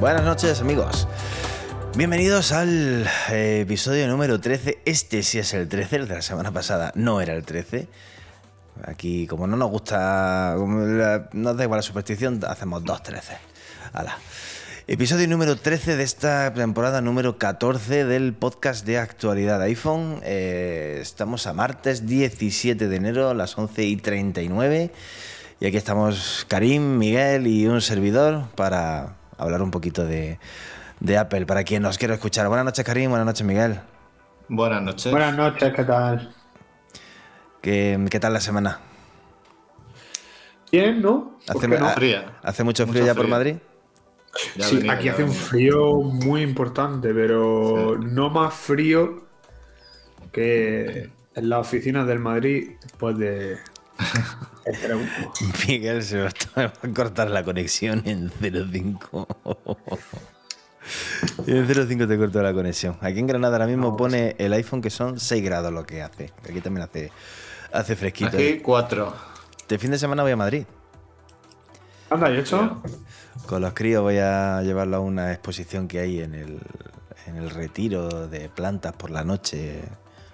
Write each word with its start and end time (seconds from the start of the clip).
Buenas 0.00 0.22
noches 0.22 0.60
amigos. 0.60 1.08
Bienvenidos 1.96 2.52
al 2.52 3.04
eh, 3.32 3.62
episodio 3.62 4.06
número 4.06 4.40
13. 4.40 4.78
Este 4.84 5.24
sí 5.24 5.40
es 5.40 5.52
el 5.54 5.68
13, 5.68 5.96
el 5.96 6.08
de 6.08 6.14
la 6.14 6.22
semana 6.22 6.52
pasada 6.52 6.92
no 6.94 7.20
era 7.20 7.34
el 7.34 7.44
13. 7.44 7.88
Aquí, 8.88 9.26
como 9.26 9.46
no 9.46 9.56
nos 9.56 9.70
gusta, 9.70 10.54
como 10.56 10.80
la- 10.80 11.28
nos 11.32 11.56
da 11.56 11.64
igual 11.64 11.78
la 11.78 11.82
superstición, 11.82 12.40
hacemos 12.48 12.82
dos 12.84 13.02
13. 13.02 13.36
Hala. 13.92 14.16
Episodio 14.86 15.28
número 15.28 15.56
13 15.56 15.96
de 15.96 16.02
esta 16.02 16.54
temporada 16.54 17.02
número 17.02 17.36
14 17.36 18.06
del 18.06 18.32
podcast 18.32 18.86
de 18.86 18.96
actualidad 18.98 19.60
iPhone. 19.60 20.20
Eh, 20.22 20.98
estamos 21.02 21.46
a 21.46 21.52
martes 21.52 22.06
17 22.06 22.88
de 22.88 22.96
enero 22.96 23.28
a 23.28 23.34
las 23.34 23.58
11 23.58 23.84
y 23.84 23.96
39. 23.98 24.90
Y 25.60 25.66
aquí 25.66 25.76
estamos 25.76 26.46
Karim, 26.48 26.96
Miguel 26.96 27.46
y 27.46 27.66
un 27.66 27.82
servidor 27.82 28.44
para 28.54 29.16
hablar 29.36 29.60
un 29.60 29.70
poquito 29.70 30.06
de, 30.06 30.38
de 31.00 31.18
Apple, 31.18 31.44
para 31.44 31.64
quien 31.64 31.82
nos 31.82 31.98
quiera 31.98 32.14
escuchar. 32.14 32.48
Buenas 32.48 32.64
noches 32.64 32.84
Karim, 32.86 33.10
buenas 33.10 33.26
noches 33.26 33.46
Miguel. 33.46 33.80
Buenas 34.48 34.80
noches. 34.82 35.12
Buenas 35.12 35.36
noches, 35.36 35.74
¿qué 35.76 35.84
tal? 35.84 36.34
¿Qué, 37.60 37.98
qué 38.10 38.20
tal 38.20 38.32
la 38.32 38.40
semana? 38.40 38.80
Bien, 40.70 41.00
¿no? 41.00 41.38
¿Por 41.46 41.56
Hace, 41.56 41.68
qué 41.68 41.78
no? 41.78 41.86
ha- 41.86 41.90
Fría. 41.94 42.38
¿Hace 42.42 42.64
mucho 42.64 42.86
Mucho 42.86 42.92
frío 42.92 43.06
ya 43.06 43.14
por. 43.14 43.28
Madrid? 43.28 43.56
Ya 44.54 44.64
Sí, 44.66 44.76
venía, 44.76 44.92
aquí 44.92 45.08
hace 45.08 45.24
un 45.24 45.32
frío 45.32 45.94
muy 46.02 46.42
importante, 46.42 47.12
pero 47.14 47.98
no 47.98 48.30
más 48.30 48.54
frío 48.54 49.26
que 50.32 51.10
en 51.34 51.48
las 51.48 51.60
oficinas 51.60 52.06
del 52.06 52.18
Madrid 52.18 52.72
después 52.82 53.16
de... 53.18 53.56
este. 54.66 54.94
Miguel 55.66 56.02
se 56.04 56.20
va 56.20 56.30
a 56.56 56.72
cortar 56.94 57.30
la 57.30 57.42
conexión 57.42 58.02
en 58.06 58.30
05. 58.30 59.26
En 61.46 61.66
05 61.66 62.06
te 62.06 62.16
cortó 62.16 62.42
la 62.42 62.54
conexión. 62.54 62.96
Aquí 63.02 63.18
en 63.18 63.26
Granada 63.26 63.56
ahora 63.56 63.66
mismo 63.66 63.94
pone 63.94 64.34
el 64.38 64.54
iPhone 64.54 64.80
que 64.80 64.88
son 64.88 65.20
6 65.20 65.42
grados 65.44 65.70
lo 65.70 65.84
que 65.84 66.00
hace. 66.02 66.32
Aquí 66.48 66.62
también 66.62 66.84
hace, 66.88 67.10
hace 67.72 67.96
fresquito. 67.96 68.36
Aquí 68.36 68.58
cuatro. 68.60 69.14
Este 69.58 69.78
fin 69.78 69.90
de 69.90 69.98
semana 69.98 70.22
voy 70.22 70.32
a 70.32 70.36
Madrid. 70.36 70.64
Anda, 72.10 72.30
¿y 72.30 72.38
eso? 72.38 72.82
Con 73.46 73.60
los 73.62 73.74
críos 73.74 74.02
voy 74.02 74.18
a 74.18 74.62
llevarlo 74.62 74.96
a 74.96 75.00
una 75.00 75.32
exposición 75.32 75.88
que 75.88 75.98
hay 76.00 76.20
en 76.20 76.34
el, 76.34 76.58
en 77.26 77.36
el 77.36 77.50
retiro 77.50 78.28
de 78.28 78.48
plantas 78.48 78.94
por 78.94 79.10
la 79.10 79.24
noche. 79.24 79.82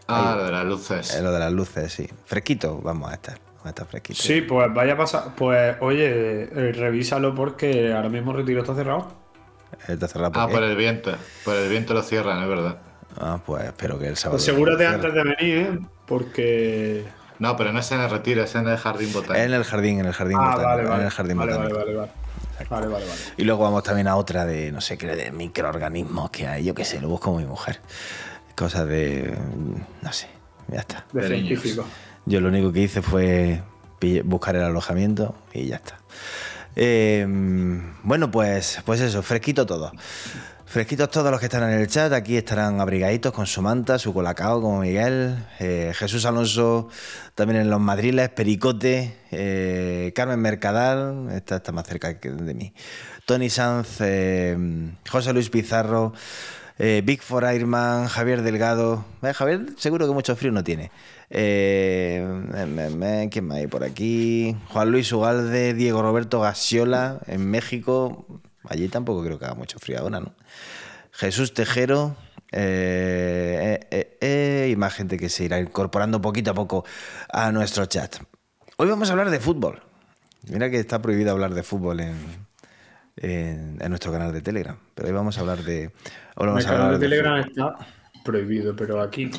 Ah, 0.07 0.35
lo 0.37 0.45
de 0.45 0.53
las 0.53 0.65
luces. 0.65 1.15
Eh, 1.15 1.23
lo 1.23 1.33
de 1.33 1.39
las 1.41 1.53
luces, 1.53 1.93
sí. 1.93 2.09
Fresquito, 2.27 2.81
vamos 2.81 3.11
a 3.11 3.15
estar. 3.15 3.39
Vamos 3.57 3.67
a 3.67 3.69
estar 3.71 3.87
fresquito. 3.87 4.23
Sí, 4.23 4.43
pues 4.43 4.73
vaya 4.73 4.93
a 4.93 4.97
pasar... 4.97 5.35
Pues, 5.35 5.77
oye, 5.81 6.43
eh, 6.45 6.73
revísalo 6.73 7.35
porque 7.35 7.93
ahora 7.93 8.09
mismo 8.09 8.33
el 8.33 8.39
retiro 8.39 8.61
está 8.61 8.75
cerrado. 8.75 9.09
Está 9.89 10.07
cerrado 10.07 10.33
por 10.33 10.43
Ah, 10.43 10.47
qué? 10.47 10.53
por 10.55 10.63
el 10.63 10.77
viento. 10.77 11.13
Por 11.45 11.57
el 11.57 11.69
viento 11.71 11.95
lo 11.95 12.03
cierran, 12.03 12.43
es 12.43 12.49
verdad. 12.49 12.79
Ah, 13.19 13.41
pues 13.45 13.65
espero 13.65 13.99
que 13.99 14.09
el 14.09 14.17
sábado. 14.17 14.37
Asegúrate 14.37 14.79
cierre. 14.87 14.95
antes 14.95 15.15
de 15.15 15.23
venir, 15.25 15.57
¿eh? 15.59 15.79
Porque... 16.07 17.05
No, 17.39 17.57
pero 17.57 17.73
no 17.73 17.81
es 17.81 17.91
en 17.93 18.01
el 18.01 18.11
retiro, 18.11 18.43
es 18.45 18.55
en 18.55 18.69
el 18.69 18.77
jardín 18.77 19.13
botánico. 19.13 19.45
En 19.45 19.53
el 19.53 19.65
jardín, 19.65 20.01
en 20.01 20.07
el 20.07 20.13
jardín 20.13 20.37
Ah, 20.41 20.57
botánico, 20.57 20.67
vale, 20.69 20.83
en 20.83 20.89
vale. 20.89 21.05
el 21.05 21.11
jardín 21.11 21.37
vale, 21.39 21.53
vale, 21.55 21.69
botánico. 21.73 21.99
vale, 21.99 22.09
vale. 22.09 22.25
Vale, 22.71 22.87
vale, 22.87 23.05
vale. 23.07 23.21
Y 23.37 23.43
luego 23.45 23.65
vamos 23.65 23.83
también 23.83 24.07
a 24.07 24.15
otra 24.17 24.45
de, 24.47 24.71
no 24.71 24.81
sé 24.81 24.97
qué, 24.97 25.07
de 25.09 25.33
microorganismos 25.33 26.31
que 26.31 26.47
hay, 26.47 26.65
yo 26.65 26.75
qué 26.75 26.85
sé, 26.85 27.01
lo 27.01 27.09
busco 27.09 27.37
mi 27.37 27.45
mujer. 27.45 27.81
Cosas 28.55 28.87
de, 28.87 29.37
no 30.03 30.13
sé, 30.13 30.29
ya 30.69 30.79
está. 30.81 31.05
De 31.13 31.27
científico. 31.27 31.85
Yo 32.27 32.41
lo 32.41 32.49
único 32.49 32.73
que 32.73 32.81
hice 32.81 33.03
fue 33.03 33.63
buscar 34.25 34.55
el 34.55 34.63
alojamiento 34.63 35.35
y 35.53 35.67
ya 35.67 35.77
está. 35.77 35.99
Eh, 36.77 37.27
bueno, 38.05 38.31
pues, 38.31 38.81
pues 38.85 39.01
eso, 39.01 39.23
fresquito 39.23 39.67
todo. 39.67 39.93
Fresquitos 40.75 41.09
todos 41.09 41.31
los 41.31 41.39
que 41.39 41.47
están 41.47 41.63
en 41.71 41.79
el 41.79 41.87
chat, 41.87 42.13
aquí 42.13 42.37
estarán 42.37 42.81
abrigaditos 42.81 43.33
con 43.33 43.47
su 43.47 43.63
manta, 43.63 43.97
su 43.97 44.13
colacao, 44.13 44.61
como 44.61 44.81
Miguel, 44.81 45.37
eh, 45.61 45.93
Jesús 45.95 46.25
Alonso, 46.25 46.89
también 47.37 47.61
en 47.61 47.71
los 47.71 47.79
madriles, 47.79 48.31
Pericote, 48.31 49.15
eh, 49.31 50.13
Carmen 50.17 50.41
Mercadal, 50.41 51.29
esta 51.31 51.59
está 51.59 51.71
más 51.71 51.87
cerca 51.87 52.13
de 52.13 52.55
mí, 52.55 52.75
Tony 53.25 53.51
Sanz, 53.51 54.01
eh, 54.01 54.59
José 55.09 55.33
Luis 55.33 55.49
Pizarro, 55.49 56.13
Big 56.77 57.23
for 57.23 57.45
Airman, 57.45 58.09
Javier 58.09 58.43
Delgado. 58.43 59.05
Javier 59.23 59.67
seguro 59.79 60.09
que 60.09 60.13
mucho 60.13 60.35
frío 60.35 60.51
no 60.51 60.65
tiene. 60.65 60.91
Eh, 61.31 62.27
me- 62.97 63.29
¿Quién 63.31 63.47
más 63.47 63.59
hay 63.59 63.69
por 63.69 63.85
aquí? 63.85 64.57
Juan 64.71 64.91
Luis 64.91 65.13
Ugalde, 65.13 65.73
Diego 65.75 66.03
Roberto 66.03 66.41
Gasiola, 66.41 67.21
en 67.29 67.49
México. 67.49 68.27
Allí 68.69 68.89
tampoco 68.89 69.23
creo 69.23 69.39
que 69.39 69.45
haga 69.45 69.55
mucho 69.55 69.79
frío 69.79 70.01
ahora, 70.01 70.19
¿no? 70.19 70.35
Jesús 71.17 71.55
Tejero. 71.55 72.17
eh, 72.53 73.81
eh, 73.81 73.87
eh, 73.91 74.19
eh, 74.21 74.69
y 74.71 74.77
más 74.77 74.95
gente 74.95 75.17
que 75.17 75.29
se 75.29 75.45
irá 75.45 75.59
incorporando 75.59 76.21
poquito 76.21 76.53
a 76.53 76.55
poco 76.55 76.85
a 77.33 77.51
nuestro 77.51 77.87
chat. 77.87 78.17
Hoy 78.77 78.89
vamos 78.89 79.09
a 79.09 79.13
hablar 79.13 79.31
de 79.31 79.41
fútbol. 79.41 79.83
Mira 80.49 80.71
que 80.71 80.79
está 80.79 81.01
prohibido 81.03 81.33
hablar 81.33 81.55
de 81.55 81.63
fútbol 81.63 82.01
en, 82.01 82.15
en, 83.17 83.79
en 83.81 83.89
nuestro 83.89 84.13
canal 84.13 84.33
de 84.33 84.41
Telegram. 84.41 84.77
Pero 84.95 85.09
hoy 85.09 85.15
vamos 85.15 85.37
a 85.39 85.41
hablar 85.41 85.65
de. 85.65 85.91
hoy 86.37 86.47
vamos 86.47 86.65
El 86.65 86.71
a 86.71 86.75
hablar 86.75 86.87
canal 86.87 87.01
de 87.01 87.07
de 87.07 87.11
Telegram 87.17 87.41
está 87.41 87.77
prohibido, 88.25 88.77
pero 88.77 89.01
aquí. 89.01 89.31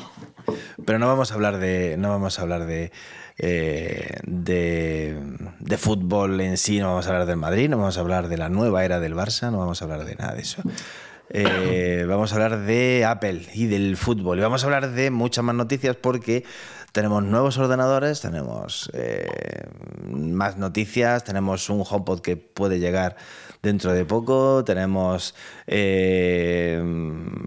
Pero 0.84 0.98
no 0.98 1.06
vamos 1.06 1.30
a 1.30 1.34
hablar 1.34 1.58
de. 1.58 1.96
No 1.98 2.08
vamos 2.10 2.38
a 2.38 2.42
hablar 2.42 2.66
de. 2.66 2.92
eh, 3.38 4.18
de, 4.24 5.18
de 5.60 5.76
fútbol 5.78 6.40
en 6.40 6.56
sí, 6.56 6.80
no 6.80 6.88
vamos 6.88 7.06
a 7.06 7.10
hablar 7.10 7.26
del 7.26 7.36
Madrid, 7.36 7.68
no 7.70 7.78
vamos 7.78 7.96
a 7.96 8.00
hablar 8.00 8.28
de 8.28 8.36
la 8.36 8.48
nueva 8.48 8.84
era 8.84 9.00
del 9.00 9.14
Barça, 9.14 9.50
no 9.50 9.58
vamos 9.58 9.80
a 9.80 9.84
hablar 9.84 10.04
de 10.04 10.16
nada 10.16 10.34
de 10.34 10.42
eso. 10.42 10.62
Eh, 11.30 12.04
vamos 12.08 12.32
a 12.32 12.36
hablar 12.36 12.60
de 12.60 13.04
Apple 13.04 13.42
y 13.54 13.66
del 13.66 13.96
fútbol. 13.96 14.38
Y 14.38 14.42
vamos 14.42 14.62
a 14.62 14.66
hablar 14.66 14.90
de 14.90 15.10
muchas 15.10 15.44
más 15.44 15.54
noticias 15.54 15.96
porque 15.96 16.44
tenemos 16.92 17.22
nuevos 17.22 17.58
ordenadores, 17.58 18.22
tenemos 18.22 18.90
eh, 18.94 19.28
más 20.08 20.56
noticias, 20.56 21.24
tenemos 21.24 21.68
un 21.68 21.84
HomePod 21.86 22.20
que 22.20 22.38
puede 22.38 22.78
llegar 22.78 23.16
dentro 23.62 23.92
de 23.92 24.06
poco, 24.06 24.64
tenemos 24.64 25.34
eh, 25.66 26.82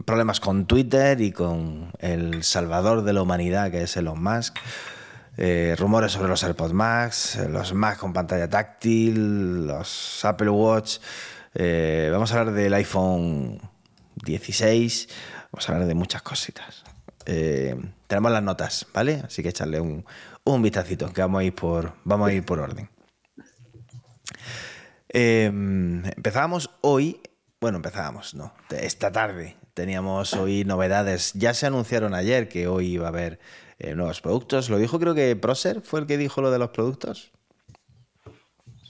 problemas 0.05 0.39
con 0.39 0.67
Twitter 0.67 1.19
y 1.21 1.31
con 1.31 1.91
el 1.97 2.43
salvador 2.43 3.03
de 3.03 3.13
la 3.13 3.23
humanidad 3.23 3.71
que 3.71 3.83
es 3.83 3.97
Elon 3.97 4.21
Musk. 4.21 4.55
Eh, 5.41 5.75
rumores 5.79 6.11
sobre 6.11 6.27
los 6.27 6.43
AirPods 6.43 6.73
Max, 6.73 7.39
los 7.49 7.73
Mac 7.73 7.97
con 7.97 8.13
pantalla 8.13 8.49
táctil, 8.49 9.65
los 9.65 10.25
Apple 10.25 10.49
Watch. 10.49 10.97
Eh, 11.53 12.09
vamos 12.11 12.31
a 12.31 12.39
hablar 12.39 12.53
del 12.53 12.73
iPhone 12.73 13.59
16. 14.15 15.09
Vamos 15.51 15.69
a 15.69 15.71
hablar 15.71 15.87
de 15.87 15.95
muchas 15.95 16.21
cositas. 16.21 16.83
Eh, 17.25 17.75
tenemos 18.07 18.31
las 18.31 18.43
notas, 18.43 18.87
¿vale? 18.93 19.21
Así 19.25 19.43
que 19.43 19.49
echarle 19.49 19.79
un, 19.79 20.05
un 20.43 20.61
vistacito, 20.61 21.11
que 21.13 21.21
vamos 21.21 21.41
a 21.41 21.43
ir 21.43 21.53
por, 21.53 21.93
vamos 22.03 22.29
a 22.29 22.33
ir 22.33 22.43
por 22.43 22.59
orden. 22.59 22.89
Eh, 25.09 25.45
empezábamos 25.45 26.69
hoy, 26.81 27.21
bueno, 27.59 27.77
empezábamos, 27.77 28.35
no, 28.35 28.53
esta 28.69 29.11
tarde 29.11 29.57
teníamos 29.73 30.33
hoy 30.33 30.65
novedades. 30.65 31.33
Ya 31.33 31.53
se 31.53 31.65
anunciaron 31.65 32.13
ayer 32.13 32.49
que 32.49 32.67
hoy 32.67 32.87
iba 32.87 33.05
a 33.05 33.09
haber 33.09 33.39
eh, 33.79 33.95
nuevos 33.95 34.21
productos. 34.21 34.69
Lo 34.69 34.77
dijo 34.77 34.99
creo 34.99 35.15
que 35.15 35.35
Proser 35.35 35.81
fue 35.81 36.01
el 36.01 36.05
que 36.05 36.17
dijo 36.17 36.41
lo 36.41 36.51
de 36.51 36.59
los 36.59 36.69
productos. 36.71 37.31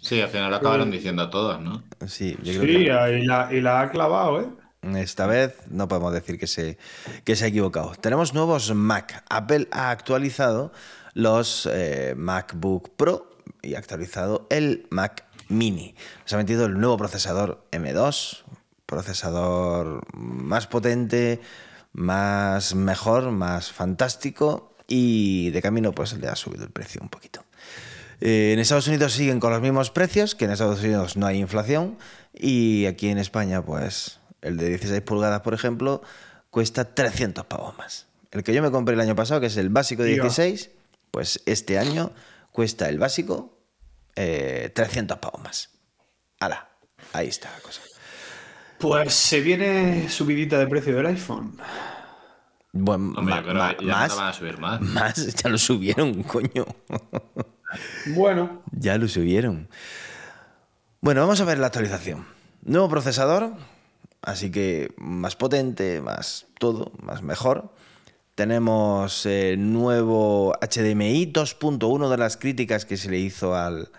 Sí, 0.01 0.21
al 0.21 0.29
final 0.29 0.49
lo 0.49 0.57
acabaron 0.57 0.91
diciendo 0.91 1.23
a 1.23 1.29
todos, 1.29 1.59
¿no? 1.61 1.83
Sí, 2.07 2.37
yo 2.41 2.59
creo 2.59 2.61
Sí, 2.61 2.85
que 2.85 3.19
y 3.19 3.25
la, 3.25 3.53
y 3.53 3.61
la 3.61 3.81
ha 3.81 3.89
clavado, 3.91 4.41
¿eh? 4.41 4.47
esta 4.95 5.27
vez 5.27 5.55
no 5.69 5.87
podemos 5.89 6.13
decir 6.13 6.39
que 6.39 6.47
se, 6.47 6.77
que 7.25 7.35
se 7.35 7.45
ha 7.45 7.47
equivocado. 7.49 7.91
Tenemos 7.99 8.33
nuevos 8.33 8.73
Mac. 8.73 9.23
Apple 9.29 9.67
ha 9.71 9.91
actualizado 9.91 10.71
los 11.13 11.67
eh, 11.71 12.13
MacBook 12.15 12.95
Pro 12.95 13.29
y 13.61 13.75
ha 13.75 13.79
actualizado 13.79 14.47
el 14.49 14.87
Mac 14.89 15.25
Mini. 15.49 15.95
Se 16.25 16.35
ha 16.35 16.37
metido 16.37 16.65
el 16.65 16.79
nuevo 16.79 16.97
procesador 16.97 17.65
M2, 17.71 18.43
procesador 18.85 20.01
más 20.13 20.67
potente, 20.67 21.41
más 21.91 22.73
mejor, 22.75 23.31
más 23.31 23.71
fantástico 23.71 24.75
y 24.87 25.49
de 25.51 25.61
camino 25.61 25.91
pues 25.91 26.13
le 26.17 26.27
ha 26.27 26.35
subido 26.35 26.63
el 26.63 26.71
precio 26.71 27.01
un 27.01 27.09
poquito. 27.09 27.43
Eh, 28.21 28.51
en 28.53 28.59
Estados 28.59 28.87
Unidos 28.87 29.13
siguen 29.13 29.39
con 29.39 29.51
los 29.51 29.61
mismos 29.61 29.91
precios, 29.91 30.35
que 30.35 30.45
en 30.45 30.51
Estados 30.51 30.79
Unidos 30.81 31.15
no 31.17 31.25
hay 31.25 31.37
inflación 31.39 31.97
y 32.33 32.85
aquí 32.85 33.09
en 33.09 33.17
España 33.17 33.61
pues 33.63 34.19
el 34.41 34.57
de 34.57 34.69
16 34.69 35.01
pulgadas 35.01 35.41
por 35.41 35.53
ejemplo 35.53 36.01
cuesta 36.49 36.93
300 36.93 37.45
pavos 37.45 37.77
más. 37.77 38.07
El 38.31 38.43
que 38.43 38.53
yo 38.53 38.61
me 38.61 38.71
compré 38.71 38.93
el 38.95 39.01
año 39.01 39.15
pasado, 39.15 39.39
que 39.41 39.47
es 39.47 39.57
el 39.57 39.69
básico 39.69 40.03
de 40.03 40.13
Tío. 40.13 40.23
16, 40.23 40.69
pues 41.11 41.41
este 41.45 41.79
año 41.79 42.11
cuesta 42.51 42.89
el 42.89 42.99
básico 42.99 43.57
eh, 44.15 44.71
300 44.75 45.17
pavos 45.19 45.41
más. 45.41 45.69
¡Hala! 46.39 46.69
Ahí 47.13 47.27
está 47.27 47.49
la 47.51 47.59
cosa. 47.61 47.81
Pues 48.79 49.13
se 49.13 49.41
viene 49.41 50.09
subidita 50.09 50.57
de 50.59 50.67
precio 50.67 50.95
del 50.95 51.05
iPhone. 51.07 51.57
Bueno, 52.71 53.13
Hombre, 53.17 53.35
ma- 53.35 53.41
pero 53.43 53.53
ma- 53.59 53.75
ya 53.79 53.87
más, 53.87 54.09
no 54.11 54.15
van 54.17 54.27
a 54.27 54.33
subir 54.33 54.57
más. 54.59 54.81
más, 54.81 55.35
ya 55.35 55.49
lo 55.49 55.57
subieron, 55.57 56.21
coño. 56.23 56.65
Bueno, 58.07 58.63
Ya 58.71 58.97
lo 58.97 59.07
subieron. 59.07 59.69
Bueno, 61.01 61.21
vamos 61.21 61.39
a 61.41 61.45
ver 61.45 61.59
la 61.59 61.67
actualización. 61.67 62.25
Nuevo 62.63 62.89
procesador, 62.89 63.53
así 64.21 64.51
que 64.51 64.93
más 64.97 65.35
potente, 65.35 66.01
más 66.01 66.47
todo, 66.59 66.91
más 67.01 67.21
mejor. 67.21 67.73
Tenemos 68.35 69.25
eh, 69.25 69.55
nuevo 69.57 70.53
HDMI 70.61 71.31
2.1 71.31 72.09
de 72.09 72.17
las 72.17 72.37
críticas 72.37 72.85
que 72.85 72.97
se 72.97 73.09
le 73.09 73.19
hizo 73.19 73.55
al, 73.55 73.89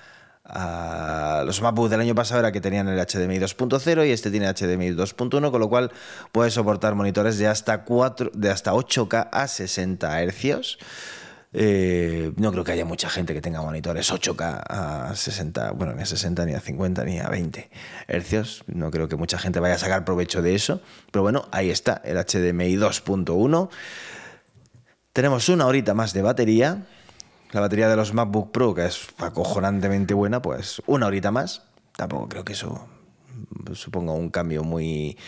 a 0.44 1.42
los 1.46 1.62
MacBook 1.62 1.88
del 1.88 2.00
año 2.00 2.14
pasado 2.14 2.40
era 2.40 2.52
que 2.52 2.60
tenían 2.60 2.88
el 2.88 2.98
HDMI 2.98 3.38
2.0 3.38 4.06
y 4.06 4.10
este 4.10 4.30
tiene 4.30 4.52
HDMI 4.52 4.90
2.1, 4.90 5.50
con 5.50 5.60
lo 5.60 5.68
cual 5.68 5.92
puede 6.32 6.50
soportar 6.50 6.94
monitores 6.94 7.38
de 7.38 7.46
hasta 7.46 7.84
4, 7.84 8.32
de 8.34 8.50
hasta 8.50 8.72
8K 8.72 9.28
a 9.30 9.46
60 9.46 10.24
Hz. 10.24 10.78
Eh, 11.52 12.32
no 12.36 12.52
creo 12.52 12.62
que 12.62 12.72
haya 12.72 12.84
mucha 12.84 13.10
gente 13.10 13.34
que 13.34 13.40
tenga 13.40 13.60
monitores 13.60 14.12
8K 14.12 14.62
a 14.68 15.14
60, 15.14 15.72
bueno, 15.72 15.94
ni 15.94 16.02
a 16.02 16.06
60, 16.06 16.46
ni 16.46 16.54
a 16.54 16.60
50, 16.60 17.04
ni 17.04 17.18
a 17.18 17.28
20 17.28 17.70
hercios. 18.06 18.62
No 18.66 18.90
creo 18.90 19.08
que 19.08 19.16
mucha 19.16 19.38
gente 19.38 19.58
vaya 19.58 19.74
a 19.74 19.78
sacar 19.78 20.04
provecho 20.04 20.42
de 20.42 20.54
eso. 20.54 20.80
Pero 21.10 21.22
bueno, 21.22 21.48
ahí 21.50 21.70
está, 21.70 22.00
el 22.04 22.16
HDMI 22.16 22.76
2.1. 22.76 23.68
Tenemos 25.12 25.48
una 25.48 25.66
horita 25.66 25.94
más 25.94 26.12
de 26.12 26.22
batería. 26.22 26.86
La 27.52 27.60
batería 27.60 27.88
de 27.88 27.96
los 27.96 28.14
MacBook 28.14 28.52
Pro, 28.52 28.74
que 28.74 28.86
es 28.86 29.08
acojonantemente 29.18 30.14
buena, 30.14 30.40
pues 30.40 30.80
una 30.86 31.06
horita 31.06 31.32
más. 31.32 31.62
Tampoco 31.96 32.28
creo 32.28 32.44
que 32.44 32.52
eso 32.52 32.88
suponga 33.74 34.12
un 34.12 34.30
cambio 34.30 34.62
muy, 34.62 35.18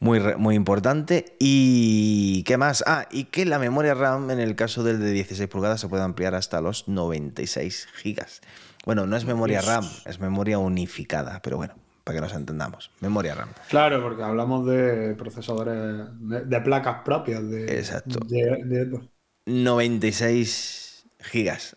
muy, 0.00 0.20
muy 0.36 0.54
importante. 0.54 1.36
¿Y 1.38 2.42
qué 2.44 2.56
más? 2.56 2.84
Ah, 2.86 3.06
y 3.10 3.24
que 3.24 3.44
la 3.44 3.58
memoria 3.58 3.94
RAM 3.94 4.30
en 4.30 4.40
el 4.40 4.54
caso 4.56 4.82
del 4.84 5.00
de 5.00 5.10
16 5.12 5.48
pulgadas 5.48 5.80
se 5.80 5.88
puede 5.88 6.02
ampliar 6.04 6.34
hasta 6.34 6.60
los 6.60 6.88
96 6.88 7.88
gigas. 7.96 8.40
Bueno, 8.84 9.06
no 9.06 9.16
es 9.16 9.24
memoria 9.24 9.60
RAM, 9.60 9.84
es 10.06 10.20
memoria 10.20 10.58
unificada, 10.58 11.42
pero 11.42 11.56
bueno, 11.56 11.74
para 12.04 12.16
que 12.16 12.20
nos 12.22 12.32
entendamos. 12.32 12.90
Memoria 13.00 13.34
RAM. 13.34 13.50
claro, 13.68 14.00
porque 14.02 14.22
hablamos 14.22 14.64
de 14.66 15.14
procesadores, 15.16 16.06
de, 16.20 16.44
de 16.44 16.60
placas 16.60 17.02
propias. 17.04 17.48
De, 17.50 17.78
Exacto. 17.78 18.18
de- 18.26 18.62
de- 18.64 19.00
96 19.46 21.06
gigas. 21.20 21.76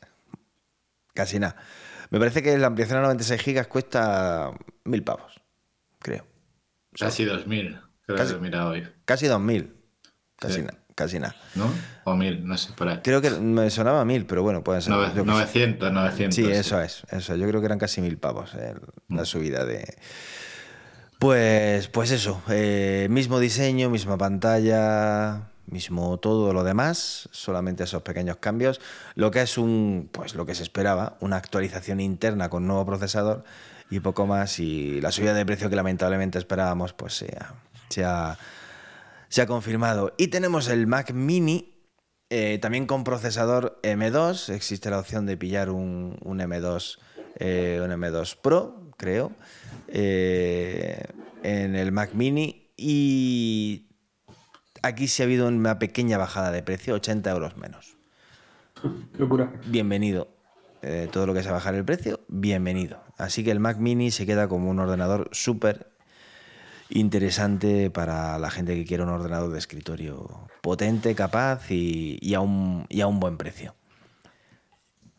Casi 1.14 1.40
nada. 1.40 1.56
Me 2.10 2.20
parece 2.20 2.42
que 2.44 2.58
la 2.58 2.68
ampliación 2.68 3.00
a 3.00 3.04
96 3.04 3.42
gigas 3.42 3.68
cuesta 3.68 4.52
mil 4.86 5.04
pavos, 5.04 5.42
creo. 6.00 6.26
Casi 6.98 7.24
2000, 7.26 7.80
creo 8.14 8.26
Casi- 8.26 8.34
que 8.34 8.40
he 8.40 8.42
mirado 8.42 8.70
hoy. 8.72 8.88
Casi 9.06 9.28
2000. 9.28 9.74
Casi 10.40 10.56
Sí. 10.56 10.62
nada. 10.62 10.78
Casi 10.96 11.20
nada. 11.20 11.36
¿No? 11.56 11.72
O 12.04 12.16
1000, 12.16 12.46
no 12.46 12.58
sé, 12.58 12.74
por 12.74 12.88
ahí. 12.90 13.00
Creo 13.04 13.22
que 13.22 13.30
me 13.32 13.70
sonaba 13.70 14.04
mil, 14.06 14.26
pero 14.26 14.44
bueno, 14.44 14.64
puede 14.64 14.82
ser. 14.82 14.94
Nove- 14.94 15.08
yo 15.10 15.14
qué 15.14 15.20
sé. 15.22 15.26
900, 15.26 15.92
900. 15.92 16.36
Sí, 16.36 16.46
eso 16.52 16.82
es, 16.82 17.04
eso. 17.10 17.36
Yo 17.36 17.48
creo 17.48 17.60
que 17.62 17.66
eran 17.66 17.80
casi 17.80 18.02
mil 18.02 18.18
pavos 18.18 18.54
el- 18.56 18.82
la 19.10 19.26
subida 19.26 19.66
de. 19.66 19.96
Pues, 21.20 21.88
pues 21.88 22.12
eso, 22.12 22.42
eh, 22.50 23.08
mismo 23.12 23.40
diseño, 23.40 23.90
misma 23.92 24.18
pantalla, 24.18 25.50
mismo 25.68 26.18
todo 26.18 26.52
lo 26.52 26.64
demás, 26.64 27.30
solamente 27.32 27.84
esos 27.84 28.02
pequeños 28.02 28.38
cambios. 28.38 28.82
Lo 29.16 29.30
que 29.30 29.42
es 29.42 29.58
un, 29.60 30.10
pues 30.12 30.34
lo 30.34 30.46
que 30.48 30.56
se 30.56 30.64
esperaba, 30.64 31.18
una 31.20 31.38
actualización 31.38 32.00
interna 32.00 32.50
con 32.50 32.66
nuevo 32.66 32.86
procesador 32.88 33.44
y 33.92 34.00
poco 34.00 34.26
más. 34.26 34.58
Y 34.60 35.00
la 35.00 35.12
subida 35.12 35.36
de 35.36 35.46
precio 35.46 35.70
que 35.70 35.76
lamentablemente 35.76 36.40
esperábamos, 36.40 36.94
pues 36.94 37.14
se 37.14 37.38
ha, 37.40 37.54
se 37.92 38.04
ha, 38.04 38.38
se 39.30 39.42
ha 39.42 39.48
confirmado. 39.48 40.14
Y 40.18 40.28
tenemos 40.28 40.68
el 40.70 40.88
Mac 40.88 41.14
Mini, 41.14 41.74
eh, 42.30 42.58
también 42.62 42.88
con 42.88 43.04
procesador 43.04 43.80
M2. 43.84 44.54
Existe 44.54 44.90
la 44.90 45.00
opción 45.00 45.26
de 45.26 45.38
pillar 45.38 45.70
un, 45.70 46.18
un 46.24 46.40
M2, 46.40 46.98
eh, 47.36 47.82
un 47.84 47.92
M2 47.92 48.38
Pro, 48.42 48.92
creo, 48.98 49.32
eh, 49.88 51.04
en 51.44 51.76
el 51.76 51.92
Mac 51.92 52.14
Mini. 52.14 52.72
Y 52.78 53.90
aquí 54.82 55.08
sí 55.08 55.22
ha 55.22 55.26
habido 55.26 55.48
una 55.48 55.78
pequeña 55.78 56.18
bajada 56.18 56.52
de 56.52 56.64
precio, 56.64 56.96
80 56.96 57.30
euros 57.32 57.58
menos. 57.58 57.98
Locura. 59.18 59.52
Bienvenido. 59.68 60.42
Eh, 60.84 61.08
todo 61.12 61.28
lo 61.28 61.34
que 61.36 61.44
sea 61.44 61.52
bajar 61.52 61.76
el 61.76 61.86
precio, 61.86 62.22
bienvenido. 62.28 63.04
Así 63.18 63.44
que 63.44 63.52
el 63.52 63.60
Mac 63.60 63.78
Mini 63.78 64.10
se 64.10 64.26
queda 64.26 64.48
como 64.48 64.72
un 64.72 64.80
ordenador 64.80 65.30
súper 65.32 65.91
interesante 66.92 67.90
para 67.90 68.38
la 68.40 68.52
gente 68.52 68.76
que 68.76 68.86
quiere 68.86 69.04
un 69.04 69.10
ordenador 69.10 69.52
de 69.52 69.60
escritorio 69.60 70.50
potente, 70.62 71.16
capaz 71.16 71.72
y, 71.72 72.18
y 72.22 72.34
a, 72.36 72.42
un, 72.42 72.86
y 72.90 73.02
a 73.02 73.08
un 73.08 73.20
buen 73.20 73.38
precio. 73.38 73.76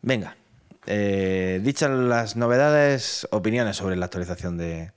Venga, 0.01 0.35
eh, 0.85 1.59
dichas 1.63 1.89
las 1.89 2.35
novedades, 2.35 3.27
opiniones 3.31 3.77
sobre 3.77 3.95
la 3.95 4.05
actualización 4.05 4.57
de, 4.57 4.91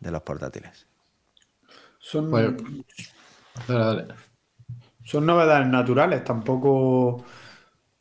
de 0.00 0.10
los 0.10 0.22
portátiles. 0.22 0.86
Son, 1.98 2.74
Dale, 3.66 3.84
dale. 3.84 4.14
son 5.04 5.26
novedades 5.26 5.66
naturales, 5.68 6.24
tampoco 6.24 7.24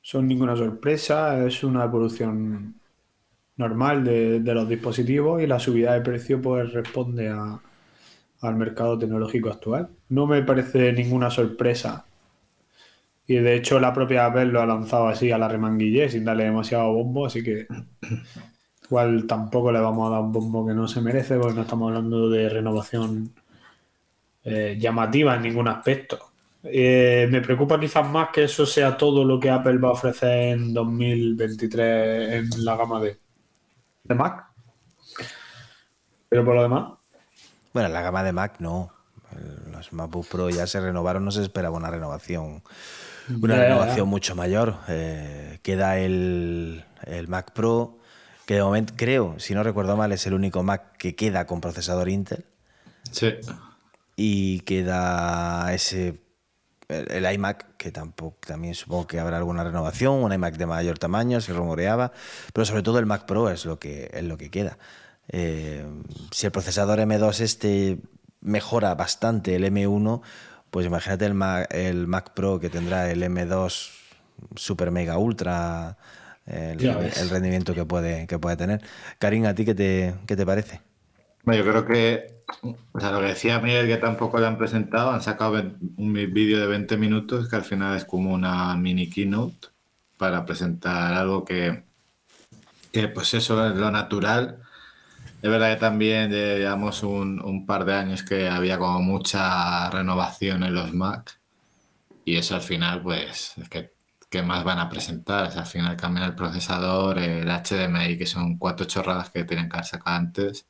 son 0.02 0.28
ninguna 0.28 0.56
sorpresa, 0.56 1.46
es 1.46 1.64
una 1.64 1.86
evolución 1.86 2.82
normal 3.58 4.04
de, 4.04 4.40
de 4.42 4.56
los 4.56 4.70
dispositivos 4.70 5.42
y 5.44 5.48
la 5.48 5.60
subida 5.60 5.94
de 5.96 6.02
precio 6.02 6.42
pues 6.42 6.74
responde 6.74 7.30
a- 7.30 7.62
al 8.44 8.56
mercado 8.56 8.98
tecnológico 8.98 9.50
actual. 9.50 9.90
No 10.10 10.28
me 10.28 10.44
parece 10.44 10.94
ninguna 10.94 11.30
sorpresa. 11.30 12.06
Y 13.26 13.36
de 13.38 13.56
hecho 13.56 13.80
la 13.80 13.94
propia 13.94 14.26
Apple 14.26 14.46
lo 14.46 14.62
ha 14.62 14.66
lanzado 14.66 15.08
así 15.08 15.32
a 15.32 15.38
la 15.38 15.48
remanguillé 15.48 16.10
sin 16.10 16.26
darle 16.26 16.46
demasiado 16.46 16.92
bombo, 16.94 17.26
así 17.26 17.44
que 17.44 17.68
igual 18.86 19.26
tampoco 19.28 19.72
le 19.72 19.80
vamos 19.80 20.08
a 20.08 20.16
dar 20.16 20.22
un 20.22 20.32
bombo 20.32 20.68
que 20.68 20.74
no 20.74 20.88
se 20.88 21.02
merece 21.02 21.38
porque 21.38 21.56
no 21.56 21.62
estamos 21.62 21.90
hablando 21.90 22.30
de 22.30 22.50
renovación 22.50 23.34
eh, 24.44 24.78
llamativa 24.80 25.36
en 25.36 25.42
ningún 25.44 25.68
aspecto. 25.68 26.20
Eh, 26.64 27.28
me 27.30 27.42
preocupa 27.42 27.80
quizás 27.80 28.08
más 28.10 28.30
que 28.30 28.46
eso 28.46 28.66
sea 28.66 28.98
todo 28.98 29.24
lo 29.26 29.40
que 29.40 29.50
Apple 29.50 29.78
va 29.78 29.90
a 29.90 29.92
ofrecer 29.92 30.54
en 30.54 30.74
2023 30.74 32.34
en 32.34 32.66
la 32.66 32.76
gama 32.78 33.02
de, 33.02 33.18
de 34.04 34.16
Mac. 34.16 34.48
Pero 36.30 36.44
por 36.46 36.56
lo 36.56 36.64
demás, 36.64 36.94
Bueno, 37.74 37.90
la 37.90 38.02
gama 38.02 38.24
de 38.24 38.32
Mac 38.32 38.56
no. 38.60 38.92
Los 39.72 39.94
MacBook 39.94 40.28
Pro 40.28 40.50
ya 40.50 40.68
se 40.68 40.80
renovaron, 40.80 41.26
no 41.26 41.32
se 41.32 41.42
esperaba 41.42 41.76
una 41.76 41.90
renovación, 41.90 42.62
una 43.42 43.56
renovación 43.56 44.08
mucho 44.08 44.36
mayor. 44.36 44.78
Eh, 44.88 45.60
queda 45.64 45.98
el, 45.98 46.86
el 47.06 47.28
Mac 47.28 47.52
Pro, 47.52 47.98
que 48.46 48.54
de 48.56 48.64
momento 48.64 48.94
creo, 48.96 49.36
si 49.40 49.56
no 49.56 49.64
recuerdo 49.64 49.98
mal, 49.98 50.12
es 50.12 50.28
el 50.28 50.36
único 50.36 50.62
Mac 50.62 50.98
que 50.98 51.16
queda 51.16 51.48
con 51.48 51.62
procesador 51.62 52.10
Intel. 52.10 52.46
Sí. 53.12 53.34
Y 54.16 54.60
queda 54.62 55.74
ese 55.74 56.22
el, 56.90 57.12
el 57.12 57.34
iMac, 57.34 57.76
que 57.78 57.92
tampoco, 57.92 58.38
también 58.46 58.76
supongo 58.76 59.08
que 59.08 59.20
habrá 59.20 59.38
alguna 59.38 59.64
renovación, 59.64 60.24
un 60.24 60.32
iMac 60.32 60.58
de 60.58 60.66
mayor 60.66 61.00
tamaño, 61.00 61.42
se 61.42 61.54
rumoreaba, 61.54 62.12
pero 62.54 62.66
sobre 62.66 62.84
todo 62.84 63.00
el 63.00 63.06
Mac 63.06 63.26
Pro 63.26 63.50
es 63.50 63.66
lo 63.66 63.80
que, 63.80 64.12
es 64.14 64.24
lo 64.24 64.38
que 64.38 64.52
queda. 64.52 64.78
Eh, 65.30 65.86
si 66.32 66.46
el 66.46 66.52
procesador 66.52 67.00
M2 67.00 67.40
este 67.40 68.00
mejora 68.42 68.94
bastante 68.96 69.56
el 69.56 69.64
M1, 69.64 70.22
pues 70.70 70.86
imagínate 70.86 71.26
el 71.26 71.34
Mac, 71.34 71.68
el 71.74 72.08
Mac 72.08 72.34
Pro 72.34 72.60
que 72.60 72.70
tendrá 72.70 73.10
el 73.10 73.24
M2 73.24 73.92
Super 74.56 74.92
Mega 74.92 75.18
Ultra, 75.18 75.98
el, 76.46 77.30
rendimiento 77.30 77.74
que 77.74 77.86
puede, 77.86 78.28
que 78.28 78.40
puede 78.40 78.58
tener. 78.58 78.82
Karim, 79.20 79.46
¿a 79.46 79.56
ti 79.56 79.66
qué 79.66 79.76
te, 79.76 80.16
qué 80.28 80.36
te 80.36 80.46
parece? 80.46 80.82
Bueno, 81.44 81.64
yo 81.64 81.72
creo 81.72 81.86
que, 81.86 82.44
o 82.94 83.00
sea, 83.00 83.12
lo 83.12 83.20
que 83.20 83.28
decía 83.28 83.60
Miguel, 83.60 83.88
que 83.88 83.98
tampoco 83.98 84.40
lo 84.40 84.48
han 84.48 84.58
presentado, 84.58 85.12
han 85.12 85.22
sacado 85.22 85.62
un 85.98 86.14
vídeo 86.14 86.60
de 86.60 86.68
20 86.68 86.98
minutos 86.98 87.50
que 87.50 87.56
al 87.56 87.64
final 87.64 87.96
es 87.98 88.06
como 88.06 88.34
una 88.34 88.76
mini 88.76 89.10
keynote 89.10 89.68
para 90.18 90.46
presentar 90.46 91.14
algo 91.14 91.44
que, 91.44 91.84
que 92.92 93.08
pues 93.10 93.34
eso 93.34 93.68
es 93.68 93.76
lo 93.76 93.92
natural. 93.92 94.63
Es 95.44 95.50
verdad 95.52 95.74
que 95.74 95.80
también 95.80 96.32
llevamos 96.32 97.04
un, 97.04 97.66
par 97.68 97.84
de 97.86 97.94
años 97.94 98.24
que 98.24 98.48
había 98.50 98.80
como 98.80 99.02
mucha 99.02 99.90
renovación 99.92 100.64
en 100.64 100.74
los 100.74 100.94
Mac 100.94 101.38
y 102.26 102.38
eso 102.38 102.56
al 102.56 102.62
final 102.62 103.02
pues 103.04 103.54
es 103.58 103.70
que 103.70 103.94
¿qué 104.30 104.44
más 104.44 104.64
van 104.64 104.80
a 104.80 104.90
presentar? 104.90 105.52
Al 105.58 105.66
final 105.68 105.98
cambian 105.98 106.28
el 106.28 106.36
procesador, 106.36 107.20
el 107.20 107.50
HDMI, 107.52 108.18
que 108.18 108.26
son 108.28 108.58
cuatro 108.58 108.86
chorradas 108.88 109.32
que 109.32 109.44
tienen 109.46 109.70
que 109.70 109.78
haber 109.78 109.86
sacado 109.88 110.18
antes 110.18 110.68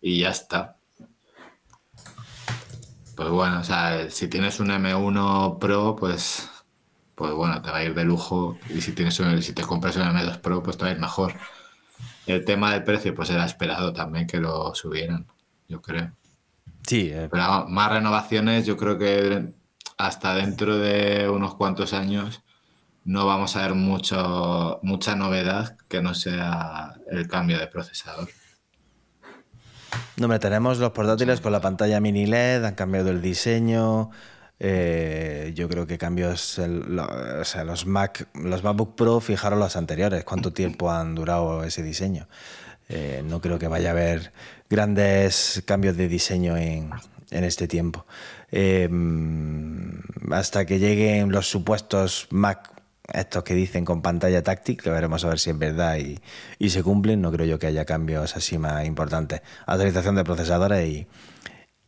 y 0.00 0.20
ya 0.20 0.30
está. 0.30 0.78
Pues 3.16 3.30
bueno, 3.30 3.60
o 3.60 3.64
sea, 3.64 4.10
si 4.10 4.28
tienes 4.28 4.60
un 4.60 4.70
M1 4.70 5.58
Pro, 5.58 5.96
pues, 5.96 6.48
pues 7.14 7.32
bueno, 7.32 7.62
te 7.62 7.70
va 7.70 7.78
a 7.78 7.84
ir 7.84 7.94
de 7.94 8.04
lujo. 8.04 8.58
Y 8.68 8.80
si 8.82 8.92
tienes 8.94 9.18
un- 9.20 9.42
si 9.42 9.52
te 9.54 9.62
compras 9.62 9.96
un 9.96 10.02
M2 10.04 10.38
Pro, 10.38 10.62
pues 10.62 10.76
te 10.76 10.84
va 10.84 10.90
a 10.90 10.94
ir 10.94 11.00
mejor. 11.00 11.34
El 12.26 12.44
tema 12.44 12.72
del 12.72 12.84
precio, 12.84 13.14
pues 13.14 13.30
era 13.30 13.44
esperado 13.44 13.92
también 13.92 14.26
que 14.26 14.38
lo 14.38 14.74
subieran, 14.74 15.26
yo 15.68 15.80
creo. 15.80 16.12
Sí, 16.86 17.10
eh, 17.12 17.28
Pero 17.30 17.66
más 17.68 17.92
renovaciones, 17.92 18.66
yo 18.66 18.76
creo 18.76 18.98
que 18.98 19.52
hasta 19.98 20.34
dentro 20.34 20.76
de 20.78 21.28
unos 21.28 21.54
cuantos 21.54 21.92
años 21.92 22.42
no 23.04 23.24
vamos 23.26 23.56
a 23.56 23.62
ver 23.62 23.74
mucho, 23.74 24.80
mucha 24.82 25.14
novedad 25.14 25.76
que 25.88 26.02
no 26.02 26.14
sea 26.14 26.94
el 27.10 27.28
cambio 27.28 27.58
de 27.58 27.68
procesador. 27.68 28.28
No, 30.16 30.24
hombre, 30.24 30.38
tenemos 30.38 30.78
los 30.78 30.92
portátiles 30.92 31.40
con 31.40 31.52
la 31.52 31.60
pantalla 31.60 32.00
mini 32.00 32.26
LED, 32.26 32.64
han 32.64 32.74
cambiado 32.74 33.10
el 33.10 33.22
diseño. 33.22 34.10
Eh, 34.58 35.52
yo 35.54 35.68
creo 35.68 35.86
que 35.86 35.98
cambios, 35.98 36.58
o 36.58 37.44
sea, 37.44 37.64
los 37.64 37.86
Mac, 37.86 38.28
los 38.34 38.62
MacBook 38.62 38.94
Pro, 38.96 39.20
fijaros 39.20 39.58
los 39.58 39.76
anteriores, 39.76 40.24
cuánto 40.24 40.52
tiempo 40.52 40.90
han 40.90 41.14
durado 41.14 41.64
ese 41.64 41.82
diseño. 41.82 42.28
Eh, 42.88 43.22
no 43.24 43.40
creo 43.40 43.58
que 43.58 43.68
vaya 43.68 43.88
a 43.88 43.92
haber 43.92 44.32
grandes 44.70 45.62
cambios 45.66 45.96
de 45.96 46.08
diseño 46.08 46.56
en, 46.56 46.90
en 47.30 47.44
este 47.44 47.68
tiempo. 47.68 48.06
Eh, 48.50 48.88
hasta 50.30 50.64
que 50.64 50.78
lleguen 50.78 51.30
los 51.32 51.48
supuestos 51.48 52.28
Mac, 52.30 52.70
estos 53.12 53.44
que 53.44 53.54
dicen 53.54 53.84
con 53.84 54.02
pantalla 54.02 54.42
táctil, 54.42 54.76
que 54.76 54.90
veremos 54.90 55.24
a 55.24 55.28
ver 55.28 55.38
si 55.38 55.50
es 55.50 55.58
verdad 55.58 55.96
y, 55.98 56.20
y 56.58 56.70
se 56.70 56.82
cumplen, 56.82 57.20
no 57.20 57.30
creo 57.30 57.46
yo 57.46 57.58
que 57.58 57.66
haya 57.66 57.84
cambios 57.84 58.36
así 58.36 58.56
más 58.58 58.84
importantes. 58.86 59.42
Actualización 59.66 60.14
de 60.16 60.24
procesadores 60.24 60.88
y, 60.88 61.06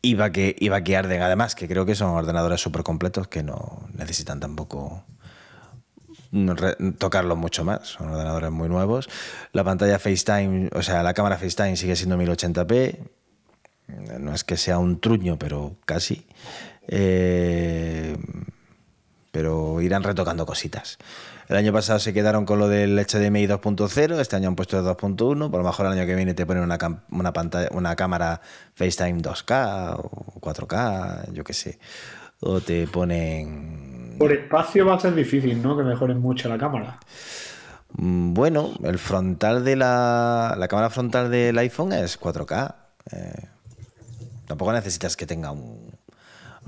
y, 0.03 0.15
vaque- 0.15 0.57
y 0.59 0.69
vaquearden, 0.69 1.23
además, 1.23 1.55
que 1.55 1.69
creo 1.69 1.85
que 1.87 1.95
son 1.95 2.11
ordenadores 2.11 2.61
súper 2.61 2.83
completos 2.83 3.29
que 3.29 3.43
no 3.43 3.89
necesitan 3.95 4.41
tampoco 4.41 5.05
tocarlos 6.99 7.39
mucho 7.39 7.65
más. 7.65 7.89
Son 7.89 8.11
ordenadores 8.11 8.51
muy 8.51 8.69
nuevos. 8.69 9.09
La 9.53 9.65
pantalla 9.65 9.99
FaceTime, 9.99 10.71
o 10.75 10.83
sea, 10.83 11.03
la 11.03 11.15
cámara 11.15 11.39
FaceTime 11.39 11.77
sigue 11.77 11.97
siendo 11.97 12.17
1080p. 12.19 12.99
No 14.21 14.35
es 14.35 14.45
que 14.45 14.57
sea 14.57 14.79
un 14.79 15.01
truño, 15.01 15.39
pero 15.39 15.77
casi. 15.87 16.27
Eh, 16.87 18.17
pero 19.33 19.81
irán 19.81 20.03
retocando 20.03 20.45
cositas. 20.47 20.99
El 21.49 21.57
año 21.57 21.73
pasado 21.73 21.99
se 21.99 22.13
quedaron 22.13 22.45
con 22.45 22.59
lo 22.59 22.69
del 22.69 22.95
HDMI 22.99 23.47
2.0, 23.47 24.21
este 24.21 24.37
año 24.37 24.49
han 24.49 24.55
puesto 24.57 24.79
el 24.79 24.85
2.1, 24.85 25.51
por 25.51 25.61
lo 25.63 25.67
mejor 25.67 25.87
el 25.87 25.93
año 25.93 26.05
que 26.07 26.15
viene 26.15 26.35
te 26.35 26.45
ponen 26.45 26.63
una, 26.63 26.79
una, 27.11 27.33
pantalla, 27.33 27.69
una 27.73 27.97
cámara 27.97 28.41
FaceTime 28.75 29.23
2K 29.23 29.95
o 29.99 30.41
4K, 30.41 31.33
yo 31.33 31.45
qué 31.45 31.53
sé. 31.55 31.79
O 32.41 32.61
te 32.61 32.87
ponen... 32.87 34.17
Por 34.19 34.31
espacio 34.33 34.85
va 34.85 34.97
a 34.97 35.01
ser 35.01 35.15
difícil, 35.15 35.63
¿no? 35.63 35.77
Que 35.77 35.85
mejoren 35.85 36.21
mucho 36.21 36.49
la 36.51 36.59
cámara. 36.59 36.99
Mm, 37.97 38.35
Bueno, 38.35 38.75
el 38.85 38.99
frontal 38.99 39.65
de 39.65 39.77
la, 39.77 40.55
la 40.59 40.69
cámara 40.69 40.91
frontal 40.91 41.31
del 41.31 41.57
iPhone 41.59 41.93
es 41.95 42.21
4K. 42.21 42.75
eh, 43.13 43.47
tampoco 44.47 44.73
necesitas 44.75 45.17
que 45.17 45.27
tenga 45.27 45.51
un- 45.51 45.98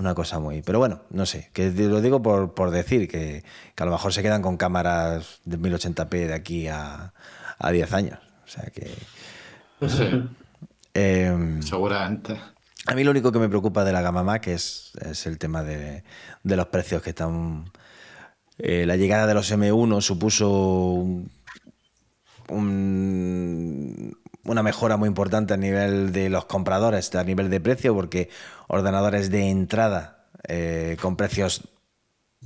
una 0.01 0.13
cosa 0.15 0.39
muy... 0.39 0.61
Pero 0.61 0.79
bueno, 0.79 1.01
no 1.11 1.25
sé, 1.25 1.49
que 1.53 1.71
lo 1.71 2.01
digo 2.01 2.21
por, 2.21 2.53
por 2.53 2.71
decir 2.71 3.07
que, 3.07 3.43
que 3.75 3.83
a 3.83 3.85
lo 3.85 3.91
mejor 3.93 4.11
se 4.13 4.21
quedan 4.21 4.41
con 4.41 4.57
cámaras 4.57 5.39
de 5.45 5.57
1080p 5.57 6.27
de 6.27 6.33
aquí 6.33 6.67
a, 6.67 7.13
a 7.57 7.71
10 7.71 7.93
años. 7.93 8.19
O 8.43 8.47
sea 8.47 8.65
que... 8.65 8.91
Sí, 9.87 10.27
em, 10.93 11.61
seguramente. 11.61 12.39
a 12.87 12.93
mí 12.95 13.03
lo 13.03 13.11
único 13.11 13.31
que 13.31 13.39
me 13.39 13.47
preocupa 13.49 13.83
de 13.83 13.93
la 13.93 14.01
gama 14.01 14.23
Mac 14.23 14.47
es, 14.47 14.91
es 15.01 15.25
el 15.25 15.37
tema 15.37 15.63
de, 15.63 16.03
de 16.43 16.55
los 16.55 16.67
precios 16.67 17.01
que 17.01 17.11
están... 17.11 17.71
eh, 18.57 18.85
la 18.85 18.97
llegada 18.97 19.25
de 19.27 19.33
los 19.33 19.51
M1 19.51 20.01
supuso 20.01 20.49
un- 20.49 21.31
un- 22.49 24.17
una 24.43 24.63
mejora 24.63 24.97
muy 24.97 25.07
importante 25.07 25.53
a 25.53 25.57
nivel 25.57 26.11
de 26.11 26.29
los 26.29 26.45
compradores, 26.45 27.13
a 27.15 27.23
nivel 27.23 27.49
de 27.49 27.59
precio, 27.59 27.93
porque 27.93 28.29
ordenadores 28.67 29.29
de 29.29 29.49
entrada 29.49 30.25
eh, 30.47 30.97
con 31.01 31.15
precios 31.15 31.67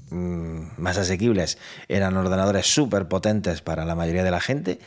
mm, 0.09 0.67
más 0.77 0.97
asequibles 0.97 1.57
eran 1.87 2.17
ordenadores 2.17 2.67
súper 2.67 3.07
potentes 3.07 3.61
para 3.61 3.85
la 3.85 3.95
mayoría 3.95 4.23
de 4.23 4.31
la 4.31 4.41
gente 4.41 4.79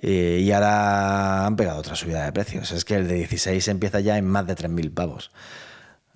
eh, 0.00 0.40
y 0.42 0.52
ahora 0.52 1.46
han 1.46 1.56
pegado 1.56 1.78
otra 1.78 1.96
subida 1.96 2.24
de 2.24 2.32
precios. 2.32 2.72
Es 2.72 2.84
que 2.84 2.96
el 2.96 3.08
de 3.08 3.14
16 3.14 3.66
empieza 3.68 4.00
ya 4.00 4.18
en 4.18 4.26
más 4.26 4.46
de 4.46 4.56
3.000 4.56 4.92
pavos. 4.92 5.30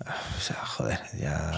Ah, 0.03 0.15
O 0.37 0.41
sea, 0.41 0.57
joder, 0.65 0.99
ya... 1.17 1.51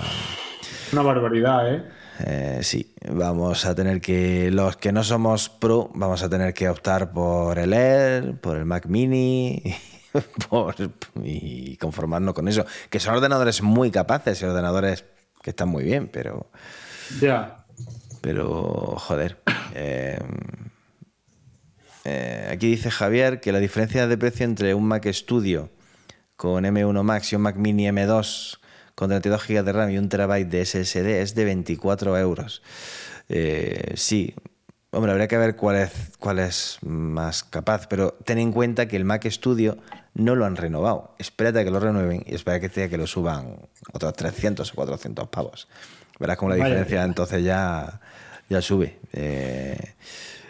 Una 0.94 1.02
barbaridad, 1.02 1.74
¿eh? 1.74 1.84
Eh, 2.26 2.60
sí, 2.64 2.94
vamos 3.12 3.66
a 3.66 3.76
tener 3.76 4.02
que, 4.02 4.50
los 4.52 4.78
que 4.78 4.92
no 4.92 5.04
somos 5.04 5.50
pro, 5.50 5.92
vamos 5.94 6.24
a 6.24 6.30
tener 6.30 6.54
que 6.54 6.68
optar 6.70 7.12
por 7.12 7.60
el 7.60 7.74
Air, 7.74 8.40
por 8.40 8.58
el 8.58 8.66
Mac 8.66 8.88
Mini 8.88 9.62
por, 10.50 10.76
y 11.24 11.78
conformarnos 11.78 12.34
con 12.34 12.48
eso. 12.48 12.66
Que 12.90 13.00
son 13.00 13.16
ordenadores 13.16 13.62
muy 13.62 13.92
capaces 13.92 14.42
y 14.42 14.46
ordenadores 14.46 15.06
que 15.44 15.52
están 15.52 15.70
muy 15.70 15.84
bien, 15.84 16.10
pero, 16.12 16.50
Ya. 17.22 17.66
pero 18.22 18.96
joder. 18.98 19.38
eh, 19.76 20.20
eh, 22.04 22.50
aquí 22.52 22.68
dice 22.68 22.90
Javier 22.90 23.40
que 23.42 23.52
la 23.52 23.60
diferencia 23.60 24.08
de 24.08 24.18
precio 24.18 24.46
entre 24.46 24.74
un 24.74 24.86
Mac 24.88 25.06
Studio 25.12 25.70
con 26.36 26.64
M1 26.64 27.04
Max 27.04 27.32
y 27.32 27.36
un 27.36 27.42
Mac 27.44 27.56
Mini 27.58 27.86
M2 27.88 28.60
con 28.98 29.10
32 29.10 29.48
GB 29.48 29.64
de 29.64 29.72
RAM 29.74 29.92
y 29.92 30.00
un 30.00 30.10
terabyte 30.10 30.50
de 30.50 30.66
SSD 30.66 31.22
es 31.22 31.36
de 31.36 31.46
24 31.46 32.18
euros. 32.18 32.64
Eh, 33.30 33.94
sí, 33.96 34.34
hombre, 34.90 35.12
habría 35.12 35.28
que 35.28 35.38
ver 35.38 35.56
cuál 35.56 35.76
es, 35.76 35.92
cuál 36.18 36.40
es 36.40 36.80
más 36.82 37.44
capaz, 37.44 37.86
pero 37.88 38.18
ten 38.26 38.40
en 38.40 38.52
cuenta 38.52 38.88
que 38.88 38.96
el 38.96 39.06
Mac 39.06 39.24
Studio 39.30 39.78
no 40.16 40.34
lo 40.34 40.46
han 40.46 40.56
renovado. 40.56 41.14
Espérate 41.20 41.60
a 41.60 41.64
que 41.64 41.70
lo 41.70 41.80
renueven 41.80 42.24
y 42.26 42.34
espera 42.34 42.60
que, 42.60 42.72
que 42.72 42.98
lo 42.98 43.06
suban 43.06 43.70
otros 43.94 44.16
300 44.16 44.72
o 44.72 44.76
400 44.76 45.28
pavos. 45.28 45.68
Verás 46.20 46.38
cómo 46.38 46.50
la 46.50 46.56
Vaya. 46.56 46.70
diferencia 46.70 47.04
entonces 47.04 47.44
ya, 47.44 48.02
ya 48.50 48.64
sube. 48.64 48.98
Eh, 49.14 49.78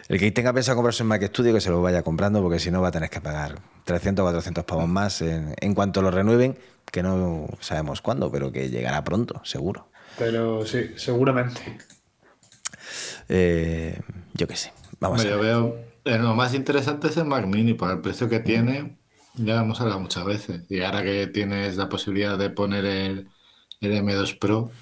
el 0.08 0.18
que 0.18 0.30
tenga 0.32 0.52
pensado 0.52 0.76
comprarse 0.76 1.02
un 1.02 1.08
Mac 1.10 1.22
Studio 1.26 1.52
que 1.54 1.60
se 1.60 1.70
lo 1.70 1.82
vaya 1.82 2.02
comprando 2.02 2.42
porque 2.42 2.58
si 2.58 2.70
no 2.70 2.80
va 2.80 2.88
a 2.88 2.90
tener 2.92 3.10
que 3.10 3.20
pagar 3.20 3.60
300 3.84 4.22
o 4.22 4.26
400 4.26 4.64
pavos 4.64 4.88
más 4.88 5.22
en, 5.22 5.54
en 5.60 5.74
cuanto 5.74 6.02
lo 6.02 6.10
renueven, 6.10 6.58
que 6.90 7.02
no 7.02 7.48
sabemos 7.60 8.00
cuándo, 8.00 8.30
pero 8.32 8.50
que 8.52 8.70
llegará 8.70 9.04
pronto, 9.04 9.40
seguro. 9.44 9.88
Pero 10.16 10.66
sí, 10.66 10.92
seguramente. 10.96 11.62
Eh, 13.28 13.98
yo 14.34 14.46
qué 14.46 14.56
sé. 14.56 14.72
Vamos 15.00 15.24
Hombre, 15.24 15.28
a 15.28 15.30
yo 15.30 15.38
ver. 15.38 15.40
veo, 15.40 15.90
eh, 16.04 16.18
lo 16.18 16.34
más 16.34 16.54
interesante 16.54 17.08
es 17.08 17.16
el 17.16 17.24
Mac 17.24 17.46
Mini, 17.46 17.74
por 17.74 17.90
el 17.90 18.00
precio 18.00 18.28
que 18.28 18.40
tiene, 18.40 18.98
ya 19.34 19.60
hemos 19.62 19.80
hablado 19.80 20.00
muchas 20.00 20.24
veces. 20.24 20.64
Y 20.68 20.82
ahora 20.82 21.02
que 21.02 21.26
tienes 21.28 21.76
la 21.76 21.88
posibilidad 21.88 22.38
de 22.38 22.50
poner 22.50 22.84
el, 22.84 23.30
el 23.80 23.92
M2 23.92 24.38
Pro, 24.38 24.78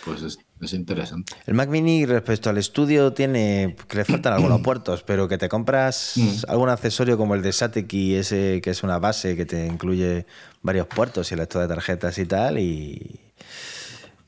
pues 0.00 0.22
es, 0.22 0.38
es 0.60 0.72
interesante. 0.74 1.34
El 1.46 1.54
Mac 1.54 1.68
Mini 1.68 2.04
respecto 2.04 2.50
al 2.50 2.58
estudio 2.58 3.12
tiene 3.12 3.76
que 3.88 3.96
le 3.96 4.04
faltan 4.04 4.32
algunos 4.32 4.60
puertos, 4.62 5.02
pero 5.02 5.28
que 5.28 5.38
te 5.38 5.48
compras 5.48 6.14
algún 6.48 6.68
accesorio 6.68 7.16
como 7.16 7.34
el 7.34 7.42
de 7.42 7.52
Sateki, 7.52 8.14
ese 8.16 8.60
que 8.62 8.70
es 8.70 8.82
una 8.82 8.98
base 8.98 9.36
que 9.36 9.46
te 9.46 9.66
incluye 9.66 10.26
varios 10.62 10.86
puertos 10.86 11.30
y 11.30 11.34
el 11.34 11.40
lector 11.40 11.62
de 11.62 11.68
tarjetas 11.68 12.18
y 12.18 12.26
tal, 12.26 12.58
y, 12.58 13.20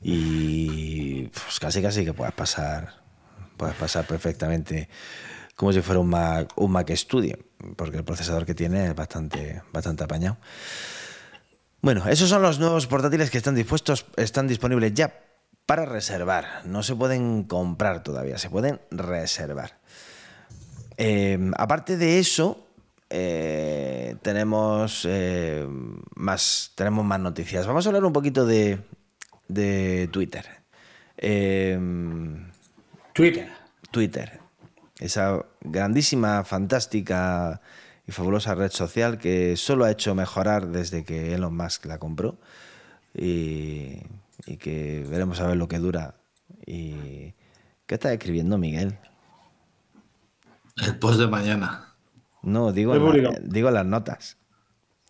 y 0.01 1.23
pues 1.27 1.59
casi 1.59 1.81
casi 1.81 2.03
que 2.03 2.13
puedes 2.13 2.33
pasar, 2.33 3.01
puedes 3.57 3.75
pasar 3.75 4.05
perfectamente 4.07 4.89
como 5.55 5.71
si 5.71 5.81
fuera 5.81 5.99
un 5.99 6.09
Mac, 6.09 6.51
un 6.55 6.71
Mac 6.71 6.89
Studio, 6.95 7.37
porque 7.75 7.97
el 7.97 8.03
procesador 8.03 8.45
que 8.45 8.55
tiene 8.55 8.87
es 8.87 8.95
bastante, 8.95 9.61
bastante 9.71 10.03
apañado. 10.03 10.37
Bueno, 11.81 12.07
esos 12.07 12.29
son 12.29 12.41
los 12.41 12.59
nuevos 12.59 12.87
portátiles 12.87 13.29
que 13.29 13.37
están 13.37 13.55
dispuestos, 13.55 14.05
están 14.15 14.47
disponibles 14.47 14.93
ya 14.93 15.13
para 15.65 15.85
reservar. 15.85 16.61
No 16.65 16.83
se 16.83 16.95
pueden 16.95 17.43
comprar 17.43 18.03
todavía, 18.03 18.37
se 18.37 18.49
pueden 18.49 18.81
reservar. 18.91 19.77
Eh, 20.97 21.51
aparte 21.57 21.97
de 21.97 22.19
eso, 22.19 22.67
eh, 23.09 24.15
tenemos 24.21 25.07
eh, 25.09 25.67
más, 26.15 26.71
tenemos 26.75 27.05
más 27.05 27.19
noticias. 27.19 27.65
Vamos 27.65 27.85
a 27.85 27.89
hablar 27.89 28.05
un 28.05 28.13
poquito 28.13 28.45
de, 28.45 28.79
de 29.47 30.09
Twitter. 30.11 30.45
Twitter. 33.13 33.49
Twitter, 33.91 34.39
esa 34.99 35.45
grandísima, 35.61 36.43
fantástica 36.43 37.61
y 38.07 38.11
fabulosa 38.11 38.55
red 38.55 38.71
social 38.71 39.19
que 39.19 39.55
solo 39.55 39.85
ha 39.85 39.91
hecho 39.91 40.15
mejorar 40.15 40.67
desde 40.67 41.05
que 41.05 41.35
Elon 41.35 41.55
Musk 41.55 41.85
la 41.85 41.99
compró 41.99 42.37
y, 43.13 43.99
y 44.45 44.57
que 44.57 45.05
veremos 45.09 45.39
a 45.39 45.47
ver 45.47 45.57
lo 45.57 45.67
que 45.67 45.79
dura. 45.79 46.15
Y, 46.65 47.33
¿Qué 47.85 47.95
estás 47.95 48.11
escribiendo, 48.13 48.57
Miguel? 48.57 48.97
El 50.77 50.97
post 50.97 51.19
de 51.19 51.27
mañana. 51.27 51.93
No, 52.41 52.71
digo, 52.71 52.95
la- 52.95 53.39
digo 53.43 53.71
las 53.71 53.85
notas. 53.85 54.37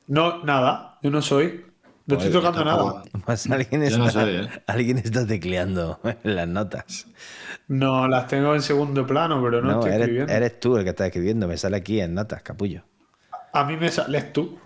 No, 0.08 0.44
nada. 0.44 1.00
Yo 1.02 1.10
no 1.10 1.22
soy. 1.22 1.66
No 2.06 2.18
estoy 2.18 2.32
tocando 2.32 2.66
nada. 2.66 3.04
Pues 3.26 3.50
alguien, 3.50 3.82
está, 3.84 3.98
no 3.98 4.10
soy, 4.10 4.36
¿eh? 4.36 4.50
alguien 4.68 4.98
está 4.98 5.26
tecleando 5.26 6.02
en 6.04 6.18
las 6.36 6.48
notas. 6.48 7.08
No, 7.70 8.08
las 8.10 8.28
tengo 8.28 8.54
en 8.54 8.62
segundo 8.62 9.08
plano, 9.08 9.42
pero 9.42 9.62
no, 9.62 9.72
No, 9.72 9.74
estoy 9.80 9.92
eres, 9.94 10.02
escribiendo. 10.02 10.34
eres 10.34 10.60
tú 10.60 10.76
el 10.78 10.84
que 10.84 10.90
está 10.90 11.06
escribiendo. 11.06 11.48
Me 11.48 11.56
sale 11.58 11.78
aquí 11.78 12.02
en 12.02 12.14
notas, 12.14 12.44
capullo. 12.44 12.84
A 13.54 13.64
mí 13.64 13.78
me 13.78 13.90
sales 13.90 14.34
tú. 14.34 14.60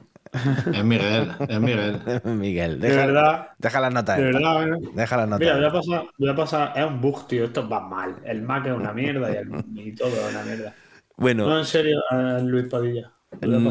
Es 0.73 0.83
Miguel, 0.83 1.31
es 1.47 1.59
Miguel. 1.59 2.01
Miguel, 2.25 2.79
De 2.79 2.95
verdad. 2.95 3.49
deja 3.57 3.79
las 3.79 3.93
notas. 3.93 4.17
De 4.17 4.23
verdad, 4.23 4.67
¿eh? 4.67 4.71
Deja 4.93 5.17
las 5.17 5.27
notas. 5.27 5.39
Mira, 5.39 5.55
voy 5.57 5.65
a 5.65 5.71
pasar, 5.71 6.03
voy 6.17 6.29
a 6.29 6.35
pasar, 6.35 6.73
es 6.75 6.85
un 6.85 7.01
bug, 7.01 7.27
tío, 7.27 7.45
esto 7.45 7.67
va 7.67 7.79
mal. 7.81 8.15
El 8.25 8.41
Mac 8.41 8.65
es 8.65 8.73
una 8.73 8.93
mierda 8.93 9.31
y, 9.31 9.35
el- 9.35 9.65
y 9.87 9.95
todo 9.95 10.09
es 10.09 10.33
una 10.33 10.43
mierda. 10.43 10.73
Bueno, 11.17 11.47
No, 11.47 11.57
en 11.59 11.65
serio, 11.65 11.99
eh, 12.11 12.39
Luis 12.43 12.67
Padilla. 12.67 13.11
Mm. 13.41 13.67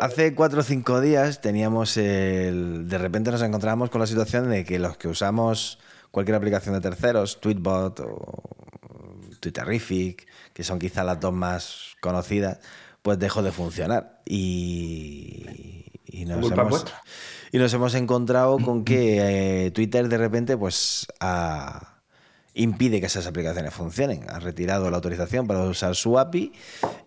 Hace 0.00 0.34
cuatro 0.34 0.60
o 0.60 0.62
cinco 0.62 1.00
días 1.00 1.40
teníamos 1.42 1.96
el. 1.98 2.88
De 2.88 2.96
repente 2.98 3.30
nos 3.30 3.42
encontrábamos 3.42 3.90
con 3.90 4.00
la 4.00 4.06
situación 4.06 4.48
de 4.48 4.64
que 4.64 4.78
los 4.78 4.96
que 4.96 5.08
usamos 5.08 5.78
cualquier 6.10 6.36
aplicación 6.36 6.74
de 6.74 6.80
terceros, 6.80 7.38
Tweetbot 7.40 8.00
o 8.00 8.42
Twitterific, 9.40 10.26
que 10.54 10.64
son 10.64 10.78
quizá 10.78 11.04
las 11.04 11.20
dos 11.20 11.34
más 11.34 11.96
conocidas, 12.00 12.60
pues 13.02 13.18
dejó 13.18 13.42
de 13.42 13.52
funcionar. 13.52 14.22
Y, 14.24 15.83
y 16.20 16.24
nos, 16.24 16.50
hemos, 16.50 16.84
y 17.52 17.58
nos 17.58 17.72
hemos 17.74 17.94
encontrado 17.94 18.58
con 18.58 18.84
que 18.84 19.66
eh, 19.66 19.70
Twitter 19.70 20.08
de 20.08 20.18
repente 20.18 20.56
pues 20.56 21.06
ha- 21.20 21.98
impide 22.54 23.00
que 23.00 23.06
esas 23.06 23.26
aplicaciones 23.26 23.74
funcionen. 23.74 24.28
Ha 24.30 24.38
retirado 24.38 24.90
la 24.90 24.96
autorización 24.96 25.46
para 25.46 25.60
usar 25.64 25.94
su 25.96 26.18
API 26.18 26.52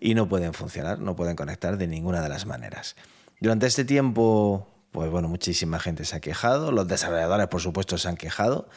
y 0.00 0.14
no 0.14 0.28
pueden 0.28 0.52
funcionar, 0.52 0.98
no 0.98 1.16
pueden 1.16 1.36
conectar 1.36 1.78
de 1.78 1.86
ninguna 1.86 2.20
de 2.20 2.28
las 2.28 2.44
maneras. 2.46 2.96
Durante 3.40 3.66
este 3.66 3.84
tiempo, 3.84 4.68
pues 4.92 5.10
bueno, 5.10 5.28
muchísima 5.28 5.78
gente 5.78 6.04
se 6.04 6.16
ha 6.16 6.20
quejado, 6.20 6.72
los 6.72 6.86
desarrolladores 6.88 7.46
por 7.48 7.60
supuesto 7.60 7.96
se 7.98 8.08
han 8.08 8.16
quejado 8.16 8.68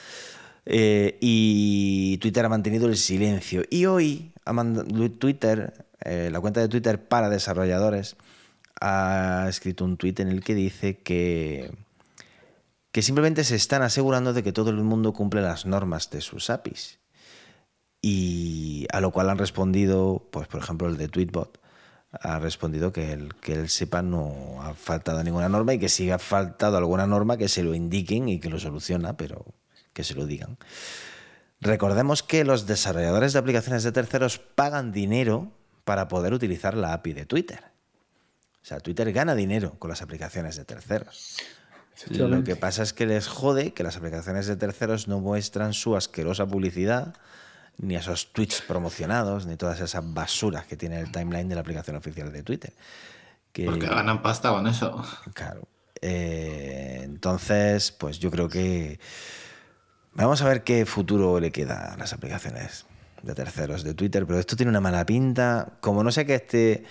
eh, 0.66 1.18
y 1.20 2.18
Twitter 2.20 2.46
ha 2.46 2.50
mantenido 2.50 2.88
el 2.88 2.96
silencio. 2.96 3.64
Y 3.70 3.86
hoy 3.88 4.32
Twitter, 5.20 5.86
eh, 6.04 6.30
la 6.32 6.40
cuenta 6.40 6.60
de 6.62 6.68
Twitter 6.68 7.04
para 7.04 7.30
desarrolladores, 7.30 8.16
ha 8.80 9.46
escrito 9.50 9.86
un 9.86 9.98
tweet 9.98 10.16
en 10.20 10.28
el 10.28 10.44
que 10.44 10.56
dice 10.56 10.98
que 11.00 11.72
que 12.92 13.02
simplemente 13.02 13.44
se 13.44 13.56
están 13.56 13.82
asegurando 13.84 14.34
de 14.34 14.44
que 14.44 14.52
todo 14.52 14.70
el 14.70 14.78
mundo 14.78 15.14
cumple 15.14 15.42
las 15.42 15.66
normas 15.66 16.10
de 16.10 16.22
sus 16.22 16.50
APIs. 16.50 17.00
Y 18.02 18.88
a 18.92 19.00
lo 19.00 19.12
cual 19.12 19.30
han 19.30 19.38
respondido, 19.38 20.28
pues 20.32 20.48
por 20.48 20.62
ejemplo 20.62 20.88
el 20.90 20.98
de 20.98 21.08
Tweetbot, 21.08 21.60
ha 22.12 22.40
respondido 22.40 22.92
que 22.92 23.14
él, 23.14 23.34
que 23.36 23.54
él 23.54 23.70
sepa 23.70 24.02
no 24.02 24.62
ha 24.62 24.74
faltado 24.74 25.24
ninguna 25.24 25.48
norma 25.48 25.74
y 25.74 25.80
que 25.80 25.88
si 25.88 26.12
ha 26.12 26.20
faltado 26.20 26.78
alguna 26.78 27.08
norma 27.08 27.38
que 27.38 27.48
se 27.48 27.64
lo 27.64 27.74
indiquen 27.74 28.28
y 28.28 28.40
que 28.40 28.50
lo 28.50 28.60
soluciona, 28.60 29.16
pero 29.16 29.46
que 29.94 30.04
se 30.04 30.16
lo 30.16 30.26
digan. 30.26 30.58
Recordemos 31.62 32.24
que 32.24 32.44
los 32.44 32.66
desarrolladores 32.66 33.34
de 33.34 33.40
aplicaciones 33.40 33.84
de 33.84 33.92
terceros 33.94 34.40
pagan 34.40 34.92
dinero 34.92 35.52
para 35.86 36.08
poder 36.10 36.34
utilizar 36.34 36.76
la 36.76 36.94
API 36.94 37.14
de 37.14 37.26
Twitter. 37.26 37.71
O 38.62 38.66
sea, 38.66 38.80
Twitter 38.80 39.12
gana 39.12 39.36
dinero 39.36 39.78
con 39.80 39.90
las 39.90 40.02
aplicaciones 40.02 40.56
de 40.56 40.66
terceros. 40.66 41.38
Lo 42.10 42.44
que 42.44 42.56
pasa 42.56 42.84
es 42.84 42.94
que 42.94 43.06
les 43.06 43.28
jode 43.28 43.74
que 43.74 43.84
las 43.84 43.98
aplicaciones 43.98 44.48
de 44.48 44.56
terceros 44.56 45.08
no 45.08 45.20
muestran 45.20 45.74
su 45.74 45.96
asquerosa 45.96 46.46
publicidad, 46.46 47.16
ni 47.78 47.96
esos 47.96 48.34
tweets 48.34 48.62
promocionados, 48.62 49.46
ni 49.46 49.56
todas 49.56 49.80
esas 49.80 50.14
basuras 50.14 50.66
que 50.66 50.78
tiene 50.78 51.00
el 51.00 51.12
timeline 51.12 51.50
de 51.50 51.56
la 51.56 51.62
aplicación 51.62 51.96
oficial 51.96 52.32
de 52.32 52.44
Twitter. 52.44 52.74
Que, 53.52 53.66
Porque 53.66 53.88
ganan 53.88 54.22
pasta 54.22 54.50
con 54.50 54.68
eso. 54.68 55.04
Claro. 55.34 55.68
Eh, 56.02 57.02
entonces, 57.04 57.92
pues 57.92 58.20
yo 58.20 58.32
creo 58.32 58.50
que 58.50 59.00
vamos 60.14 60.42
a 60.42 60.48
ver 60.48 60.64
qué 60.64 60.86
futuro 60.86 61.40
le 61.40 61.52
queda 61.52 61.94
a 61.94 61.98
las 61.98 62.14
aplicaciones 62.14 62.86
de 63.22 63.36
terceros 63.36 63.84
de 63.84 63.94
Twitter, 63.94 64.26
pero 64.26 64.40
esto 64.40 64.56
tiene 64.56 64.70
una 64.70 64.82
mala 64.82 65.06
pinta. 65.06 65.74
Como 65.82 66.04
no 66.04 66.12
sé 66.12 66.26
que 66.26 66.36
este 66.36 66.84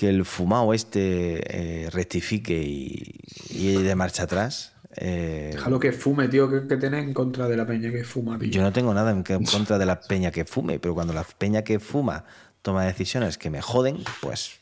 que 0.00 0.08
el 0.08 0.24
fumado 0.24 0.72
este 0.72 1.84
eh, 1.84 1.90
rectifique 1.90 2.54
y, 2.62 3.20
y 3.50 3.74
de 3.82 3.94
marcha 3.94 4.22
atrás. 4.22 4.72
eh, 4.96 5.50
Déjalo 5.52 5.78
que 5.78 5.92
fume, 5.92 6.26
tío, 6.28 6.48
que, 6.50 6.66
que 6.66 6.78
tiene 6.78 7.00
en 7.00 7.12
contra 7.12 7.46
de 7.48 7.56
la 7.58 7.66
peña 7.66 7.90
que 7.92 8.02
fuma, 8.02 8.38
tío. 8.38 8.48
yo 8.50 8.62
no 8.62 8.72
tengo 8.72 8.94
nada 8.94 9.10
en 9.10 9.22
contra 9.44 9.76
de 9.76 9.84
la 9.84 10.00
peña 10.00 10.30
que 10.30 10.46
fume, 10.46 10.78
pero 10.78 10.94
cuando 10.94 11.12
la 11.12 11.22
peña 11.24 11.64
que 11.64 11.78
fuma 11.80 12.24
toma 12.62 12.86
decisiones 12.86 13.36
que 13.36 13.50
me 13.50 13.60
joden, 13.60 13.98
pues 14.22 14.60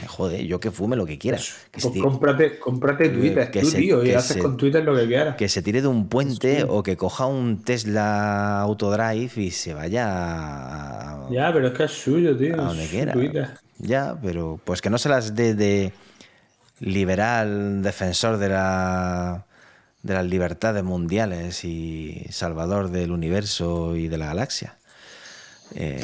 me 0.00 0.06
jode. 0.06 0.46
Yo 0.46 0.60
que 0.60 0.70
fume 0.70 0.96
lo 0.96 1.04
que 1.06 1.18
quiera. 1.18 1.38
Que 1.70 1.80
Pues 1.80 1.94
cómprate, 2.00 2.58
cómprate 2.58 3.08
Twitter, 3.08 3.50
que 3.50 3.60
tú, 3.60 3.70
se- 3.70 3.78
tío, 3.78 4.04
y 4.04 4.12
haces 4.12 4.36
se- 4.36 4.42
con 4.42 4.56
Twitter 4.56 4.84
lo 4.84 4.94
que 4.96 5.06
quieras. 5.06 5.36
que 5.36 5.48
se 5.48 5.62
tire 5.62 5.82
de 5.82 5.88
un 5.88 6.08
puente 6.08 6.64
o 6.68 6.82
que 6.82 6.96
coja 6.96 7.26
un 7.26 7.62
Tesla 7.64 8.60
Autodrive 8.60 9.32
y 9.42 9.50
se 9.50 9.74
vaya 9.74 10.06
a, 10.08 11.28
Ya, 11.30 11.52
pero 11.52 11.68
es 11.68 11.74
que 11.74 11.84
es 11.84 11.90
suyo, 11.90 12.36
tío. 12.36 12.54
a 12.60 12.64
donde 12.66 12.86
quiera. 12.86 13.12
Twitter. 13.12 13.48
Ya, 13.78 14.16
pero 14.22 14.60
pues 14.64 14.80
que 14.80 14.90
no 14.90 14.98
se 14.98 15.08
las 15.08 15.34
dé 15.34 15.54
de 15.54 15.92
liberal, 16.80 17.82
defensor 17.82 18.38
de 18.38 18.48
la 18.48 19.44
de 20.02 20.14
las 20.14 20.24
libertades 20.24 20.82
mundiales 20.82 21.62
y 21.64 22.24
salvador 22.30 22.90
del 22.90 23.10
universo 23.10 23.96
y 23.96 24.08
de 24.08 24.16
la 24.16 24.26
galaxia. 24.26 24.76
Eh, 25.74 26.02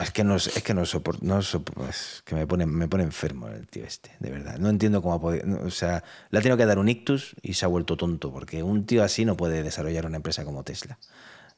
es 0.00 0.10
que 0.12 0.24
no 0.24 0.36
es 0.36 0.62
que 0.62 0.74
no 0.74 0.82
sopor- 0.84 1.20
no 1.22 1.40
sopor- 1.42 1.88
es 1.88 2.22
que 2.24 2.34
me 2.34 2.46
pone 2.46 2.66
me 2.66 2.86
pone 2.88 3.04
enfermo 3.04 3.48
el 3.48 3.66
tío 3.66 3.84
este, 3.84 4.10
de 4.20 4.30
verdad. 4.30 4.58
No 4.58 4.68
entiendo 4.68 5.02
cómo 5.02 5.14
ha 5.14 5.20
podido, 5.20 5.46
no, 5.46 5.60
o 5.66 5.70
sea, 5.70 6.04
le 6.30 6.38
ha 6.38 6.42
tenido 6.42 6.56
que 6.56 6.66
dar 6.66 6.78
un 6.78 6.88
ictus 6.88 7.34
y 7.42 7.54
se 7.54 7.64
ha 7.64 7.68
vuelto 7.68 7.96
tonto 7.96 8.32
porque 8.32 8.62
un 8.62 8.86
tío 8.86 9.02
así 9.02 9.24
no 9.24 9.36
puede 9.36 9.62
desarrollar 9.62 10.06
una 10.06 10.16
empresa 10.16 10.44
como 10.44 10.62
Tesla. 10.62 10.98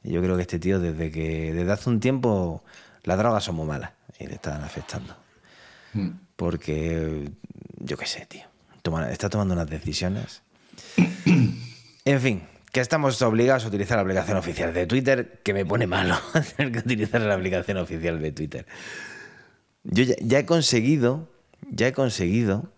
Y 0.03 0.13
yo 0.13 0.23
creo 0.23 0.37
que 0.37 0.43
este 0.43 0.59
tío 0.59 0.81
desde 0.81 1.11
que 1.11 1.53
desde 1.53 1.71
hace 1.73 1.91
un 1.91 2.01
tiempo 2.01 2.65
las 3.05 3.19
drogas 3.19 3.45
son 3.45 3.57
muy 3.57 3.67
malas 3.67 3.93
y 4.19 4.27
le 4.27 4.35
están 4.35 4.63
afectando. 4.65 5.17
Mm. 5.93 6.09
Porque 6.37 7.31
yo 7.79 7.97
qué 7.99 8.07
sé, 8.07 8.25
tío. 8.27 8.45
Toma- 8.83 9.11
está 9.11 9.29
tomando 9.29 9.55
unas 9.55 9.69
decisiones. 9.69 10.43
En 12.07 12.19
fin, 12.21 12.43
que 12.73 12.81
estamos 12.81 13.21
obligados 13.23 13.65
a 13.65 13.69
utilizar 13.69 13.97
la 13.97 14.03
aplicación 14.03 14.37
oficial 14.37 14.73
de 14.73 14.87
Twitter, 14.87 15.41
que 15.43 15.55
me 15.55 15.67
pone 15.67 15.87
malo 15.87 16.17
tener 16.57 16.73
que 16.73 16.79
utilizar 16.81 17.21
la 17.21 17.35
aplicación 17.35 17.79
oficial 17.79 18.21
de 18.21 18.33
Twitter. 18.33 18.67
Yo 19.85 20.05
ya, 20.05 20.15
ya 20.21 20.39
he 20.39 20.47
conseguido, 20.47 21.29
ya 21.71 21.89
he 21.89 21.93
conseguido 21.93 22.71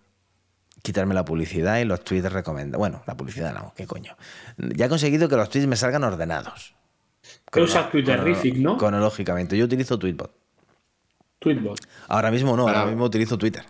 quitarme 0.83 1.15
la 1.15 1.25
publicidad 1.25 1.79
y 1.79 1.85
los 1.85 2.03
tweets 2.05 2.33
recomendados. 2.33 2.79
Bueno, 2.79 3.03
la 3.07 3.17
publicidad 3.17 3.55
no, 3.55 3.73
qué 3.77 3.87
coño. 3.87 4.17
Ya 4.59 4.87
he 4.87 4.89
conseguido 4.89 5.29
que 5.29 5.37
los 5.37 5.49
tweets 5.49 5.67
me 5.67 5.77
salgan 5.77 6.05
ordenados. 6.05 6.75
Tú 7.51 7.63
usas 7.63 7.91
Twitterific, 7.91 8.57
¿no? 8.57 8.77
Cronológicamente. 8.77 9.57
Yo 9.57 9.65
utilizo 9.65 9.99
Tweetbot. 9.99 10.33
Tweetbot. 11.39 11.81
Ahora 12.09 12.31
mismo 12.31 12.57
no, 12.57 12.67
ahora 12.67 12.87
mismo 12.87 13.05
utilizo 13.05 13.39
Twitter. 13.39 13.65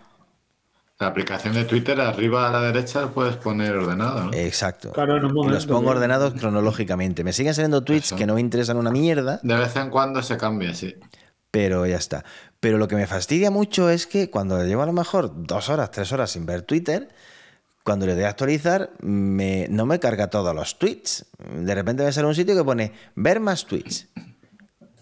La 1.03 1.09
aplicación 1.09 1.53
de 1.53 1.65
Twitter, 1.65 1.99
arriba 1.99 2.47
a 2.47 2.51
la 2.51 2.61
derecha, 2.61 3.07
puedes 3.09 3.35
poner 3.35 3.75
ordenado, 3.75 4.23
¿no? 4.25 4.33
Exacto. 4.33 4.91
Claro, 4.93 5.17
en 5.17 5.25
un 5.25 5.47
y 5.47 5.49
los 5.51 5.65
pongo 5.65 5.89
ordenados 5.89 6.33
cronológicamente. 6.33 7.23
Me 7.25 7.33
siguen 7.33 7.53
saliendo 7.53 7.83
tweets 7.83 8.07
Eso. 8.07 8.15
que 8.15 8.25
no 8.25 8.35
me 8.35 8.41
interesan 8.41 8.77
una 8.77 8.89
mierda, 8.91 9.39
De 9.43 9.55
vez 9.55 9.75
en 9.75 9.89
cuando 9.89 10.23
se 10.23 10.37
cambia, 10.37 10.73
sí. 10.73 10.95
pero 11.51 11.85
ya 11.85 11.97
está. 11.97 12.23
Pero 12.61 12.77
lo 12.77 12.87
que 12.87 12.95
me 12.95 13.05
fastidia 13.05 13.51
mucho 13.51 13.89
es 13.89 14.07
que 14.07 14.29
cuando 14.29 14.63
llevo 14.63 14.81
a 14.83 14.85
lo 14.85 14.93
mejor 14.93 15.31
dos 15.45 15.67
horas, 15.69 15.91
tres 15.91 16.11
horas 16.13 16.31
sin 16.31 16.45
ver 16.45 16.61
Twitter, 16.61 17.09
cuando 17.83 18.05
le 18.05 18.15
doy 18.15 18.23
a 18.23 18.29
actualizar, 18.29 18.91
me- 19.01 19.67
no 19.69 19.85
me 19.85 19.99
carga 19.99 20.29
todos 20.29 20.55
los 20.55 20.79
tweets. 20.79 21.25
De 21.53 21.75
repente 21.75 22.05
me 22.05 22.13
sale 22.13 22.27
un 22.27 22.35
sitio 22.35 22.55
que 22.55 22.63
pone 22.63 22.93
ver 23.15 23.41
más 23.41 23.65
tweets. 23.65 24.07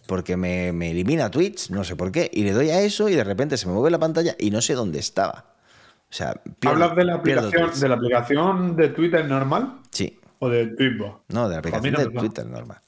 Porque 0.08 0.36
me, 0.36 0.72
me 0.74 0.90
elimina 0.92 1.30
tweets, 1.30 1.70
no 1.70 1.84
sé 1.84 1.96
por 1.96 2.12
qué. 2.12 2.30
Y 2.34 2.44
le 2.44 2.52
doy 2.54 2.70
a 2.72 2.82
eso 2.82 3.08
y 3.08 3.14
de 3.16 3.24
repente 3.24 3.56
se 3.56 3.68
me 3.68 3.74
mueve 3.74 3.92
la 3.92 4.00
pantalla 4.00 4.36
y 4.40 4.50
no 4.50 4.60
sé 4.62 4.74
dónde 4.74 4.98
estaba. 5.00 5.46
O 6.12 6.14
sea, 6.14 6.34
pierdo- 6.60 6.74
¿Hablas 6.84 6.96
de 6.98 7.06
la, 7.06 7.16
aplicación, 7.16 7.72
de 7.80 7.88
la 7.90 7.96
aplicación 7.96 8.76
de 8.76 8.90
Twitter 8.90 9.26
normal 9.26 9.80
Sí. 9.92 10.20
o 10.40 10.50
de 10.50 10.68
Tweetbot? 10.68 11.22
No, 11.30 11.48
de 11.48 11.54
la 11.56 11.60
aplicación 11.60 11.94
no 11.94 12.00
de 12.00 12.06
pasa. 12.10 12.20
Twitter 12.20 12.46
normal. 12.46 12.80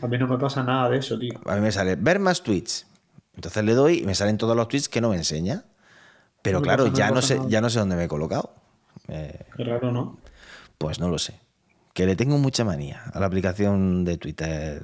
A 0.00 0.06
mí 0.08 0.18
no 0.18 0.26
me 0.26 0.38
pasa 0.38 0.62
nada 0.62 0.88
de 0.88 0.98
eso, 0.98 1.18
tío. 1.18 1.38
A 1.46 1.54
mí 1.54 1.60
me 1.60 1.70
sale 1.70 1.96
ver 1.96 2.18
más 2.18 2.42
tweets. 2.42 2.86
Entonces 3.34 3.62
le 3.64 3.74
doy 3.74 3.98
y 4.00 4.06
me 4.06 4.14
salen 4.14 4.38
todos 4.38 4.56
los 4.56 4.68
tweets 4.68 4.88
que 4.88 5.00
no 5.00 5.10
me 5.10 5.16
enseña. 5.16 5.64
Pero 6.42 6.58
No 6.58 6.62
claro, 6.64 6.84
pasa, 6.86 6.96
ya 6.96 7.10
no 7.10 7.22
sé, 7.22 7.36
nada. 7.36 7.48
ya 7.48 7.60
no 7.60 7.70
sé 7.70 7.78
dónde 7.78 7.94
me 7.96 8.04
he 8.04 8.08
colocado. 8.08 8.54
Eh, 9.08 9.38
Qué 9.56 9.64
raro, 9.64 9.92
¿no? 9.92 10.18
pues 10.78 10.98
no 10.98 11.08
lo 11.08 11.18
sé. 11.18 11.38
Que 11.92 12.06
le 12.06 12.16
tengo 12.16 12.38
mucha 12.38 12.64
manía 12.64 13.02
a 13.12 13.20
la 13.20 13.26
aplicación 13.26 14.04
de 14.04 14.16
Twitter. 14.16 14.82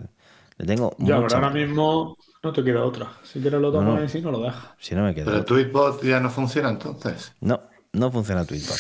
Le 0.59 0.67
tengo 0.67 0.91
Ya, 0.99 1.07
pero 1.07 1.21
mucha 1.23 1.37
ahora 1.37 1.49
manía. 1.49 1.67
mismo 1.67 2.17
no 2.43 2.53
te 2.53 2.63
queda 2.63 2.85
otra. 2.85 3.09
Si 3.25 3.41
quieres 3.41 3.61
lo 3.61 3.73
tomas 3.73 3.95
no. 3.99 4.05
y 4.05 4.09
si 4.09 4.21
no 4.21 4.31
lo 4.31 4.41
dejas. 4.43 4.69
Si 4.79 4.95
no 4.95 5.03
me 5.05 5.15
quedo. 5.15 5.25
Pero 5.33 5.45
Tweetbot 5.45 6.03
ya 6.05 6.21
no 6.21 6.31
funciona 6.31 6.69
entonces. 6.69 7.33
No, 7.41 7.61
no 7.99 8.11
funciona 8.11 8.45
Tweetbot. 8.45 8.79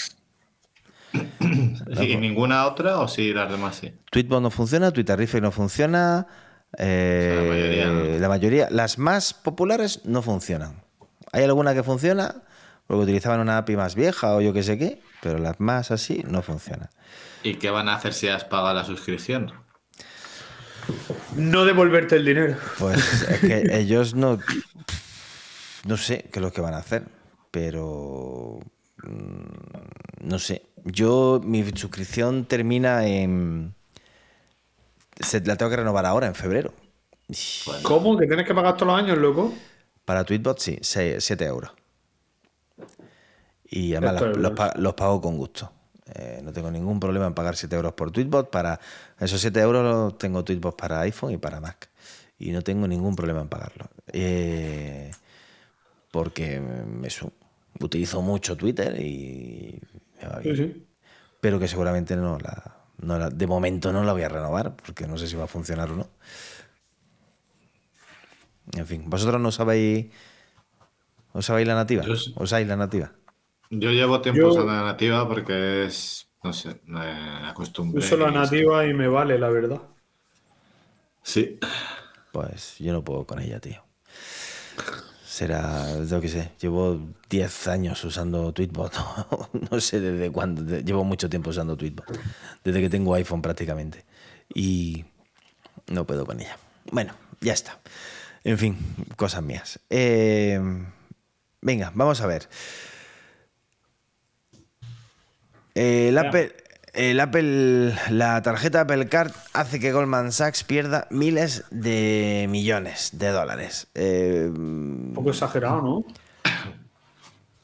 ¿Y 1.41 2.17
ninguna 2.17 2.67
otra 2.67 2.99
o 2.99 3.09
sí 3.09 3.33
las 3.33 3.51
demás 3.51 3.77
sí? 3.77 3.93
Tweetbot 4.11 4.43
no 4.43 4.51
funciona, 4.51 4.91
Twitterific 4.93 5.41
no 5.41 5.51
funciona. 5.53 6.27
eh, 6.77 7.35
La 7.35 7.49
mayoría 7.49 7.87
no. 7.87 8.19
la 8.21 8.29
mayoría, 8.29 8.69
las 8.71 8.99
más 8.99 9.33
populares 9.35 10.01
no 10.05 10.23
funcionan. 10.23 10.83
Hay 11.33 11.45
alguna 11.45 11.75
que 11.75 11.83
funciona, 11.83 12.43
porque 12.87 13.03
utilizaban 13.05 13.41
una 13.41 13.59
API 13.59 13.77
más 13.77 13.95
vieja 13.95 14.35
o 14.35 14.41
yo 14.41 14.53
qué 14.53 14.63
sé 14.63 14.79
qué, 14.79 15.01
pero 15.23 15.39
las 15.39 15.61
más 15.61 15.91
así 15.91 16.23
no 16.27 16.43
funcionan. 16.43 16.91
¿Y 17.43 17.55
qué 17.57 17.71
van 17.71 17.89
a 17.89 17.95
hacer 17.95 18.13
si 18.15 18.29
has 18.29 18.45
pagado 18.45 18.75
la 18.75 18.85
suscripción? 18.85 19.53
No 21.37 21.65
devolverte 21.65 22.17
el 22.17 22.25
dinero. 22.25 22.57
Pues 22.79 23.23
es 23.29 23.41
que 23.41 23.63
ellos 23.79 24.15
no. 24.15 24.39
No 25.87 25.97
sé 25.97 26.29
qué 26.33 26.39
es 26.39 26.43
lo 26.43 26.53
que 26.53 26.61
van 26.61 26.75
a 26.75 26.79
hacer, 26.79 27.05
pero. 27.51 28.59
Mm, 29.03 30.29
No 30.29 30.39
sé. 30.39 30.63
Yo, 30.85 31.41
mi 31.45 31.65
suscripción 31.73 32.45
termina 32.45 33.07
en. 33.07 33.75
Se, 35.21 35.41
la 35.41 35.57
tengo 35.57 35.71
que 35.71 35.77
renovar 35.77 36.07
ahora, 36.07 36.27
en 36.27 36.35
febrero. 36.35 36.73
¿Cómo? 37.83 38.17
¿Que 38.17 38.27
tienes 38.27 38.47
que 38.47 38.55
pagar 38.55 38.75
todos 38.77 38.89
los 38.89 38.99
años, 38.99 39.19
loco? 39.19 39.53
Para 40.05 40.25
Tweetbot, 40.25 40.59
sí, 40.59 40.79
7 40.81 41.45
euros. 41.45 41.71
Y 43.69 43.95
además 43.95 44.23
los, 44.77 44.95
pago 44.95 45.21
con 45.21 45.37
gusto. 45.37 45.71
Eh, 46.15 46.41
no 46.43 46.53
tengo 46.55 46.71
ningún 46.71 46.99
problema 46.99 47.27
en 47.27 47.35
pagar 47.35 47.55
7 47.57 47.77
euros 47.77 47.93
por 47.93 48.11
Tweetbot. 48.11 48.49
Para 48.49 48.81
esos 49.21 49.41
7 49.41 49.61
euros 49.61 50.17
tengo 50.17 50.43
Tweetbot 50.43 50.75
para 50.77 51.01
iPhone 51.01 51.33
y 51.33 51.37
para 51.37 51.61
Mac. 51.61 51.91
Y 52.39 52.51
no 52.53 52.63
tengo 52.63 52.89
ningún 52.89 53.15
problema 53.15 53.43
en 53.43 53.49
pagarlo. 53.49 53.91
Eh, 54.11 55.11
porque 56.11 56.61
me 56.61 57.11
su- 57.11 57.33
utilizo 57.81 58.23
mucho 58.23 58.57
Twitter 58.57 59.01
y 59.01 59.81
me 60.21 60.29
va 60.29 60.39
bien. 60.41 60.57
Sí, 60.57 60.63
sí. 60.65 60.87
Pero 61.41 61.59
que 61.61 61.69
seguramente 61.69 62.17
no 62.17 62.39
la, 62.39 62.77
no 62.99 63.19
la- 63.19 63.31
de 63.31 63.47
momento 63.47 63.93
no 63.93 64.03
la 64.05 64.13
voy 64.13 64.23
a 64.23 64.29
renovar 64.29 64.75
porque 64.77 65.07
no 65.07 65.17
sé 65.19 65.27
si 65.29 65.37
va 65.37 65.45
a 65.45 65.49
funcionar 65.49 65.91
o 65.93 65.97
no. 65.97 66.09
En 68.77 68.87
fin, 68.87 69.05
¿vosotros 69.07 69.41
no 69.41 69.51
sabéis, 69.51 70.07
os 71.33 71.47
sabéis 71.47 71.67
la 71.69 71.75
nativa? 71.75 72.03
Yo 72.05 72.17
sí. 72.17 72.35
¿Usáis 72.37 72.67
la 72.67 72.77
nativa? 72.77 73.13
Yo 73.71 73.91
llevo 73.91 74.21
tiempo 74.21 74.41
Yo- 74.41 74.49
usando 74.49 74.73
la 74.73 74.83
nativa 74.83 75.27
porque 75.29 75.85
es, 75.87 76.29
no 76.43 76.53
sé, 76.53 76.81
me 76.85 77.01
acostumbré. 77.47 77.99
Uso 78.01 78.17
la 78.17 78.27
y 78.27 78.29
es- 78.29 78.35
nativa 78.35 78.87
y 78.87 78.93
me 78.95 79.09
vale, 79.09 79.39
la 79.39 79.49
verdad. 79.49 79.81
Sí, 81.23 81.59
Pues 82.33 82.77
yo 82.79 82.93
no 82.93 83.03
puedo 83.05 83.27
con 83.27 83.41
ella, 83.41 83.59
tío. 83.61 83.83
Será, 85.39 86.03
yo 86.03 86.21
qué 86.21 86.29
sé, 86.29 86.51
llevo 86.61 87.01
10 87.31 87.69
años 87.69 88.03
usando 88.03 88.53
Tweetbot. 88.53 88.93
no 89.71 89.81
sé 89.81 90.01
desde 90.01 90.33
cuándo, 90.33 90.81
llevo 90.81 91.05
mucho 91.05 91.31
tiempo 91.31 91.51
usando 91.51 91.77
Tweetbot. 91.77 92.07
Desde 92.65 92.81
que 92.81 92.91
tengo 92.91 93.15
iPhone 93.15 93.41
prácticamente. 93.41 94.05
Y 94.53 95.05
no 95.87 96.05
puedo 96.05 96.27
con 96.27 96.41
ella. 96.41 96.59
Bueno, 96.91 97.15
ya 97.41 97.53
está. 97.53 97.79
En 98.43 98.59
fin, 98.59 98.77
cosas 99.15 99.45
mías. 99.45 99.79
Eh, 99.91 100.61
venga, 101.61 101.93
vamos 101.95 102.21
a 102.21 102.27
ver. 102.27 102.49
El 105.77 106.15
Ya. 106.15 106.21
Apple, 106.23 106.53
el 106.99 107.21
Apple, 107.21 107.95
la 108.11 108.43
tarjeta 108.43 108.81
Apple 108.83 109.09
Card 109.09 109.31
hace 109.53 109.79
que 109.81 109.93
Goldman 109.93 110.33
Sachs 110.33 110.65
pierda 110.65 111.07
miles 111.11 111.65
de 111.71 112.47
millones 112.51 113.11
de 113.13 113.29
dólares. 113.29 113.87
Eh, 113.95 114.51
Un 114.55 115.13
poco 115.15 115.31
exagerado, 115.31 115.81
¿no? 115.81 116.05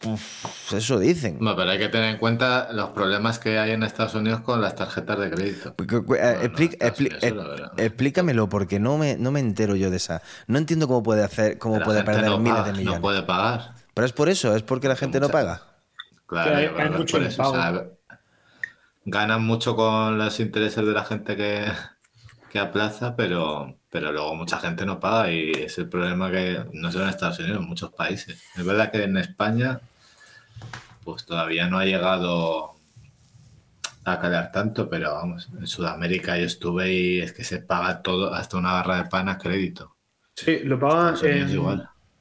pues 0.01 0.73
eso 0.75 0.99
dicen. 0.99 1.39
no, 1.41 1.57
pero 1.57 1.71
hay 1.71 1.79
que 1.79 1.89
tener 1.89 2.11
en 2.11 2.19
cuenta 2.19 2.69
los 2.73 2.91
problemas 2.91 3.39
que 3.39 3.59
hay 3.59 3.71
en 3.71 3.83
Estados 3.83 4.15
Unidos 4.15 4.41
con 4.43 4.61
las 4.61 4.75
tarjetas 4.75 5.19
de 5.19 5.31
crédito. 5.31 5.75
Cu- 5.77 6.15
eh, 6.15 6.37
no, 6.43 6.43
expli- 6.43 6.73
Estados 6.75 7.01
expli- 7.01 7.33
Unidos, 7.33 7.73
eh, 7.79 7.87
explícamelo 7.87 8.49
porque 8.51 8.79
no 8.79 8.99
me, 8.99 9.17
no 9.17 9.31
me 9.31 9.41
entero 9.41 9.77
yo 9.77 9.89
de 9.91 9.97
esa. 9.97 10.21
No 10.47 10.59
entiendo 10.59 10.89
cómo 10.89 11.03
puede 11.03 11.25
hacer, 11.25 11.57
cómo 11.57 11.79
La 11.79 11.85
puede 11.87 12.01
gente 12.01 12.13
perder 12.13 12.31
no 12.31 12.39
miles 12.39 12.53
paga, 12.59 12.67
de 12.67 12.73
millones. 12.73 12.97
No 12.99 13.03
puede 13.03 13.23
pagar. 13.23 13.75
Pero 13.95 14.07
es 14.07 14.13
por 14.13 14.29
eso, 14.29 14.55
es 14.55 14.63
porque 14.63 14.89
la 14.89 14.97
gente 14.97 15.21
no 15.21 15.31
paga. 15.31 15.63
Claro, 16.27 16.55
hay- 16.57 16.71
hay 16.77 16.91
mucho 16.91 17.17
eso, 17.19 17.43
o 17.43 17.55
sea. 17.55 17.85
Ganan 19.05 19.45
mucho 19.45 19.77
con 19.77 20.19
los 20.19 20.41
intereses 20.41 20.85
de 20.85 20.93
la 20.93 21.05
gente 21.05 21.37
que, 21.37 21.67
que 22.51 22.59
aplaza, 22.59 23.17
pero, 23.17 23.77
pero 23.91 24.13
luego 24.13 24.35
mucha 24.35 24.59
gente 24.59 24.87
no 24.87 25.01
paga 25.01 25.31
y 25.31 25.51
es 25.51 25.79
el 25.79 25.89
problema 25.89 26.31
que 26.31 26.65
no 26.73 26.91
solo 26.91 27.05
en 27.05 27.11
Estados 27.11 27.39
Unidos, 27.39 27.61
en 27.61 27.69
muchos 27.69 27.93
países. 27.93 28.43
Es 28.57 28.65
verdad 28.65 28.91
que 28.91 29.05
en 29.05 29.17
España 29.17 29.81
pues 31.05 31.27
todavía 31.27 31.69
no 31.69 31.79
ha 31.79 31.85
llegado 31.85 32.75
a 34.05 34.21
calar 34.21 34.53
tanto, 34.53 34.89
pero 34.89 35.13
vamos, 35.15 35.49
en 35.59 35.67
Sudamérica 35.67 36.39
yo 36.39 36.45
estuve 36.45 36.93
y 36.93 37.21
es 37.21 37.33
que 37.33 37.45
se 37.45 37.59
paga 37.59 38.03
todo, 38.03 38.35
hasta 38.35 38.57
una 38.57 38.73
barra 38.73 39.03
de 39.03 39.11
pan 39.11 39.29
a 39.29 39.39
crédito. 39.39 39.97
Sí, 40.35 40.61
lo 40.65 40.79
pagan 40.79 41.17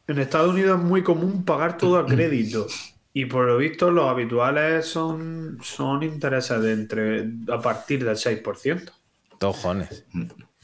en 0.06 0.20
Estados 0.20 0.52
Unidos 0.52 0.80
es 0.80 0.86
muy 0.86 1.02
común 1.02 1.46
pagar 1.46 1.78
todo 1.78 1.98
a 1.98 2.06
crédito. 2.08 2.68
Y 3.14 3.26
por 3.26 3.46
lo 3.46 3.58
visto 3.58 3.92
los 3.92 4.10
habituales 4.10 4.86
son, 4.88 5.60
son 5.62 6.02
intereses 6.04 6.60
de 6.62 6.74
entre 6.74 7.30
a 7.52 7.60
partir 7.62 8.04
del 8.04 8.18
6%. 8.18 8.92
Tojones. 9.38 10.06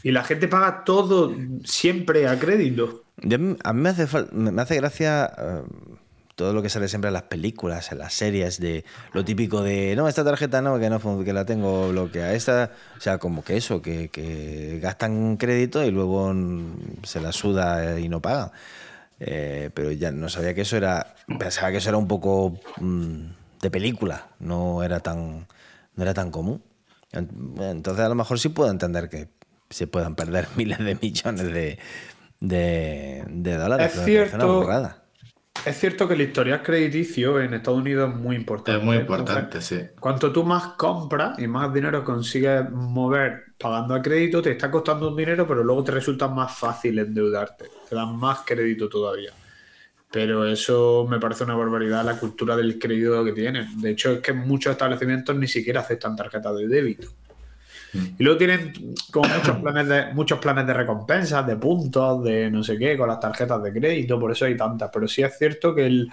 Y 0.03 0.11
la 0.11 0.23
gente 0.23 0.47
paga 0.47 0.83
todo 0.83 1.35
siempre 1.63 2.27
a 2.27 2.39
crédito. 2.39 3.03
Yo- 3.17 3.37
a 3.63 3.73
mí 3.73 3.81
me 3.81 3.89
hace, 3.89 4.07
me 4.31 4.61
hace 4.61 4.77
gracia 4.77 5.31
eh, 5.37 5.61
todo 6.35 6.53
lo 6.53 6.61
que 6.61 6.69
sale 6.69 6.87
siempre 6.87 7.09
en 7.09 7.13
las 7.15 7.23
películas, 7.23 7.91
en 7.91 7.97
las 7.97 8.13
series, 8.13 8.59
de 8.61 8.85
lo 9.13 9.25
típico 9.25 9.61
de, 9.61 9.93
no, 9.97 10.07
esta 10.07 10.23
tarjeta 10.23 10.61
no, 10.61 10.79
que 10.79 10.89
no 10.89 11.23
que 11.23 11.33
la 11.33 11.45
tengo 11.45 11.89
bloqueada. 11.89 12.33
Esta, 12.33 12.71
o 12.97 13.01
sea, 13.01 13.17
como 13.17 13.43
que 13.43 13.57
eso, 13.57 13.81
que, 13.81 14.07
que 14.07 14.79
gastan 14.81 15.35
crédito 15.35 15.83
y 15.83 15.91
luego 15.91 16.33
se 17.03 17.19
la 17.19 17.33
suda 17.33 17.99
y 17.99 18.07
no 18.07 18.21
pagan. 18.21 18.51
Eh, 19.19 19.69
pero 19.73 19.91
ya 19.91 20.11
no 20.11 20.29
sabía 20.29 20.53
que 20.53 20.61
eso 20.61 20.77
era, 20.77 21.15
pensaba 21.37 21.71
que 21.71 21.77
eso 21.77 21.89
era 21.89 21.97
un 21.97 22.07
poco 22.07 22.57
mm, 22.77 23.21
de 23.61 23.71
película, 23.71 24.27
no 24.39 24.81
era 24.83 24.99
tan, 25.01 25.45
no 25.95 26.03
era 26.03 26.13
tan 26.13 26.31
común. 26.31 26.63
En- 27.11 27.55
Entonces 27.59 28.05
a 28.05 28.09
lo 28.09 28.15
mejor 28.15 28.39
sí 28.39 28.49
puedo 28.49 28.71
entender 28.71 29.09
que 29.09 29.27
se 29.69 29.87
puedan 29.87 30.15
perder 30.15 30.47
miles 30.55 30.79
de 30.79 30.95
millones 31.01 31.51
de, 31.51 31.79
de, 32.39 33.23
de 33.27 33.55
dólares. 33.57 33.87
Es 33.87 33.93
pero 33.93 34.05
cierto. 34.05 34.47
Es 35.65 35.77
cierto 35.77 36.07
que 36.07 36.13
el 36.13 36.21
historial 36.21 36.63
crediticio 36.63 37.39
en 37.41 37.53
Estados 37.53 37.79
Unidos 37.79 38.09
es 38.09 38.15
muy 38.15 38.35
importante. 38.35 38.79
Es 38.79 38.83
muy 38.83 38.97
Entonces, 38.97 39.19
importante, 39.19 39.61
sí. 39.61 39.81
Cuanto 39.99 40.31
tú 40.31 40.43
más 40.43 40.73
compras 40.77 41.37
y 41.39 41.47
más 41.47 41.73
dinero 41.73 42.03
consigues 42.03 42.69
mover 42.71 43.43
pagando 43.57 43.93
a 43.93 44.01
crédito, 44.01 44.41
te 44.41 44.51
está 44.51 44.71
costando 44.71 45.09
un 45.09 45.17
dinero, 45.17 45.45
pero 45.47 45.63
luego 45.63 45.83
te 45.83 45.91
resulta 45.91 46.27
más 46.27 46.57
fácil 46.57 46.97
endeudarte. 46.99 47.65
Te 47.89 47.95
dan 47.95 48.15
más 48.17 48.39
crédito 48.45 48.87
todavía. 48.87 49.31
Pero 50.11 50.47
eso 50.47 51.05
me 51.09 51.19
parece 51.19 51.43
una 51.43 51.55
barbaridad 51.55 52.03
la 52.03 52.17
cultura 52.17 52.55
del 52.55 52.79
crédito 52.79 53.23
que 53.23 53.33
tienen. 53.33 53.79
De 53.79 53.91
hecho, 53.91 54.13
es 54.13 54.19
que 54.21 54.33
muchos 54.33 54.71
establecimientos 54.71 55.35
ni 55.35 55.47
siquiera 55.47 55.81
aceptan 55.81 56.15
tarjetas 56.15 56.55
de 56.57 56.67
débito. 56.67 57.09
Y 57.93 58.23
luego 58.23 58.37
tienen 58.37 58.73
como 59.11 59.27
muchos 59.29 59.57
planes 59.57 59.87
de, 59.87 60.13
muchos 60.13 60.39
planes 60.39 60.67
de 60.67 60.73
recompensas, 60.73 61.45
de 61.47 61.55
puntos, 61.55 62.23
de 62.23 62.49
no 62.51 62.63
sé 62.63 62.77
qué, 62.77 62.97
con 62.97 63.07
las 63.07 63.19
tarjetas 63.19 63.61
de 63.63 63.71
crédito, 63.73 64.19
por 64.19 64.31
eso 64.31 64.45
hay 64.45 64.55
tantas. 64.55 64.89
Pero 64.93 65.07
sí 65.07 65.23
es 65.23 65.37
cierto 65.37 65.73
que 65.73 65.87
el, 65.87 66.07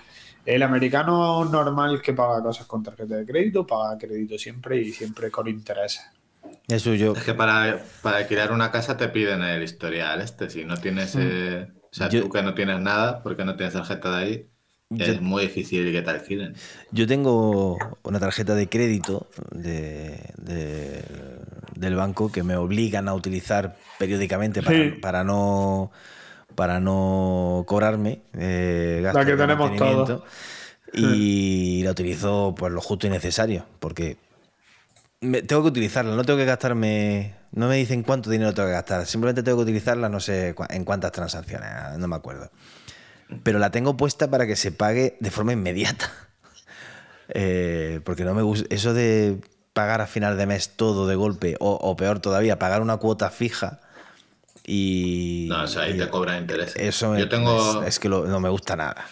el 0.47 0.63
americano 0.63 1.45
normal 1.45 2.01
que 2.01 2.13
paga 2.15 2.43
cosas 2.43 2.67
con 2.67 2.83
tarjeta 2.83 3.17
de 3.17 3.27
crédito, 3.27 3.67
paga 3.67 3.99
crédito 3.99 4.39
siempre 4.39 4.81
y 4.81 4.93
siempre 4.93 5.31
con 5.31 5.49
intereses. 5.49 6.03
Eso 6.69 6.95
yo. 6.95 7.13
Es 7.15 7.23
que 7.25 7.35
para, 7.35 7.81
para 8.03 8.19
alquilar 8.19 8.53
una 8.53 8.71
casa 8.71 8.97
te 8.97 9.09
piden 9.09 9.43
el 9.43 9.63
historial 9.63 10.21
este. 10.21 10.49
Si 10.49 10.65
no 10.65 10.77
tienes. 10.77 11.15
eh, 11.19 11.67
o 11.83 11.95
sea, 11.95 12.09
Yo- 12.09 12.23
tú 12.23 12.31
que 12.31 12.43
no 12.43 12.55
tienes 12.55 12.81
nada, 12.81 13.23
porque 13.23 13.45
no 13.45 13.57
tienes 13.57 13.75
tarjeta 13.75 14.17
de 14.17 14.25
ahí, 14.25 14.47
Yo- 14.91 15.05
es 15.07 15.21
muy 15.21 15.43
difícil 15.43 15.91
que 15.93 16.03
te 16.03 16.11
alquilen. 16.11 16.55
Yo 16.93 17.07
tengo 17.07 17.77
una 18.03 18.21
tarjeta 18.21 18.55
de 18.55 18.69
crédito 18.69 19.29
de, 19.51 20.21
de- 20.37 21.03
del 21.77 21.95
banco 21.97 22.31
que 22.33 22.43
me 22.43 22.57
obligan 22.57 23.09
a 23.09 23.15
utilizar 23.15 23.77
periódicamente 23.99 24.63
para, 24.63 24.77
Sí. 24.77 24.91
para 25.01 25.25
no 25.25 25.91
para 26.55 26.81
no 26.81 27.65
cobrarme 27.67 28.23
eh, 28.33 29.01
gastos 29.03 29.21
La 29.21 29.27
que 29.27 29.33
de 29.33 29.43
tenemos 29.43 29.71
mantenimiento. 29.71 30.25
y 30.93 31.83
la 31.85 31.91
utilizo 31.91 32.55
pues 32.57 32.73
lo 32.73 32.81
justo 32.81 33.07
y 33.07 33.11
necesario 33.11 33.67
porque 33.79 34.17
me- 35.21 35.43
tengo 35.43 35.63
que 35.63 35.69
utilizarla 35.69 36.15
no 36.17 36.25
tengo 36.25 36.39
que 36.39 36.45
gastarme 36.47 37.35
no 37.53 37.69
me 37.69 37.77
dicen 37.77 38.03
cuánto 38.03 38.31
dinero 38.31 38.55
tengo 38.55 38.69
que 38.69 38.75
gastar 38.75 39.07
simplemente 39.07 39.43
tengo 39.43 39.59
que 39.59 39.65
utilizarla 39.65 40.09
no 40.09 40.21
sé 40.21 40.55
en 40.71 40.85
cuántas 40.85 41.13
transacciones 41.13 41.69
no 41.99 42.09
me 42.09 42.17
acuerdo 42.17 42.51
pero 43.43 43.59
la 43.59 43.71
tengo 43.71 43.97
puesta 43.97 44.31
para 44.31 44.47
que 44.47 44.55
se 44.57 44.71
pague 44.73 45.17
de 45.21 45.31
forma 45.31 45.53
inmediata. 45.53 46.11
Eh, 47.29 48.01
porque 48.05 48.23
no 48.25 48.35
me 48.35 48.43
gusta. 48.43 48.73
Eso 48.73 48.95
de 48.95 49.41
pagar 49.77 50.01
a 50.01 50.07
final 50.09 50.37
de 50.37 50.47
mes 50.47 50.71
todo 50.77 51.07
de 51.07 51.15
golpe, 51.15 51.57
o, 51.61 51.71
o 51.75 51.97
peor 51.97 52.19
todavía, 52.21 52.59
pagar 52.59 52.83
una 52.83 52.97
cuota 52.97 53.31
fija 53.31 53.81
y. 54.67 55.47
No, 55.51 55.63
o 55.65 55.67
sea, 55.67 55.83
ahí 55.83 55.95
y 55.95 55.99
te 55.99 56.09
cobran 56.09 56.43
intereses. 56.43 56.77
Eso 56.77 57.11
me- 57.13 57.21
yo 57.21 57.29
tengo, 57.29 57.83
es, 57.83 57.89
es 57.89 57.99
que 58.01 58.09
lo- 58.09 58.27
no 58.27 58.41
me 58.41 58.49
gusta 58.49 58.77
nada. 58.77 59.07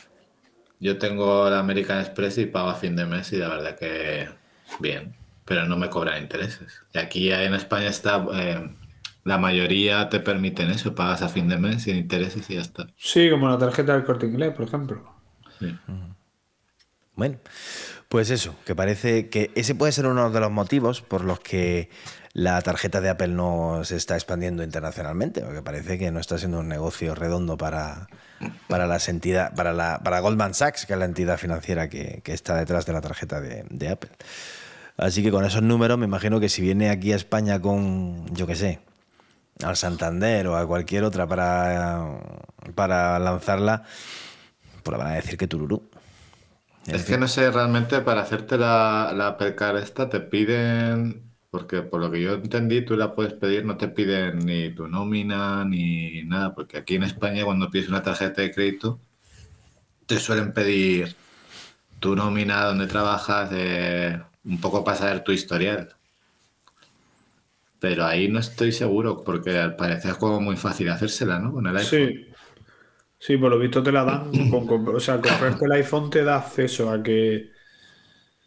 yo 0.80 0.98
tengo 0.98 1.48
la 1.50 1.60
American 1.60 2.00
Express 2.00 2.38
y 2.38 2.46
pago 2.46 2.68
a 2.70 2.74
fin 2.74 2.96
de 2.96 3.06
mes 3.06 3.32
y 3.32 3.36
la 3.36 3.48
verdad 3.48 3.78
que 3.78 4.28
bien, 4.80 5.14
pero 5.44 5.66
no 5.66 5.76
me 5.76 5.88
cobran 5.88 6.22
intereses. 6.22 6.82
Y 6.92 6.98
aquí 6.98 7.30
en 7.32 7.54
España 7.54 7.88
está, 7.88 8.26
eh, 8.34 8.76
la 9.24 9.38
mayoría 9.38 10.08
te 10.08 10.20
permiten 10.20 10.70
eso, 10.70 10.94
pagas 10.94 11.22
a 11.22 11.28
fin 11.28 11.48
de 11.48 11.56
mes 11.58 11.82
sin 11.84 11.96
intereses 11.96 12.48
y 12.50 12.54
ya 12.54 12.60
está. 12.62 12.86
Sí, 12.96 13.30
como 13.30 13.48
la 13.48 13.58
tarjeta 13.58 13.94
del 13.94 14.04
corte 14.04 14.26
inglés, 14.26 14.52
por 14.54 14.66
ejemplo. 14.66 15.02
Sí. 15.58 15.78
Bueno, 17.16 17.38
pues 18.08 18.30
eso, 18.30 18.54
que 18.64 18.74
parece 18.74 19.28
que 19.28 19.50
ese 19.54 19.74
puede 19.74 19.92
ser 19.92 20.06
uno 20.06 20.30
de 20.30 20.40
los 20.40 20.50
motivos 20.50 21.02
por 21.02 21.24
los 21.24 21.40
que 21.40 21.90
la 22.34 22.60
tarjeta 22.62 23.00
de 23.00 23.10
Apple 23.10 23.28
no 23.28 23.82
se 23.84 23.96
está 23.96 24.16
expandiendo 24.16 24.64
internacionalmente, 24.64 25.40
porque 25.40 25.62
parece 25.62 25.98
que 25.98 26.10
no 26.10 26.18
está 26.18 26.36
siendo 26.36 26.58
un 26.58 26.68
negocio 26.68 27.14
redondo 27.14 27.56
para, 27.56 28.08
para 28.68 28.88
las 28.88 29.08
entidades, 29.08 29.52
para 29.54 29.72
la, 29.72 30.00
para 30.02 30.18
Goldman 30.18 30.52
Sachs, 30.52 30.84
que 30.84 30.94
es 30.94 30.98
la 30.98 31.04
entidad 31.04 31.38
financiera 31.38 31.88
que, 31.88 32.22
está 32.26 32.56
detrás 32.56 32.86
de 32.86 32.92
la 32.92 33.00
tarjeta 33.00 33.40
de, 33.40 33.88
Apple. 33.88 34.10
Así 34.96 35.22
que 35.22 35.30
con 35.30 35.44
esos 35.44 35.62
números 35.62 35.96
me 35.96 36.06
imagino 36.06 36.40
que 36.40 36.48
si 36.48 36.60
viene 36.60 36.90
aquí 36.90 37.12
a 37.12 37.16
España 37.16 37.60
con, 37.60 38.26
yo 38.34 38.48
qué 38.48 38.56
sé, 38.56 38.80
al 39.62 39.76
Santander 39.76 40.48
o 40.48 40.56
a 40.56 40.66
cualquier 40.66 41.04
otra 41.04 41.28
para, 41.28 42.18
para 42.74 43.16
lanzarla, 43.20 43.84
pues 44.82 44.98
van 44.98 45.06
a 45.06 45.14
decir 45.14 45.38
que 45.38 45.46
tururú. 45.46 45.88
Es 46.86 47.04
que 47.04 47.16
no 47.16 47.28
sé, 47.28 47.50
realmente 47.50 48.00
para 48.00 48.22
hacerte 48.22 48.58
la, 48.58 49.12
la 49.14 49.78
esta 49.78 50.08
te 50.10 50.20
piden, 50.20 51.22
porque 51.50 51.82
por 51.82 52.00
lo 52.00 52.10
que 52.10 52.20
yo 52.20 52.34
entendí, 52.34 52.82
tú 52.82 52.96
la 52.96 53.14
puedes 53.14 53.32
pedir, 53.32 53.64
no 53.64 53.76
te 53.76 53.88
piden 53.88 54.40
ni 54.40 54.70
tu 54.74 54.86
nómina 54.88 55.64
ni 55.64 56.24
nada, 56.24 56.54
porque 56.54 56.78
aquí 56.78 56.96
en 56.96 57.04
España 57.04 57.44
cuando 57.44 57.70
pides 57.70 57.88
una 57.88 58.02
tarjeta 58.02 58.42
de 58.42 58.52
crédito, 58.52 59.00
te 60.06 60.18
suelen 60.18 60.52
pedir 60.52 61.16
tu 62.00 62.14
nómina, 62.14 62.64
donde 62.64 62.86
trabajas, 62.86 63.50
eh, 63.52 64.20
un 64.44 64.60
poco 64.60 64.84
para 64.84 64.98
saber 64.98 65.24
tu 65.24 65.32
historial. 65.32 65.94
Pero 67.80 68.04
ahí 68.04 68.28
no 68.28 68.40
estoy 68.40 68.72
seguro, 68.72 69.24
porque 69.24 69.58
al 69.58 69.76
parecer 69.76 70.12
es 70.12 70.16
como 70.18 70.40
muy 70.40 70.56
fácil 70.56 70.90
hacérsela, 70.90 71.38
¿no? 71.38 71.52
Con 71.52 71.66
el 71.66 71.76
iPhone. 71.76 72.12
Sí. 72.12 72.33
Sí, 73.26 73.36
por 73.38 73.50
lo 73.50 73.58
visto 73.58 73.82
te 73.82 73.90
la 73.92 74.04
dan. 74.04 74.46
Con, 74.48 74.66
con- 74.66 74.88
o 74.94 75.00
sea, 75.00 75.20
comprarte 75.20 75.64
el 75.64 75.72
iPhone 75.72 76.10
te 76.10 76.22
da 76.24 76.36
acceso 76.36 76.90
a 76.90 77.02
que. 77.02 77.50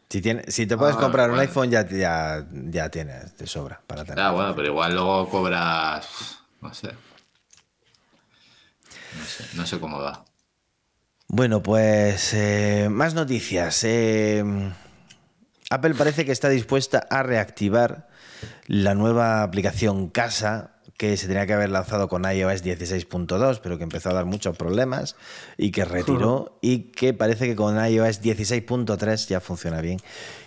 Si, 0.09 0.21
tiene, 0.21 0.43
si 0.51 0.65
te 0.67 0.77
puedes 0.77 0.95
Ah, 0.95 0.97
comprar 0.97 1.31
un 1.31 1.39
iPhone, 1.39 1.69
ya, 1.69 1.87
ya, 1.87 2.45
ya 2.51 2.89
tienes 2.89 3.37
de 3.37 3.47
sobra 3.47 3.81
para 3.87 4.05
tener. 4.05 4.25
Ah, 4.25 4.31
bueno, 4.31 4.55
pero 4.55 4.67
igual 4.69 4.93
luego 4.95 5.29
cobras. 5.29 6.39
No 6.61 6.73
sé. 6.73 6.89
No 9.11 9.25
sé, 9.31 9.49
no 9.53 9.65
sé 9.65 9.79
cómo 9.81 9.99
va. 9.99 10.13
Bueno, 11.29 11.61
pues 11.63 12.33
eh, 12.33 12.87
más 12.89 13.13
noticias. 13.13 13.83
Eh, 13.85 14.43
Apple 15.69 15.95
parece 15.95 16.25
que 16.25 16.31
está 16.31 16.49
dispuesta 16.49 17.05
a 17.09 17.23
reactivar 17.23 18.07
la 18.67 18.95
nueva 18.95 19.43
aplicación 19.43 20.09
Casa 20.09 20.76
que 20.97 21.15
se 21.15 21.27
tenía 21.27 21.45
que 21.45 21.53
haber 21.53 21.69
lanzado 21.69 22.07
con 22.07 22.23
iOS 22.23 22.63
16.2, 22.63 23.59
pero 23.61 23.77
que 23.77 23.83
empezó 23.83 24.09
a 24.09 24.13
dar 24.13 24.25
muchos 24.25 24.57
problemas 24.57 25.15
y 25.55 25.69
que 25.69 25.85
retiró 25.85 26.57
y 26.59 26.91
que 26.91 27.13
parece 27.13 27.45
que 27.45 27.55
con 27.55 27.75
iOS 27.75 28.23
16.3 28.23 29.27
ya 29.27 29.39
funciona 29.39 29.79
bien 29.79 29.99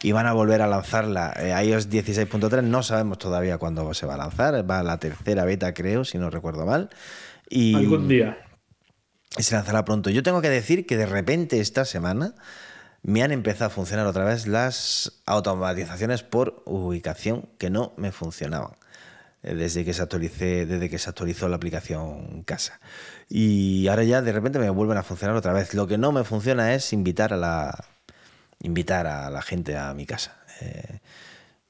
y 0.02 0.10
van 0.10 0.26
a 0.26 0.32
volver 0.32 0.60
a 0.60 0.66
lanzarla. 0.66 1.32
Eh, 1.36 1.54
iOS 1.66 1.88
16.3 1.88 2.64
no 2.64 2.82
sabemos 2.82 3.18
todavía 3.18 3.58
cuándo 3.58 3.94
se 3.94 4.06
va 4.06 4.14
a 4.14 4.18
lanzar, 4.18 4.68
va 4.68 4.80
a 4.80 4.82
la 4.82 4.98
tercera 4.98 5.44
beta 5.44 5.72
creo, 5.72 6.04
si 6.04 6.18
no 6.18 6.30
recuerdo 6.30 6.66
mal. 6.66 6.90
Y, 7.48 7.76
Algún 7.76 8.08
día. 8.08 8.38
se 9.38 9.54
lanzará 9.54 9.84
pronto. 9.84 10.10
Yo 10.10 10.24
tengo 10.24 10.42
que 10.42 10.50
decir 10.50 10.84
que 10.84 10.96
de 10.96 11.06
repente 11.06 11.60
esta 11.60 11.84
semana 11.84 12.34
me 13.02 13.22
han 13.22 13.30
empezado 13.30 13.66
a 13.66 13.70
funcionar 13.70 14.04
otra 14.08 14.24
vez 14.24 14.48
las 14.48 15.22
automatizaciones 15.26 16.24
por 16.24 16.64
ubicación 16.66 17.48
que 17.56 17.70
no 17.70 17.92
me 17.96 18.10
funcionaban 18.10 18.79
desde 19.42 19.84
que 19.84 19.94
se 19.94 20.02
actualicé, 20.02 20.66
desde 20.66 20.90
que 20.90 20.98
se 20.98 21.08
actualizó 21.08 21.48
la 21.48 21.56
aplicación 21.56 22.42
Casa. 22.44 22.80
Y 23.28 23.88
ahora 23.88 24.04
ya 24.04 24.22
de 24.22 24.32
repente 24.32 24.58
me 24.58 24.70
vuelven 24.70 24.98
a 24.98 25.02
funcionar 25.02 25.36
otra 25.36 25.52
vez. 25.52 25.74
Lo 25.74 25.86
que 25.86 25.98
no 25.98 26.12
me 26.12 26.24
funciona 26.24 26.74
es 26.74 26.92
invitar 26.92 27.32
a 27.32 27.36
la 27.36 27.84
invitar 28.62 29.06
a 29.06 29.30
la 29.30 29.42
gente 29.42 29.76
a 29.76 29.94
mi 29.94 30.06
casa. 30.06 30.36
Eh, 30.60 31.00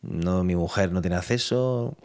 no, 0.03 0.45
mi 0.45 0.57
mujer 0.57 0.93
no 0.93 1.01
tiene 1.01 1.17
acceso, 1.17 1.97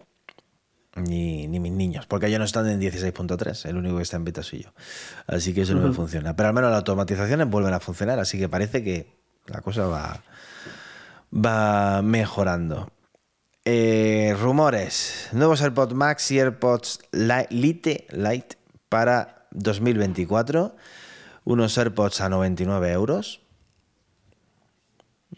ni, 0.96 1.48
ni 1.48 1.60
mis 1.60 1.72
niños, 1.72 2.06
porque 2.06 2.28
ellos 2.28 2.40
no 2.40 2.46
están 2.46 2.68
en 2.68 2.80
16.3, 2.80 3.68
el 3.68 3.78
único 3.78 3.98
que 3.98 4.04
está 4.04 4.18
en 4.18 4.24
beta 4.26 4.44
soy 4.44 4.64
yo. 4.64 4.74
Así 5.28 5.54
que 5.54 5.62
eso 5.62 5.74
no 5.74 5.88
me 5.88 5.94
funciona. 5.94 6.36
Pero 6.36 6.50
al 6.50 6.56
menos 6.56 6.70
las 6.70 6.80
automatizaciones 6.80 7.50
vuelven 7.50 7.74
a 7.74 7.80
funcionar, 7.80 8.20
así 8.20 8.38
que 8.38 8.50
parece 8.50 8.84
que 8.84 9.08
la 9.48 9.62
cosa 9.62 9.88
va, 9.88 10.22
va 11.34 12.02
mejorando. 12.02 12.92
Eh, 13.66 14.36
rumores: 14.40 15.30
nuevos 15.34 15.62
AirPods 15.62 15.94
Max 15.96 16.32
y 16.32 16.40
AirPods 16.40 17.00
Li- 17.12 17.48
Lite 17.50 18.08
Lite 18.12 18.58
para 18.90 19.48
2024. 19.52 20.76
Unos 21.46 21.78
AirPods 21.78 22.22
a 22.22 22.30
99 22.30 22.92
euros. 22.92 23.42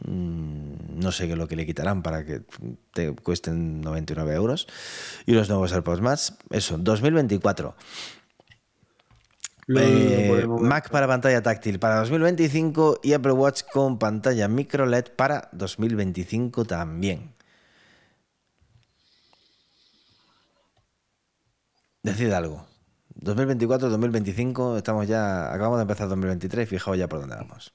Mm, 0.05 0.67
No 0.99 1.11
sé 1.11 1.27
qué 1.27 1.33
es 1.33 1.37
lo 1.37 1.47
que 1.47 1.55
le 1.55 1.65
quitarán 1.65 2.01
para 2.01 2.25
que 2.25 2.41
te 2.91 3.13
cuesten 3.15 3.81
99 3.81 4.33
euros. 4.33 4.67
Y 5.25 5.33
los 5.33 5.47
nuevos 5.47 5.71
AirPods 5.71 6.01
Max, 6.01 6.33
eso, 6.49 6.77
2024. 6.77 7.75
Lo- 9.67 9.79
Eh, 9.81 10.41
lo. 10.43 10.57
Mac 10.57 10.89
para 10.89 11.07
pantalla 11.07 11.41
táctil 11.43 11.77
para 11.79 11.97
2025 11.99 12.99
y 13.03 13.13
Apple 13.13 13.33
Watch 13.33 13.61
con 13.71 13.99
pantalla 13.99 14.47
micro 14.47 14.85
LED 14.85 15.11
para 15.15 15.49
2025 15.51 16.65
también. 16.65 17.33
Decid 22.03 22.31
algo. 22.31 22.65
2024, 23.15 23.89
2025, 23.89 24.77
estamos 24.77 25.07
ya, 25.07 25.51
acabamos 25.51 25.79
de 25.79 25.83
empezar 25.83 26.07
2023, 26.07 26.69
fijaos 26.69 26.97
ya 26.97 27.07
por 27.07 27.19
dónde 27.21 27.35
vamos. 27.35 27.73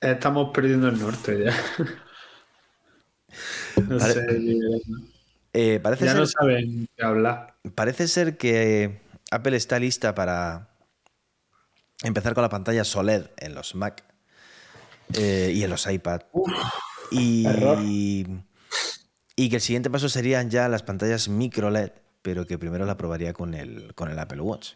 Estamos 0.00 0.50
perdiendo 0.52 0.88
el 0.88 1.00
norte 1.00 1.44
ya. 1.44 1.54
no 3.88 3.98
sé. 4.00 4.26
Eh, 5.54 5.80
parece, 5.82 6.04
Ya 6.04 6.12
ser, 6.12 6.20
no 6.20 6.26
saben 6.26 6.88
qué 6.96 7.04
hablar. 7.04 7.54
parece 7.74 8.08
ser 8.08 8.36
que 8.36 9.00
Apple 9.30 9.56
está 9.56 9.78
lista 9.78 10.14
para 10.14 10.68
empezar 12.02 12.34
con 12.34 12.42
la 12.42 12.48
pantalla 12.48 12.82
OLED 12.94 13.26
en 13.38 13.54
los 13.54 13.74
Mac 13.74 14.04
eh, 15.14 15.52
y 15.54 15.62
en 15.62 15.70
los 15.70 15.90
iPad. 15.90 16.22
y, 17.10 18.26
y 19.36 19.48
que 19.50 19.56
el 19.56 19.62
siguiente 19.62 19.90
paso 19.90 20.08
serían 20.08 20.50
ya 20.50 20.68
las 20.68 20.82
pantallas 20.82 21.28
micro 21.28 21.70
LED, 21.70 21.92
pero 22.22 22.46
que 22.46 22.58
primero 22.58 22.86
la 22.86 22.96
probaría 22.96 23.32
con 23.32 23.54
el, 23.54 23.94
con 23.94 24.10
el 24.10 24.18
Apple 24.18 24.40
Watch, 24.40 24.74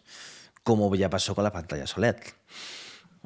como 0.63 0.93
ya 0.95 1.09
pasó 1.09 1.33
con 1.33 1.43
la 1.43 1.51
pantalla 1.51 1.85
OLED. 1.95 2.17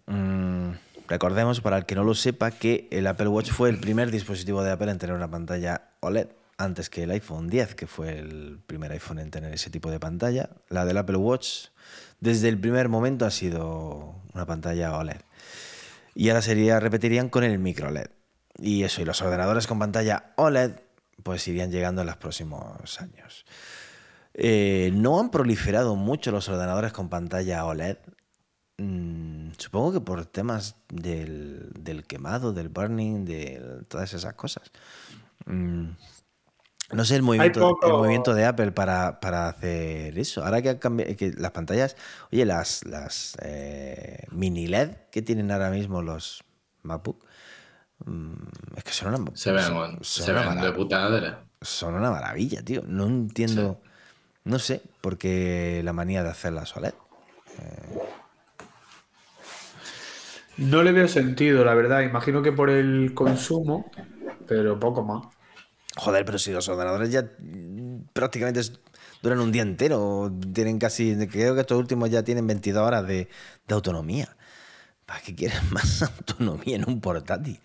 Mm, 0.05 0.71
recordemos, 1.07 1.61
para 1.61 1.77
el 1.77 1.85
que 1.85 1.95
no 1.95 2.03
lo 2.03 2.13
sepa, 2.13 2.51
que 2.51 2.87
el 2.91 3.07
Apple 3.07 3.27
Watch 3.27 3.51
fue 3.51 3.69
el 3.69 3.79
primer 3.79 4.11
dispositivo 4.11 4.63
de 4.63 4.71
Apple 4.71 4.91
en 4.91 4.97
tener 4.99 5.15
una 5.15 5.29
pantalla 5.29 5.89
OLED, 5.99 6.27
antes 6.57 6.89
que 6.89 7.03
el 7.03 7.11
iPhone 7.11 7.49
10, 7.49 7.75
que 7.75 7.87
fue 7.87 8.19
el 8.19 8.59
primer 8.65 8.91
iPhone 8.91 9.19
en 9.19 9.31
tener 9.31 9.53
ese 9.53 9.69
tipo 9.69 9.89
de 9.89 9.99
pantalla. 9.99 10.49
La 10.69 10.85
del 10.85 10.97
Apple 10.97 11.17
Watch, 11.17 11.69
desde 12.19 12.49
el 12.49 12.59
primer 12.59 12.87
momento, 12.87 13.25
ha 13.25 13.31
sido 13.31 14.15
una 14.33 14.45
pantalla 14.45 14.95
OLED. 14.97 15.21
Y 16.13 16.29
ahora 16.29 16.41
sería, 16.41 16.79
repetirían 16.79 17.29
con 17.29 17.43
el 17.43 17.57
micro 17.57 17.89
LED. 17.89 18.09
Y 18.57 18.83
eso, 18.83 19.01
y 19.01 19.05
los 19.05 19.21
ordenadores 19.21 19.65
con 19.65 19.79
pantalla 19.79 20.33
OLED, 20.35 20.73
pues 21.23 21.47
irían 21.47 21.71
llegando 21.71 22.01
en 22.01 22.07
los 22.07 22.17
próximos 22.17 23.01
años. 23.01 23.45
Eh, 24.33 24.91
no 24.93 25.19
han 25.19 25.29
proliferado 25.29 25.95
mucho 25.95 26.31
los 26.31 26.47
ordenadores 26.49 26.93
con 26.93 27.09
pantalla 27.09 27.65
OLED. 27.65 27.97
Mm, 28.77 29.51
supongo 29.57 29.91
que 29.93 30.01
por 30.01 30.25
temas 30.25 30.75
del, 30.89 31.69
del 31.77 32.05
quemado, 32.05 32.53
del 32.53 32.69
burning, 32.69 33.25
de 33.25 33.83
todas 33.87 34.13
esas 34.13 34.33
cosas. 34.35 34.71
Mm, 35.45 35.89
no 36.93 37.05
sé 37.05 37.15
el 37.15 37.21
movimiento, 37.21 37.59
poco- 37.61 37.87
el 37.87 37.93
movimiento 37.93 38.33
de 38.33 38.45
Apple 38.45 38.71
para, 38.71 39.19
para 39.19 39.47
hacer 39.49 40.17
eso. 40.17 40.43
Ahora 40.43 40.61
que, 40.61 40.69
han 40.69 40.79
cambi- 40.79 41.15
que 41.15 41.31
las 41.33 41.51
pantallas, 41.51 41.95
oye, 42.31 42.45
las, 42.45 42.83
las 42.85 43.37
eh, 43.41 44.25
mini 44.31 44.67
LED 44.67 44.91
que 45.11 45.21
tienen 45.21 45.51
ahora 45.51 45.69
mismo 45.69 46.01
los 46.01 46.43
MacBook, 46.83 47.25
mm, 48.05 48.33
es 48.77 48.83
que 48.83 48.91
son 48.91 49.13
una, 49.13 49.31
Se 49.35 49.51
ven, 49.51 49.63
son- 49.63 50.03
se 50.03 50.23
son 50.23 50.37
una 50.37 50.49
ven 50.49 50.61
de 50.61 50.71
puta 50.73 50.99
madre. 51.01 51.33
son 51.61 51.93
una 51.95 52.09
maravilla, 52.11 52.61
tío. 52.63 52.83
No 52.87 53.05
entiendo, 53.07 53.81
no 54.43 54.59
sé 54.59 54.81
por 55.01 55.17
qué 55.17 55.81
la 55.83 55.93
manía 55.93 56.23
de 56.23 56.29
hacerlas 56.29 56.75
OLED. 56.75 56.93
No 60.57 60.83
le 60.83 60.91
veo 60.91 61.07
sentido, 61.07 61.65
la 61.65 61.73
verdad. 61.73 62.01
Imagino 62.01 62.41
que 62.41 62.51
por 62.51 62.69
el 62.69 63.13
consumo, 63.13 63.91
pero 64.47 64.79
poco 64.79 65.03
más. 65.03 65.27
Joder, 65.97 66.23
pero 66.25 66.39
si 66.39 66.51
los 66.51 66.67
ordenadores 66.69 67.11
ya 67.11 67.23
mm, 67.39 68.09
prácticamente 68.13 68.61
duran 69.21 69.39
un 69.39 69.51
día 69.51 69.61
entero, 69.61 70.31
tienen 70.53 70.79
casi, 70.79 71.15
creo 71.27 71.53
que 71.55 71.61
estos 71.61 71.77
últimos 71.77 72.09
ya 72.09 72.23
tienen 72.23 72.47
22 72.47 72.85
horas 72.85 73.05
de, 73.07 73.27
de 73.67 73.73
autonomía. 73.75 74.35
¿Para 75.05 75.21
qué 75.21 75.35
quieres 75.35 75.63
más 75.71 76.03
autonomía 76.03 76.77
en 76.77 76.89
un 76.89 77.01
portátil? 77.01 77.61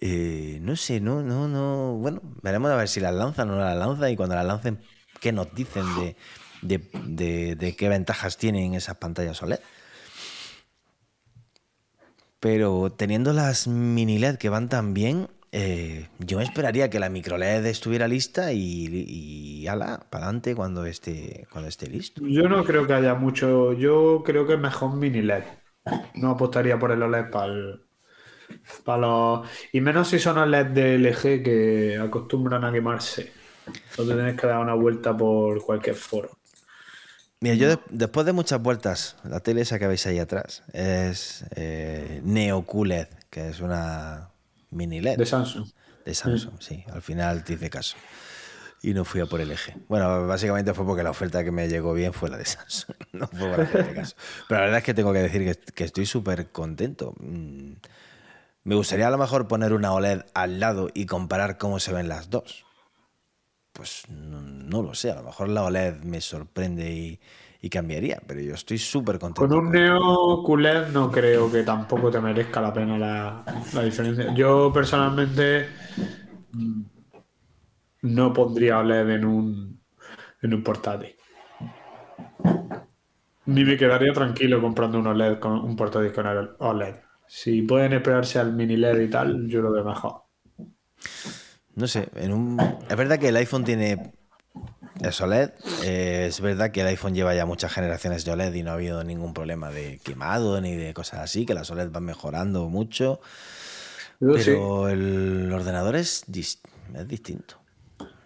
Eh, 0.00 0.58
no 0.62 0.76
sé, 0.76 1.00
no, 1.00 1.22
no, 1.22 1.48
no. 1.48 1.94
Bueno, 1.96 2.20
veremos 2.42 2.70
a 2.70 2.76
ver 2.76 2.88
si 2.88 3.00
las 3.00 3.14
lanzan 3.14 3.50
o 3.50 3.54
no 3.56 3.60
las 3.60 3.76
lanzan 3.76 4.10
y 4.12 4.16
cuando 4.16 4.34
las 4.36 4.46
lancen, 4.46 4.80
¿qué 5.24 5.32
nos 5.32 5.48
dicen 5.54 5.86
de, 5.96 6.16
de- 6.62 7.76
qué 7.78 7.88
ventajas 7.88 8.36
tienen 8.38 8.74
esas 8.74 8.96
pantallas 8.98 9.42
OLED? 9.42 9.60
Pero 12.40 12.92
teniendo 12.92 13.32
las 13.32 13.66
mini 13.66 14.18
LED 14.18 14.36
que 14.38 14.48
van 14.48 14.68
tan 14.68 14.94
bien, 14.94 15.28
eh, 15.52 16.08
yo 16.18 16.40
esperaría 16.40 16.90
que 16.90 17.00
la 17.00 17.08
micro 17.08 17.36
LED 17.38 17.66
estuviera 17.66 18.06
lista 18.08 18.52
y, 18.52 18.86
y 19.62 19.66
ala, 19.68 20.06
para 20.10 20.26
adelante 20.26 20.54
cuando 20.54 20.84
esté, 20.86 21.46
cuando 21.50 21.68
esté 21.68 21.88
listo. 21.88 22.22
Yo 22.36 22.48
no 22.48 22.64
creo 22.64 22.86
que 22.86 22.92
haya 22.94 23.14
mucho. 23.14 23.72
Yo 23.72 24.22
creo 24.24 24.46
que 24.46 24.54
es 24.54 24.58
mejor 24.60 24.96
mini 24.96 25.22
LED. 25.22 25.44
No 26.14 26.30
apostaría 26.30 26.78
por 26.78 26.92
el 26.92 27.02
OLED 27.02 27.30
para 27.30 27.78
para 28.84 28.98
los. 28.98 29.48
Y 29.72 29.80
menos 29.80 30.08
si 30.08 30.18
son 30.18 30.38
OLED 30.38 30.66
de 30.66 30.94
LG 30.96 31.42
que 31.42 31.98
acostumbran 32.00 32.64
a 32.64 32.72
quemarse. 32.72 33.32
Donde 33.96 34.14
tienes 34.14 34.40
que 34.40 34.46
dar 34.46 34.58
una 34.58 34.74
vuelta 34.74 35.16
por 35.16 35.62
cualquier 35.64 35.94
foro. 35.96 36.30
Mira, 37.40 37.54
yo 37.56 37.68
de- 37.68 37.78
después 37.90 38.24
de 38.26 38.32
muchas 38.32 38.60
vueltas, 38.62 39.16
la 39.24 39.40
tele 39.40 39.60
esa 39.62 39.78
que 39.78 39.86
veis 39.86 40.06
ahí 40.06 40.18
atrás 40.18 40.62
es 40.72 41.44
eh, 41.56 42.20
Neo 42.24 42.62
QLED, 42.64 43.08
que 43.30 43.48
es 43.48 43.60
una 43.60 44.30
mini 44.70 45.00
LED 45.00 45.18
De 45.18 45.26
Samsung. 45.26 45.68
de 46.06 46.14
Samsung, 46.14 46.54
sí. 46.60 46.84
Al 46.92 47.02
final 47.02 47.44
te 47.44 47.54
hice 47.54 47.68
caso. 47.70 47.96
Y 48.82 48.92
no 48.92 49.04
fui 49.04 49.20
a 49.20 49.26
por 49.26 49.40
el 49.40 49.50
eje. 49.50 49.74
Bueno, 49.88 50.26
básicamente 50.26 50.74
fue 50.74 50.84
porque 50.84 51.02
la 51.02 51.10
oferta 51.10 51.42
que 51.42 51.50
me 51.50 51.68
llegó 51.68 51.94
bien 51.94 52.12
fue 52.12 52.28
la 52.30 52.36
de 52.38 52.44
Samsung. 52.44 52.96
No 53.12 53.26
fue 53.28 53.48
por 53.50 53.60
hacerte 53.60 53.94
caso. 53.94 54.16
Pero 54.48 54.60
la 54.60 54.64
verdad 54.66 54.78
es 54.78 54.84
que 54.84 54.94
tengo 54.94 55.12
que 55.12 55.20
decir 55.20 55.44
que, 55.44 55.72
que 55.72 55.84
estoy 55.84 56.06
súper 56.06 56.50
contento. 56.50 57.14
Mm, 57.20 57.72
Me 58.64 58.74
gustaría 58.74 59.06
a 59.06 59.10
lo 59.10 59.18
mejor 59.18 59.48
poner 59.48 59.72
una 59.74 59.92
OLED 59.92 60.22
al 60.34 60.60
lado 60.60 60.88
y 60.94 61.06
comparar 61.06 61.58
cómo 61.58 61.78
se 61.78 61.92
ven 61.92 62.08
las 62.08 62.30
dos. 62.30 62.64
Pues 63.74 64.08
no, 64.08 64.40
no 64.40 64.82
lo 64.82 64.94
sé, 64.94 65.10
a 65.10 65.16
lo 65.16 65.24
mejor 65.24 65.48
la 65.48 65.64
OLED 65.64 66.02
me 66.04 66.20
sorprende 66.20 66.90
y, 66.90 67.20
y 67.60 67.68
cambiaría, 67.68 68.22
pero 68.26 68.40
yo 68.40 68.54
estoy 68.54 68.78
súper 68.78 69.18
contento. 69.18 69.48
Con 69.48 69.52
un 69.52 69.70
Neo 69.72 70.42
QLED 70.44 70.88
no 70.92 71.10
creo 71.10 71.50
que 71.50 71.62
tampoco 71.62 72.10
te 72.10 72.20
merezca 72.20 72.60
la 72.60 72.72
pena 72.72 72.96
la, 72.96 73.44
la 73.74 73.82
diferencia. 73.82 74.32
Yo 74.34 74.72
personalmente 74.72 75.68
mm, 76.52 76.82
no 78.02 78.32
pondría 78.32 78.78
OLED 78.78 79.10
en 79.10 79.24
un, 79.24 79.80
en 80.42 80.54
un 80.54 80.62
portátil. 80.62 81.16
Ni 83.46 83.64
me 83.64 83.76
quedaría 83.78 84.12
tranquilo 84.12 84.60
comprando 84.60 84.98
un 84.98 85.06
OLED 85.06 85.38
con 85.38 85.52
un 85.52 85.74
portátil 85.76 86.12
con 86.12 86.26
el 86.26 86.50
OLED. 86.58 86.96
Si 87.26 87.62
pueden 87.62 87.94
esperarse 87.94 88.38
al 88.38 88.52
mini 88.52 88.76
LED 88.76 89.00
y 89.00 89.08
tal, 89.08 89.48
yo 89.48 89.62
lo 89.62 89.72
veo 89.72 89.84
mejor. 89.84 90.24
No 91.76 91.88
sé, 91.88 92.08
en 92.14 92.32
un... 92.32 92.78
es 92.88 92.96
verdad 92.96 93.18
que 93.18 93.28
el 93.28 93.36
iPhone 93.36 93.64
tiene 93.64 94.12
es 95.00 95.20
OLED. 95.20 95.50
eh, 95.82 96.26
es 96.28 96.40
verdad 96.40 96.70
que 96.70 96.82
el 96.82 96.86
iPhone 96.86 97.14
lleva 97.14 97.34
ya 97.34 97.46
muchas 97.46 97.72
generaciones 97.72 98.24
de 98.24 98.30
OLED 98.32 98.54
y 98.54 98.62
no 98.62 98.70
ha 98.70 98.74
habido 98.74 99.02
ningún 99.02 99.34
problema 99.34 99.70
de 99.70 99.98
quemado 100.04 100.60
ni 100.60 100.76
de 100.76 100.94
cosas 100.94 101.20
así, 101.20 101.44
que 101.46 101.54
las 101.54 101.70
OLED 101.70 101.90
van 101.90 102.04
mejorando 102.04 102.68
mucho. 102.68 103.20
Yo 104.20 104.34
sí. 104.38 104.44
Pero 104.44 104.88
el 104.88 105.50
ordenador 105.52 105.96
es, 105.96 106.24
dis- 106.28 106.60
es 106.94 107.08
distinto. 107.08 107.56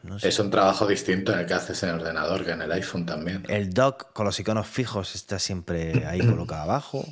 No 0.03 0.19
sé. 0.19 0.29
Es 0.29 0.39
un 0.39 0.51
trabajo 0.51 0.87
distinto 0.87 1.33
en 1.33 1.41
el 1.41 1.47
que 1.47 1.55
haces 1.55 1.83
en 1.83 1.89
el 1.91 1.95
ordenador 1.97 2.45
que 2.45 2.53
en 2.53 2.63
el 2.63 2.71
iPhone 2.73 3.05
también. 3.07 3.45
El 3.49 3.73
dock 3.73 4.13
con 4.13 4.27
los 4.27 4.39
iconos 4.39 4.67
fijos 4.67 5.15
está 5.15 5.39
siempre 5.39 6.07
ahí 6.07 6.21
colocado 6.21 6.63
abajo. 6.63 7.05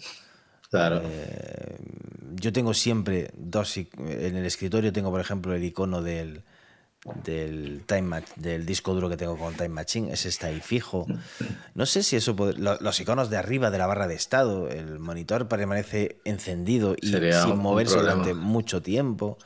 Claro. 0.71 1.01
Eh, 1.05 1.77
yo 2.35 2.53
tengo 2.53 2.75
siempre 2.75 3.31
dos. 3.37 3.77
En 3.77 4.37
el 4.37 4.45
escritorio 4.47 4.93
tengo, 4.93 5.11
por 5.11 5.21
ejemplo, 5.21 5.55
el 5.55 5.65
icono 5.65 6.03
del, 6.03 6.43
del, 7.25 7.85
time 7.87 8.23
del 8.37 8.67
disco 8.67 8.93
duro 8.95 9.09
que 9.09 9.17
tengo 9.17 9.39
con 9.39 9.55
Time 9.55 9.69
Machine. 9.71 10.13
Ese 10.13 10.29
está 10.29 10.49
ahí 10.49 10.61
fijo. 10.61 11.07
No 11.75 11.87
sé 11.87 12.03
si 12.03 12.17
eso. 12.17 12.35
lo- 12.57 12.79
los 12.81 13.01
iconos 13.01 13.31
de 13.31 13.37
arriba 13.37 13.71
de 13.71 13.79
la 13.79 13.87
barra 13.87 14.09
de 14.09 14.15
estado. 14.15 14.69
El 14.69 14.99
monitor 14.99 15.49
permanece 15.49 16.19
encendido 16.25 16.95
y 17.01 17.11
Sería 17.13 17.43
sin 17.45 17.57
moverse 17.57 17.97
durante 17.99 18.35
mucho 18.35 18.83
tiempo. 18.83 19.39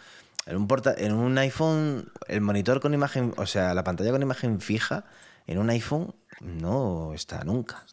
En 0.46 0.56
un, 0.56 0.66
porta- 0.66 0.94
en 0.96 1.12
un 1.12 1.37
iPhone, 1.38 2.11
el 2.26 2.40
monitor 2.40 2.80
con 2.80 2.94
imagen, 2.94 3.35
o 3.37 3.46
sea, 3.46 3.72
la 3.74 3.85
pantalla 3.85 4.11
con 4.11 4.22
imagen 4.22 4.61
fija, 4.61 5.04
en 5.46 5.59
un 5.59 5.70
iPhone 5.70 6.14
no 6.40 7.12
está 7.14 7.44
nunca. 7.44 7.85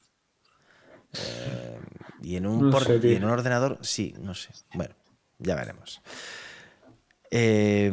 Eh, 1.25 1.79
y, 2.23 2.35
en 2.35 2.45
un 2.47 2.65
No 2.65 2.71
por- 2.71 2.85
sé, 2.85 2.99
y 3.03 3.15
en 3.15 3.23
un 3.23 3.31
ordenador, 3.31 3.77
sí, 3.81 4.13
no 4.19 4.33
sé. 4.35 4.49
Bueno, 4.73 4.95
ya 5.39 5.55
veremos. 5.55 6.01
Eh, 7.31 7.91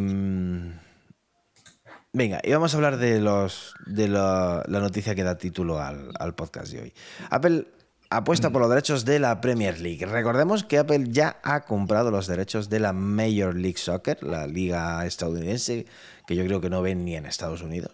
venga, 2.13 2.41
y 2.43 2.53
vamos 2.53 2.73
a 2.75 2.77
hablar 2.77 2.97
de, 2.99 3.21
los, 3.21 3.75
de 3.87 4.09
la, 4.09 4.63
la 4.69 4.81
noticia 4.81 5.15
que 5.15 5.25
da 5.25 5.37
título 5.39 5.81
al, 5.81 6.11
al 6.19 6.35
podcast 6.35 6.73
de 6.73 6.83
hoy. 6.83 6.93
Apple 7.31 7.67
apuesta 8.11 8.51
por 8.51 8.61
los 8.63 8.71
derechos 8.71 9.05
de 9.05 9.19
la 9.19 9.41
Premier 9.41 9.81
League. 9.81 10.07
Recordemos 10.07 10.63
que 10.63 10.79
Apple 10.79 11.07
ya 11.09 11.39
ha 11.43 11.63
comprado 11.65 12.11
los 12.13 12.27
derechos 12.29 12.69
de 12.71 12.79
la 12.81 12.93
Major 12.93 13.55
League 13.57 13.79
Soccer, 13.79 14.23
la 14.23 14.47
liga 14.47 15.05
estadounidense, 15.05 15.87
que 16.27 16.37
yo 16.37 16.45
creo 16.45 16.61
que 16.61 16.71
no 16.71 16.81
ven 16.83 17.05
ni 17.05 17.17
en 17.17 17.27
Estados 17.27 17.63
Unidos. 17.63 17.93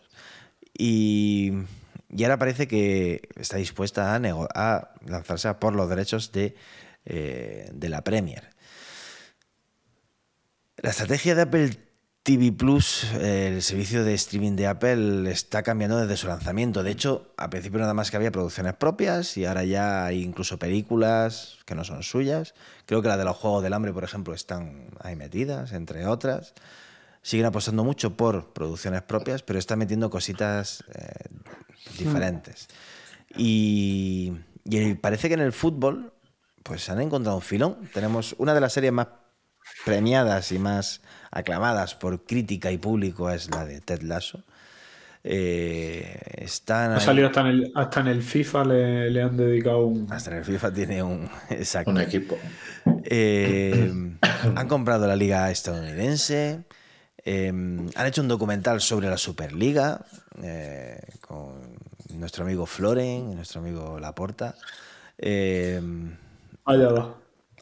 Y, 0.76 1.52
y 2.14 2.24
ahora 2.24 2.38
parece 2.38 2.66
que 2.66 3.28
está 3.36 3.56
dispuesta 3.56 4.14
a, 4.14 4.20
a 4.54 4.94
lanzarse 5.06 5.48
a 5.48 5.60
por 5.60 5.74
los 5.74 5.88
derechos 5.88 6.32
de, 6.32 6.56
eh, 7.04 7.70
la 7.80 8.02
Premier. 8.02 8.50
La 10.76 10.90
estrategia 10.90 11.34
de 11.34 11.42
Apple 11.42 11.70
TV 12.22 12.52
Plus, 12.52 13.04
el 13.14 13.62
servicio 13.62 14.04
de 14.04 14.14
streaming 14.14 14.56
de 14.56 14.66
Apple, 14.66 15.30
está 15.30 15.62
cambiando 15.62 15.98
desde 15.98 16.16
su 16.16 16.26
lanzamiento. 16.26 16.82
De 16.82 16.90
hecho, 16.90 17.32
al 17.36 17.50
principio 17.50 17.78
nada 17.78 17.94
más 17.94 18.10
que 18.10 18.16
había 18.16 18.32
producciones 18.32 18.74
propias 18.74 19.36
y 19.36 19.44
ahora 19.44 19.64
ya 19.64 20.04
hay 20.04 20.22
incluso 20.22 20.58
películas 20.58 21.58
que 21.64 21.74
no 21.74 21.84
son 21.84 22.02
suyas. 22.02 22.54
Creo 22.86 23.02
que 23.02 23.08
la 23.08 23.16
de 23.16 23.24
los 23.24 23.36
Juegos 23.36 23.62
del 23.62 23.72
Hambre, 23.72 23.92
por 23.92 24.04
ejemplo, 24.04 24.34
están 24.34 24.88
ahí 25.00 25.16
metidas, 25.16 25.72
entre 25.72 26.06
otras. 26.06 26.54
Siguen 27.22 27.46
apostando 27.46 27.84
mucho 27.84 28.16
por 28.16 28.52
producciones 28.52 29.02
propias, 29.02 29.42
pero 29.42 29.58
están 29.58 29.78
metiendo 29.78 30.08
cositas 30.08 30.84
eh, 30.94 31.28
diferentes. 31.98 32.68
Y, 33.36 34.32
y 34.64 34.94
parece 34.94 35.28
que 35.28 35.34
en 35.34 35.40
el 35.40 35.52
fútbol, 35.52 36.12
pues 36.62 36.88
han 36.90 37.00
encontrado 37.00 37.36
un 37.36 37.42
filón. 37.42 37.76
Tenemos 37.94 38.34
una 38.38 38.54
de 38.54 38.60
las 38.60 38.72
series 38.72 38.92
más 38.92 39.08
premiadas 39.84 40.50
y 40.52 40.58
más 40.58 41.00
aclamadas 41.30 41.94
por 41.94 42.24
crítica 42.24 42.70
y 42.72 42.78
público 42.78 43.30
es 43.30 43.50
la 43.50 43.64
de 43.64 43.80
Ted 43.80 44.02
Lasso. 44.02 44.42
Eh, 45.22 46.18
están 46.38 46.92
Ha 46.92 46.94
ahí- 46.96 47.00
salido 47.04 47.26
hasta 47.28 47.42
en 47.42 47.46
el, 47.48 47.72
hasta 47.74 48.00
en 48.00 48.06
el 48.08 48.22
FIFA, 48.22 48.64
le, 48.64 49.10
le 49.10 49.22
han 49.22 49.36
dedicado 49.36 49.84
un. 49.86 50.10
hasta 50.10 50.30
en 50.30 50.38
el 50.38 50.44
FIFA 50.44 50.72
tiene 50.72 51.02
un 51.02 51.28
exacto. 51.50 51.90
Un 51.90 52.00
equipo. 52.00 52.38
Eh, 53.04 53.92
han 54.56 54.68
comprado 54.68 55.06
la 55.06 55.16
liga 55.16 55.50
estadounidense. 55.50 56.64
eh, 57.24 57.48
han 57.48 58.06
hecho 58.06 58.22
un 58.22 58.28
documental 58.28 58.80
sobre 58.80 59.10
la 59.10 59.18
Superliga 59.18 60.04
eh, 60.42 61.00
con 61.20 61.69
nuestro 62.12 62.44
amigo 62.44 62.66
Floren 62.66 63.32
y 63.32 63.34
nuestro 63.34 63.60
amigo 63.60 63.98
Laporta. 64.00 64.56
Eh, 65.18 65.80
Allá 66.64 66.88
va. 66.94 67.04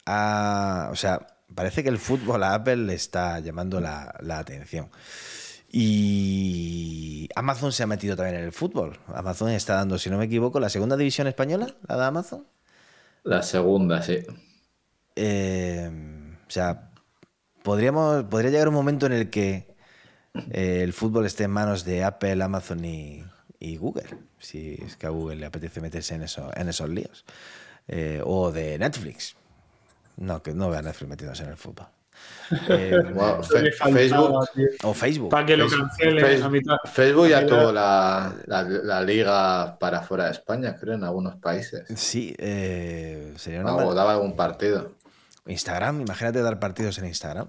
a- 0.07 0.89
o 0.93 0.97
sea, 0.97 1.27
parece 1.55 1.83
que 1.83 1.89
el 1.89 1.99
fútbol 1.99 2.43
a 2.45 2.55
Apple 2.55 2.77
le 2.77 2.95
está 2.95 3.41
llamando 3.41 3.81
la, 3.81 4.15
la 4.21 4.39
atención. 4.39 4.91
Y 5.71 7.29
Amazon 7.37 7.73
se 7.73 7.83
ha 7.83 7.87
metido 7.87 8.17
también 8.17 8.37
en 8.39 8.45
el 8.47 8.53
fútbol. 8.53 8.99
Amazon 9.09 9.51
está 9.51 9.75
dando, 9.77 9.99
si 9.99 10.11
no 10.11 10.19
me 10.19 10.27
equivoco, 10.27 10.61
la 10.61 10.71
segunda 10.71 10.97
división 10.97 11.27
española, 11.27 11.77
la 11.89 11.97
de 11.99 12.05
Amazon. 12.07 12.47
La 13.23 13.43
segunda, 13.45 14.03
sí. 14.03 14.19
Eh, 15.17 15.91
o 16.47 16.51
sea, 16.51 16.91
podríamos, 17.63 18.25
podría 18.25 18.51
llegar 18.53 18.69
un 18.69 18.75
momento 18.75 19.07
en 19.07 19.13
el 19.13 19.31
que 19.31 19.77
eh, 20.51 20.83
el 20.85 20.93
fútbol 20.95 21.27
esté 21.27 21.45
en 21.45 21.53
manos 21.53 21.85
de 21.85 22.05
Apple, 22.05 22.43
Amazon 22.43 22.85
y, 22.85 23.25
y 23.61 23.77
Google, 23.79 24.07
si 24.39 24.75
es 24.87 24.97
que 24.97 25.07
a 25.07 25.11
Google 25.11 25.37
le 25.37 25.47
apetece 25.47 25.81
meterse 25.81 26.15
en, 26.15 26.23
eso, 26.23 26.51
en 26.55 26.69
esos 26.69 26.89
líos. 26.89 27.25
Eh, 27.89 28.21
o 28.25 28.53
de 28.53 28.79
Netflix. 28.79 29.35
No, 30.17 30.43
que 30.43 30.53
no 30.53 30.69
vea 30.71 30.83
Netflix 30.83 31.09
metidos 31.09 31.41
en 31.41 31.49
el 31.49 31.57
fútbol. 31.57 31.87
Eh, 32.69 32.97
Fe- 33.49 33.71
Facebook, 33.93 34.49
o 34.83 34.95
Facebook. 34.95 35.31
Para 35.31 35.47
que 35.47 35.57
lo 35.57 35.69
Facebook- 35.69 35.89
cancelen 35.89 36.25
Facebook- 36.25 36.45
a 36.45 36.49
mitad. 36.49 36.77
Facebook 36.93 37.29
ya 37.29 37.47
tuvo 37.47 37.71
la, 37.73 38.35
la- 38.47 38.63
la 38.65 39.01
liga 39.03 39.79
para 39.79 40.01
fuera 40.03 40.25
de 40.25 40.33
España, 40.33 40.75
creo, 40.81 40.95
en 40.95 41.05
algunos 41.05 41.37
países. 41.37 41.85
Sí, 41.95 42.35
eh, 42.39 43.35
sería 43.37 43.61
una 43.61 43.77
O 43.77 43.95
daba 43.95 44.15
algún 44.15 44.35
partido. 44.35 44.93
Instagram, 45.47 46.01
imagínate 46.01 46.43
dar 46.43 46.59
partidos 46.59 46.99
en 46.99 47.07
Instagram. 47.07 47.47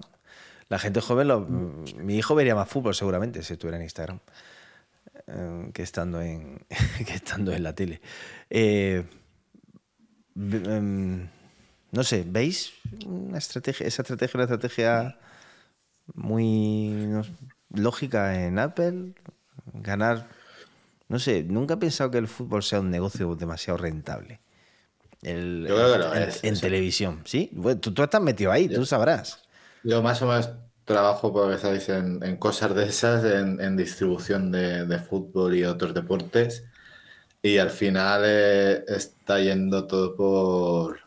La 0.68 0.78
gente 0.78 1.00
joven, 1.00 1.26
lo- 1.28 1.40
mi 1.40 2.16
hijo 2.16 2.34
vería 2.36 2.54
más 2.54 2.68
fútbol 2.68 2.94
seguramente 2.94 3.42
si 3.42 3.54
estuviera 3.54 3.76
en 3.78 3.82
Instagram 3.82 4.20
eh, 5.30 5.70
que, 5.72 5.82
estando 5.82 6.20
en, 6.20 6.64
que 7.06 7.14
estando 7.14 7.52
en 7.52 7.62
la 7.62 7.74
tele. 7.74 8.00
Eh, 8.50 9.04
em, 10.36 11.28
no 11.92 12.04
sé, 12.04 12.24
¿veis 12.26 12.72
una 13.06 13.38
estrategia, 13.38 13.86
esa 13.86 14.02
estrategia, 14.02 14.38
una 14.38 14.44
estrategia 14.44 15.18
muy 16.14 16.90
no 17.08 17.22
lógica 17.70 18.44
en 18.44 18.58
Apple? 18.58 19.14
Ganar, 19.74 20.28
no 21.08 21.18
sé, 21.18 21.44
nunca 21.44 21.74
he 21.74 21.76
pensado 21.78 22.10
que 22.10 22.18
el 22.18 22.28
fútbol 22.28 22.62
sea 22.62 22.80
un 22.80 22.90
negocio 22.90 23.34
demasiado 23.36 23.78
rentable. 23.78 24.40
El, 25.22 25.66
Yo 25.66 25.74
creo 25.76 25.92
que 25.92 25.98
lo 25.98 26.14
en, 26.14 26.22
es, 26.22 26.44
en 26.44 26.54
eso. 26.54 26.62
televisión, 26.62 27.22
¿sí? 27.26 27.50
Bueno, 27.52 27.80
tú, 27.80 27.92
tú 27.94 28.02
estás 28.02 28.22
metido 28.22 28.52
ahí, 28.52 28.68
tú 28.68 28.86
sabrás. 28.86 29.42
Yo 29.82 30.02
más 30.02 30.20
o 30.22 30.26
menos 30.26 30.50
trabajo, 30.84 31.32
porque 31.32 31.58
sabéis, 31.58 31.88
en, 31.88 32.22
en 32.22 32.36
cosas 32.36 32.74
de 32.74 32.84
esas, 32.86 33.24
en, 33.24 33.60
en 33.60 33.76
distribución 33.76 34.50
de, 34.52 34.86
de 34.86 34.98
fútbol 34.98 35.54
y 35.54 35.64
otros 35.64 35.94
deportes. 35.94 36.64
Y 37.42 37.58
al 37.58 37.70
final 37.70 38.22
eh, 38.24 38.84
está 38.88 39.40
yendo 39.40 39.86
todo 39.86 40.14
por... 40.16 41.00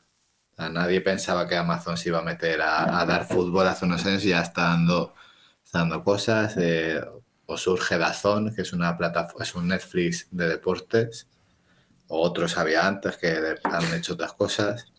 sea, 0.56 0.70
nadie 0.70 1.02
pensaba 1.02 1.48
que 1.48 1.56
Amazon 1.58 1.98
se 1.98 2.10
iba 2.10 2.20
a 2.20 2.24
meter 2.24 2.62
a, 2.62 3.00
a 3.02 3.06
dar 3.06 3.26
fútbol 3.26 3.68
hace 3.68 3.86
unos 3.86 4.06
años 4.06 4.24
y 4.26 4.30
ya 4.30 4.42
está 4.42 4.64
dando, 4.70 5.14
está 5.64 5.80
dando 5.80 6.04
cosas. 6.04 6.56
eh, 6.58 7.02
o 7.46 7.58
surge 7.58 7.98
Dazón, 7.98 8.56
que 8.56 8.62
es 8.62 8.72
una 8.74 8.98
plataforma, 8.98 9.44
es 9.44 9.54
un 9.56 9.68
Netflix 9.68 10.28
de 10.32 10.48
deportes. 10.48 11.28
O 12.08 12.22
otros 12.22 12.58
había 12.58 12.88
antes 12.88 13.18
que 13.18 13.58
han 13.64 13.94
hecho 13.94 14.14
otras 14.14 14.34
cosas. 14.34 14.92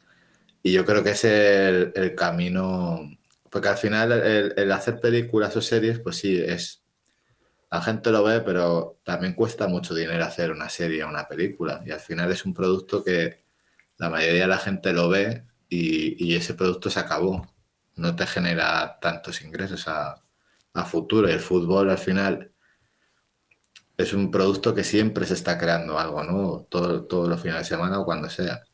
Y 0.62 0.72
yo 0.72 0.84
creo 0.84 1.02
que 1.02 1.10
es 1.10 1.24
el, 1.24 1.92
el 1.94 2.14
camino, 2.14 3.00
porque 3.54 3.68
al 3.68 3.76
final 3.76 4.10
el, 4.10 4.72
hacer 4.72 4.98
películas 4.98 5.56
o 5.56 5.62
series, 5.62 6.00
pues 6.00 6.16
sí, 6.16 6.42
es, 6.44 6.82
la 7.70 7.80
gente 7.82 8.10
lo 8.10 8.24
ve, 8.24 8.40
pero 8.40 8.98
también 9.04 9.34
cuesta 9.34 9.68
mucho 9.68 9.94
dinero 9.94 10.24
hacer 10.24 10.50
una 10.50 10.68
serie 10.68 11.04
o 11.04 11.08
una 11.08 11.28
película. 11.28 11.80
Y 11.86 11.92
al 11.92 12.00
final 12.00 12.32
es 12.32 12.44
un 12.44 12.52
producto 12.52 13.04
que 13.04 13.44
la 13.96 14.10
mayoría 14.10 14.40
de 14.42 14.48
la 14.48 14.58
gente 14.58 14.92
lo 14.92 15.08
ve 15.08 15.44
y, 15.68 16.34
ese 16.34 16.54
producto 16.54 16.90
se 16.90 16.98
acabó. 16.98 17.46
No 17.94 18.16
te 18.16 18.26
genera 18.26 18.98
tantos 19.00 19.40
ingresos 19.42 19.86
a, 19.86 20.20
futuro. 20.84 21.28
El 21.28 21.38
fútbol 21.38 21.90
al 21.90 21.98
final 21.98 22.50
es 23.96 24.12
un 24.14 24.32
producto 24.32 24.74
que 24.74 24.82
siempre 24.82 25.26
se 25.26 25.34
está 25.34 25.58
creando 25.58 25.96
algo 26.00 26.66
todo, 26.68 27.04
todos 27.04 27.28
los 27.28 27.40
fines 27.40 27.58
de 27.58 27.64
semana 27.66 28.00
o 28.00 28.04
cuando 28.04 28.28
sea. 28.28 28.64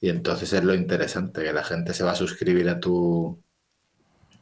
Y 0.00 0.08
entonces 0.08 0.52
es 0.52 0.64
lo 0.64 0.74
interesante, 0.74 1.44
que 1.44 1.52
la 1.52 1.62
gente 1.62 1.94
se 1.94 2.02
va 2.02 2.10
a 2.10 2.16
suscribir 2.16 2.68
a 2.68 2.80
tu, 2.80 3.40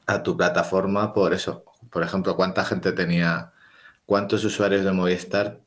a 0.07 0.23
tu 0.23 0.37
plataforma 0.37 1.13
por 1.13 1.33
eso. 1.35 1.65
Por 1.91 2.03
ejemplo, 2.03 2.37
¿cuánta 2.37 2.65
gente 2.65 2.93
tenía, 2.93 3.53
cuántos 4.07 4.45
usuarios 4.45 4.85
de 4.85 4.93
Movistar 4.93 5.61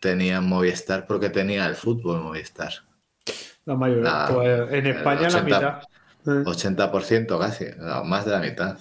tenían 0.00 0.48
Movistar 0.48 1.06
porque 1.06 1.30
tenía 1.30 1.66
el 1.66 1.76
fútbol 1.76 2.22
Movistar? 2.22 2.72
La 3.64 3.74
mayoría. 3.74 4.04
La- 4.04 4.28
pues 4.32 4.72
en 4.72 4.86
España 4.86 5.22
la 5.22 5.28
80. 5.28 5.60
mitad. 5.60 5.82
Eh, 6.26 6.42
80% 6.44 7.38
casi, 7.38 7.66
no, 7.78 8.04
más 8.04 8.24
de 8.24 8.30
la 8.32 8.40
mitad. 8.40 8.78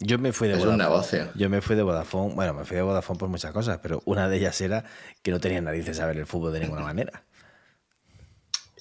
Yo 0.00 0.18
me 0.18 0.32
fui 0.32 0.48
de 0.48 0.54
Es 0.54 0.64
un 0.64 0.76
negocio. 0.78 1.28
Yo 1.36 1.48
me 1.48 1.60
fui 1.60 1.76
de 1.76 1.82
Vodafone, 1.82 2.34
bueno, 2.34 2.54
me 2.54 2.64
fui 2.64 2.76
de 2.76 2.82
Vodafone 2.82 3.18
por 3.18 3.28
muchas 3.28 3.52
cosas, 3.52 3.78
pero 3.82 4.02
una 4.04 4.28
de 4.28 4.36
ellas 4.36 4.60
era 4.60 4.84
que 5.22 5.30
no 5.30 5.38
tenía 5.40 5.60
narices 5.60 6.00
a 6.00 6.06
ver 6.06 6.18
el 6.18 6.26
fútbol 6.26 6.52
de 6.52 6.60
ninguna 6.60 6.82
manera. 6.82 7.22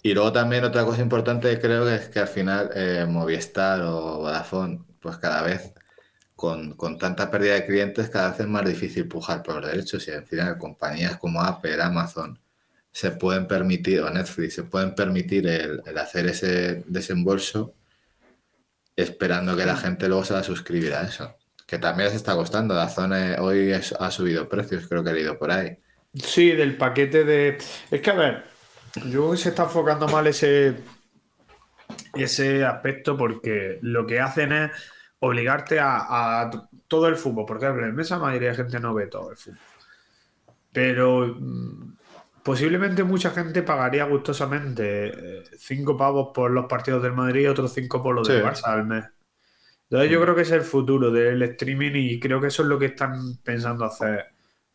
Y 0.04 0.14
luego 0.14 0.32
también 0.32 0.64
otra 0.64 0.84
cosa 0.86 1.02
importante 1.02 1.60
creo 1.60 1.86
que 1.86 1.96
es 1.96 2.10
que 2.10 2.20
al 2.20 2.28
final 2.28 2.72
eh, 2.76 3.06
Movistar 3.08 3.82
o 3.82 4.18
Vodafone, 4.20 4.84
pues 5.00 5.18
cada 5.18 5.42
vez 5.44 5.74
con, 6.36 6.76
con 6.76 6.98
tanta 7.00 7.32
pérdida 7.32 7.56
de 7.56 7.66
clientes, 7.66 8.10
cada 8.10 8.32
vez 8.32 8.42
es 8.42 8.48
más 8.48 8.66
difícil 8.66 9.08
pujar 9.08 9.44
por 9.44 9.56
los 9.62 9.72
derechos 9.72 10.08
y 10.08 10.12
al 10.12 10.26
final 10.26 10.58
compañías 10.58 11.18
como 11.18 11.42
Apple, 11.42 11.82
Amazon 11.82 12.40
se 12.92 13.12
pueden 13.12 13.48
permitir, 13.48 14.02
o 14.02 14.10
Netflix, 14.12 14.56
se 14.56 14.64
pueden 14.64 14.96
permitir 14.96 15.48
el, 15.48 15.82
el 15.86 15.98
hacer 15.98 16.28
ese 16.28 16.84
desembolso 16.88 17.76
esperando 18.96 19.56
que 19.58 19.66
la 19.66 19.76
gente 19.76 20.08
luego 20.08 20.24
se 20.24 20.34
va 20.34 20.40
a 20.40 20.44
suscribir 20.44 20.94
a 20.94 21.04
eso. 21.04 21.36
Que 21.68 21.78
también 21.78 22.08
les 22.08 22.16
está 22.16 22.36
costando. 22.36 22.74
La 22.76 22.88
zona 22.90 23.36
hoy 23.40 23.72
es- 23.72 23.94
ha 23.94 24.12
subido 24.12 24.48
precios, 24.50 24.88
creo 24.88 25.04
que 25.04 25.10
he 25.12 25.14
leído 25.14 25.38
por 25.38 25.52
ahí. 25.52 25.78
Sí, 26.14 26.52
del 26.52 26.78
paquete 26.78 27.24
de. 27.24 27.58
Es 27.90 28.02
que 28.02 28.10
a 28.10 28.14
ver, 28.16 28.44
yo 28.96 29.02
creo 29.02 29.32
que 29.32 29.38
se 29.38 29.50
está 29.50 29.64
enfocando 29.64 30.08
mal 30.08 30.28
ese, 30.28 30.76
ese 32.14 32.66
aspecto 32.66 33.18
porque 33.18 33.80
lo 33.82 34.06
que 34.06 34.20
hacen 34.20 34.52
es 34.52 34.72
obligarte 35.20 35.80
a, 35.80 36.50
todo 36.88 37.08
el 37.08 37.16
fútbol. 37.16 37.46
Porque 37.46 37.66
en 37.66 37.82
la 37.82 37.88
inmensa 37.88 38.20
mayoría 38.20 38.50
de 38.50 38.56
gente 38.56 38.80
no 38.80 38.94
ve 38.94 39.08
todo 39.08 39.32
el 39.32 39.38
fútbol. 39.38 39.60
Pero 40.74 41.36
mm, 41.40 41.96
posiblemente 42.44 43.04
mucha 43.04 43.32
gente 43.32 43.64
pagaría 43.64 44.06
gustosamente 44.06 45.44
5 45.58 45.98
pavos 45.98 46.30
por 46.34 46.52
los 46.52 46.66
partidos 46.66 47.04
del 47.04 47.14
Madrid 47.14 47.42
y 47.42 47.48
otros 47.48 47.74
5 47.74 48.02
por 48.02 48.16
los 48.16 48.28
del. 48.28 48.44
Barça 48.44 48.68
al 48.68 48.86
mes. 48.86 49.06
Entonces 49.90 50.10
yo 50.10 50.22
creo 50.22 50.36
que 50.36 50.44
es 50.44 50.52
el 50.52 50.62
futuro 50.62 51.12
del 51.12 51.42
streaming 51.44 51.92
y 51.96 52.20
creo 52.20 52.40
que 52.40 52.48
eso 52.48 52.64
es 52.64 52.70
lo 52.70 52.80
que 52.80 52.86
están 52.86 53.38
pensando 53.44 53.84
hacer 53.84 54.28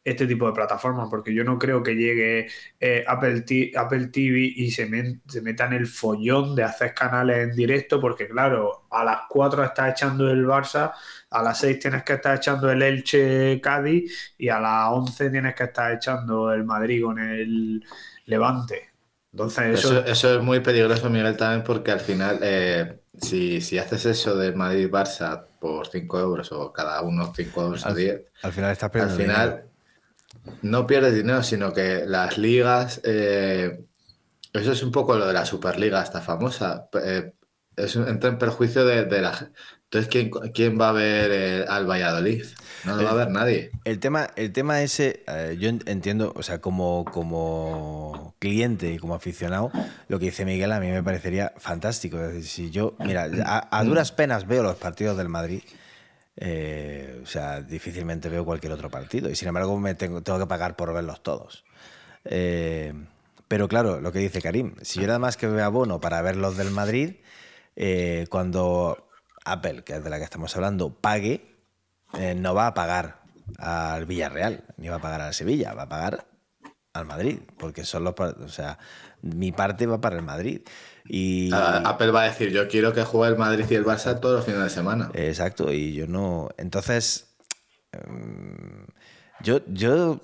este 0.07 0.26
tipo 0.26 0.46
de 0.46 0.52
plataformas, 0.54 1.09
porque 1.11 1.34
yo 1.34 1.44
no 1.44 1.59
creo 1.59 1.82
que 1.82 1.94
llegue 1.94 2.46
eh, 2.80 3.04
Apple, 3.07 3.42
T- 3.42 3.72
Apple 3.76 4.07
TV 4.09 4.38
y 4.57 4.70
se, 4.70 4.86
men- 4.86 5.22
se 5.26 5.42
meta 5.42 5.66
en 5.66 5.74
el 5.74 5.86
follón 5.86 6.54
de 6.54 6.64
hacer 6.64 6.94
canales 6.94 7.38
en 7.50 7.57
directo, 7.57 8.00
porque 8.00 8.28
claro, 8.28 8.86
a 8.90 9.04
las 9.04 9.20
4 9.28 9.64
estás 9.64 9.92
echando 9.92 10.30
el 10.30 10.46
Barça, 10.46 10.92
a 11.30 11.42
las 11.42 11.59
6 11.61 11.78
tienes 11.78 12.02
que 12.04 12.14
estar 12.14 12.36
echando 12.36 12.70
el 12.70 12.82
Elche 12.82 13.61
Cádiz 13.61 14.34
y 14.38 14.48
a 14.48 14.61
las 14.61 14.88
11 14.90 15.30
tienes 15.30 15.54
que 15.54 15.64
estar 15.64 15.92
echando 15.92 16.52
el 16.52 16.64
Madrid 16.64 17.02
con 17.04 17.18
el 17.18 17.84
Levante. 18.26 18.90
Entonces 19.32 19.64
eso... 19.74 19.88
Eso, 19.90 20.04
eso 20.07 20.36
es 20.36 20.42
muy 20.42 20.61
peligroso, 20.61 21.11
Miguel, 21.11 21.36
también 21.36 21.64
porque 21.64 21.90
al 21.90 22.00
final, 22.00 22.38
eh, 22.42 23.00
si, 23.20 23.61
si 23.61 23.78
haces 23.78 24.07
eso 24.07 24.36
de 24.36 24.54
Madrid-Barça 24.54 25.46
por 25.59 25.88
5 25.88 26.18
euros 26.20 26.52
o 26.52 26.72
cada 26.72 27.02
uno 27.02 27.32
5 27.34 27.62
euros 27.62 27.84
o 27.84 27.88
Al- 27.88 27.96
10, 27.96 28.22
Al 28.42 28.52
final 28.52 28.70
estás 28.72 28.90
al 28.90 28.92
perdiendo 28.92 29.16
final 29.16 29.48
dinero. 29.48 29.70
No 30.62 30.87
pierdes 30.87 31.14
dinero, 31.14 31.43
sino 31.43 31.72
que 31.72 32.05
las 32.07 32.39
ligas, 32.39 33.01
eh, 33.05 33.84
eso 34.53 34.72
es 34.72 34.82
un 34.82 34.93
poco 34.93 35.16
lo 35.16 35.26
de 35.26 35.32
la 35.34 35.45
Superliga, 35.45 36.03
esta 36.03 36.20
famosa, 36.20 36.89
eh, 37.03 37.32
es 37.76 37.95
entra 37.97 38.30
en 38.30 38.39
perjuicio 38.39 38.84
de, 38.87 39.05
de 39.05 39.20
la. 39.20 39.51
Entonces, 39.84 40.11
¿quién, 40.11 40.30
quién 40.53 40.80
va 40.80 40.89
a 40.89 40.93
ver 40.93 41.30
eh, 41.32 41.64
al 41.68 41.87
Valladolid? 41.89 42.45
No 42.84 42.97
lo 42.97 43.05
va 43.05 43.11
a 43.11 43.14
ver 43.14 43.30
nadie. 43.30 43.70
El 43.84 44.01
tema, 44.01 44.28
el 44.34 44.53
tema 44.53 44.82
ese, 44.82 45.22
eh, 45.28 45.57
yo 45.61 45.68
en- 45.68 45.82
entiendo, 45.87 46.32
o 46.34 46.43
sea, 46.43 46.61
como, 46.61 47.05
como 47.05 48.34
cliente 48.41 48.93
y 48.93 48.99
como 48.99 49.14
aficionado, 49.14 49.70
lo 50.09 50.18
que 50.18 50.26
dice 50.26 50.45
Miguel 50.45 50.72
a 50.72 50.80
mí 50.80 50.89
me 50.91 51.03
parecería 51.03 51.53
fantástico. 51.59 52.18
Si 52.43 52.70
yo, 52.70 52.97
mira, 52.99 53.28
a 53.70 53.84
duras 53.84 54.11
penas 54.11 54.47
veo 54.47 54.62
los 54.62 54.76
partidos 54.76 55.16
del 55.18 55.28
Madrid, 55.28 55.62
eh, 56.37 57.20
o 57.22 57.26
sea, 57.26 57.62
difícilmente 57.62 58.28
veo 58.28 58.45
cualquier 58.45 58.72
otro 58.72 58.91
partido. 58.91 59.30
Y 59.30 59.37
sin 59.37 59.49
embargo, 59.49 59.78
me 59.78 59.95
tengo, 59.95 60.22
tengo 60.22 60.39
que 60.39 60.47
pagar 60.47 60.76
por 60.76 60.93
verlos 60.93 61.22
todos. 61.22 61.64
Eh, 62.24 62.93
pero 63.49 63.68
claro, 63.68 64.01
lo 64.01 64.12
que 64.12 64.18
dice 64.18 64.43
Karim, 64.43 64.74
si 64.82 65.01
yo 65.01 65.07
nada 65.07 65.18
más 65.18 65.37
que 65.37 65.47
veo 65.47 65.64
abono 65.64 66.01
para 66.01 66.20
ver 66.22 66.37
los 66.37 66.57
del 66.57 66.70
Madrid, 66.70 67.16
eh, 67.76 68.26
cuando 68.28 69.09
Apple, 69.45 69.84
que 69.84 69.95
es 69.95 70.05
de 70.05 70.11
la 70.11 70.18
que 70.18 70.24
estamos 70.24 70.55
hablando, 70.57 70.95
pague, 70.95 71.55
no 72.37 72.55
va 72.55 72.68
a 72.68 72.74
pagar 72.74 73.22
al 73.59 74.07
Villarreal, 74.07 74.64
ni 74.76 74.89
va 74.89 74.97
a 74.97 75.01
pagar 75.01 75.20
al 75.20 75.34
Sevilla, 75.34 75.74
va 75.74 75.82
a 75.82 75.89
pagar 75.89 76.26
al 76.93 77.07
Madrid, 77.07 77.41
porque 77.59 77.84
son 77.84 78.05
los, 78.05 78.14
o 78.18 78.49
sea, 78.49 78.78
mi 79.22 79.53
parte 79.53 79.87
va 79.87 80.01
para 80.01 80.16
el 80.16 80.22
Madrid. 80.22 80.62
Y 81.09 81.50
Apple 81.52 82.11
va 82.11 82.22
a 82.22 82.24
decir, 82.24 82.50
yo 82.50 82.68
quiero 82.68 82.92
que 82.92 83.04
juegue 83.04 83.32
el 83.32 83.38
Madrid 83.38 83.64
y 83.70 83.74
el 83.74 83.84
Barça 83.84 84.18
todos 84.20 84.36
los 84.36 84.44
fines 84.44 84.62
de 84.62 84.70
semana. 84.70 85.11
exacto, 85.14 85.72
y 85.72 85.94
yo 85.94 86.07
no, 86.07 86.48
entonces 86.59 87.28
em, 87.92 88.86
yo 89.42 89.61
yo 89.68 90.20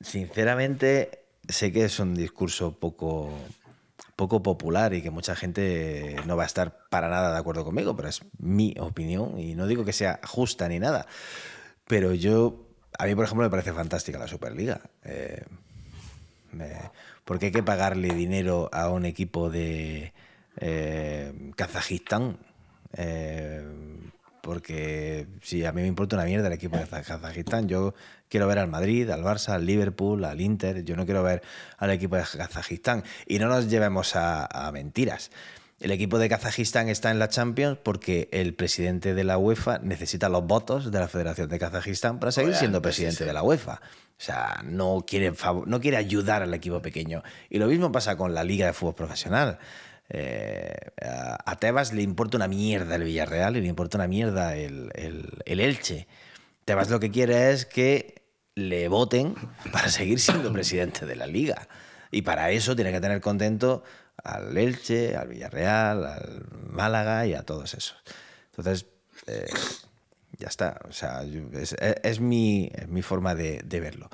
sinceramente 0.00 1.24
sé 1.48 1.72
que 1.72 1.84
es 1.84 1.98
un 1.98 2.14
discurso 2.14 2.78
poco 2.78 3.30
poco 4.16 4.42
popular 4.42 4.94
y 4.94 5.02
que 5.02 5.10
mucha 5.10 5.36
gente 5.36 6.16
no 6.26 6.36
va 6.36 6.42
a 6.42 6.46
estar 6.46 6.86
para 6.90 7.08
nada 7.08 7.32
de 7.32 7.38
acuerdo 7.38 7.64
conmigo, 7.64 7.94
pero 7.94 8.08
es 8.08 8.20
mi 8.38 8.74
opinión 8.80 9.38
y 9.38 9.54
no 9.54 9.66
digo 9.68 9.84
que 9.84 9.92
sea 9.92 10.18
justa 10.24 10.68
ni 10.68 10.80
nada. 10.80 11.06
Pero 11.86 12.12
yo, 12.14 12.66
a 12.98 13.06
mí 13.06 13.14
por 13.14 13.24
ejemplo 13.24 13.44
me 13.44 13.50
parece 13.50 13.72
fantástica 13.72 14.18
la 14.18 14.26
Superliga. 14.26 14.80
Eh, 15.04 15.44
me- 16.50 16.90
porque 17.28 17.46
hay 17.46 17.52
que 17.52 17.62
pagarle 17.62 18.08
dinero 18.14 18.70
a 18.72 18.88
un 18.88 19.04
equipo 19.04 19.50
de 19.50 20.14
eh, 20.56 21.52
Kazajistán. 21.56 22.38
Eh, 22.94 23.62
porque 24.40 25.26
si 25.42 25.62
a 25.66 25.72
mí 25.72 25.82
me 25.82 25.88
importa 25.88 26.16
una 26.16 26.24
mierda 26.24 26.46
el 26.46 26.54
equipo 26.54 26.78
de 26.78 26.86
Kazajistán, 26.86 27.68
yo 27.68 27.92
quiero 28.30 28.46
ver 28.46 28.58
al 28.58 28.68
Madrid, 28.68 29.10
al 29.10 29.22
Barça, 29.22 29.50
al 29.50 29.66
Liverpool, 29.66 30.24
al 30.24 30.40
Inter, 30.40 30.82
yo 30.86 30.96
no 30.96 31.04
quiero 31.04 31.22
ver 31.22 31.42
al 31.76 31.90
equipo 31.90 32.16
de 32.16 32.22
Kazajistán. 32.22 33.04
Y 33.26 33.38
no 33.38 33.48
nos 33.48 33.68
llevemos 33.68 34.16
a, 34.16 34.46
a 34.46 34.72
mentiras. 34.72 35.30
El 35.80 35.92
equipo 35.92 36.18
de 36.18 36.28
Kazajistán 36.28 36.88
está 36.88 37.10
en 37.12 37.20
la 37.20 37.28
Champions 37.28 37.78
porque 37.82 38.28
el 38.32 38.54
presidente 38.54 39.14
de 39.14 39.22
la 39.22 39.38
UEFA 39.38 39.78
necesita 39.78 40.28
los 40.28 40.44
votos 40.44 40.90
de 40.90 40.98
la 40.98 41.06
Federación 41.06 41.48
de 41.48 41.58
Kazajistán 41.58 42.18
para 42.18 42.32
seguir 42.32 42.54
siendo 42.56 42.78
sí, 42.78 42.82
presidente 42.82 43.18
sí. 43.18 43.24
de 43.24 43.32
la 43.32 43.42
UEFA. 43.44 43.74
O 43.74 44.20
sea, 44.20 44.60
no 44.64 45.04
quiere, 45.06 45.32
no 45.66 45.80
quiere 45.80 45.96
ayudar 45.96 46.42
al 46.42 46.52
equipo 46.52 46.82
pequeño. 46.82 47.22
Y 47.48 47.58
lo 47.58 47.68
mismo 47.68 47.92
pasa 47.92 48.16
con 48.16 48.34
la 48.34 48.42
Liga 48.42 48.66
de 48.66 48.72
Fútbol 48.72 48.96
Profesional. 48.96 49.58
Eh, 50.08 50.74
a 51.02 51.38
a 51.48 51.56
Tebas 51.60 51.92
le 51.92 52.02
importa 52.02 52.36
una 52.38 52.48
mierda 52.48 52.96
el 52.96 53.04
Villarreal 53.04 53.56
y 53.56 53.60
le 53.60 53.68
importa 53.68 53.98
una 53.98 54.08
mierda 54.08 54.56
el, 54.56 54.90
el- 54.94 55.30
el 55.44 55.60
Elche. 55.60 56.08
Tebas 56.64 56.90
lo 56.90 56.98
que 56.98 57.10
quiere 57.12 57.52
es 57.52 57.66
que 57.66 58.22
le 58.56 58.88
voten 58.88 59.34
para 59.70 59.88
seguir 59.90 60.18
siendo 60.18 60.52
presidente 60.52 61.06
de 61.06 61.14
la 61.14 61.28
liga. 61.28 61.68
Y 62.10 62.22
para 62.22 62.50
eso 62.50 62.74
tiene 62.74 62.90
que 62.90 63.00
tener 63.00 63.20
contento 63.20 63.84
al 64.24 64.56
Elche, 64.56 65.16
al 65.16 65.28
Villarreal, 65.28 66.06
al 66.06 66.46
Málaga 66.70 67.26
y 67.26 67.34
a 67.34 67.42
todos 67.42 67.74
esos. 67.74 67.96
Entonces, 68.50 68.86
eh, 69.26 69.46
ya 70.38 70.48
está. 70.48 70.80
O 70.88 70.92
sea, 70.92 71.22
es, 72.02 72.20
mi, 72.20 72.70
mi, 72.88 73.02
forma 73.02 73.34
de, 73.34 73.62
verlo. 73.80 74.08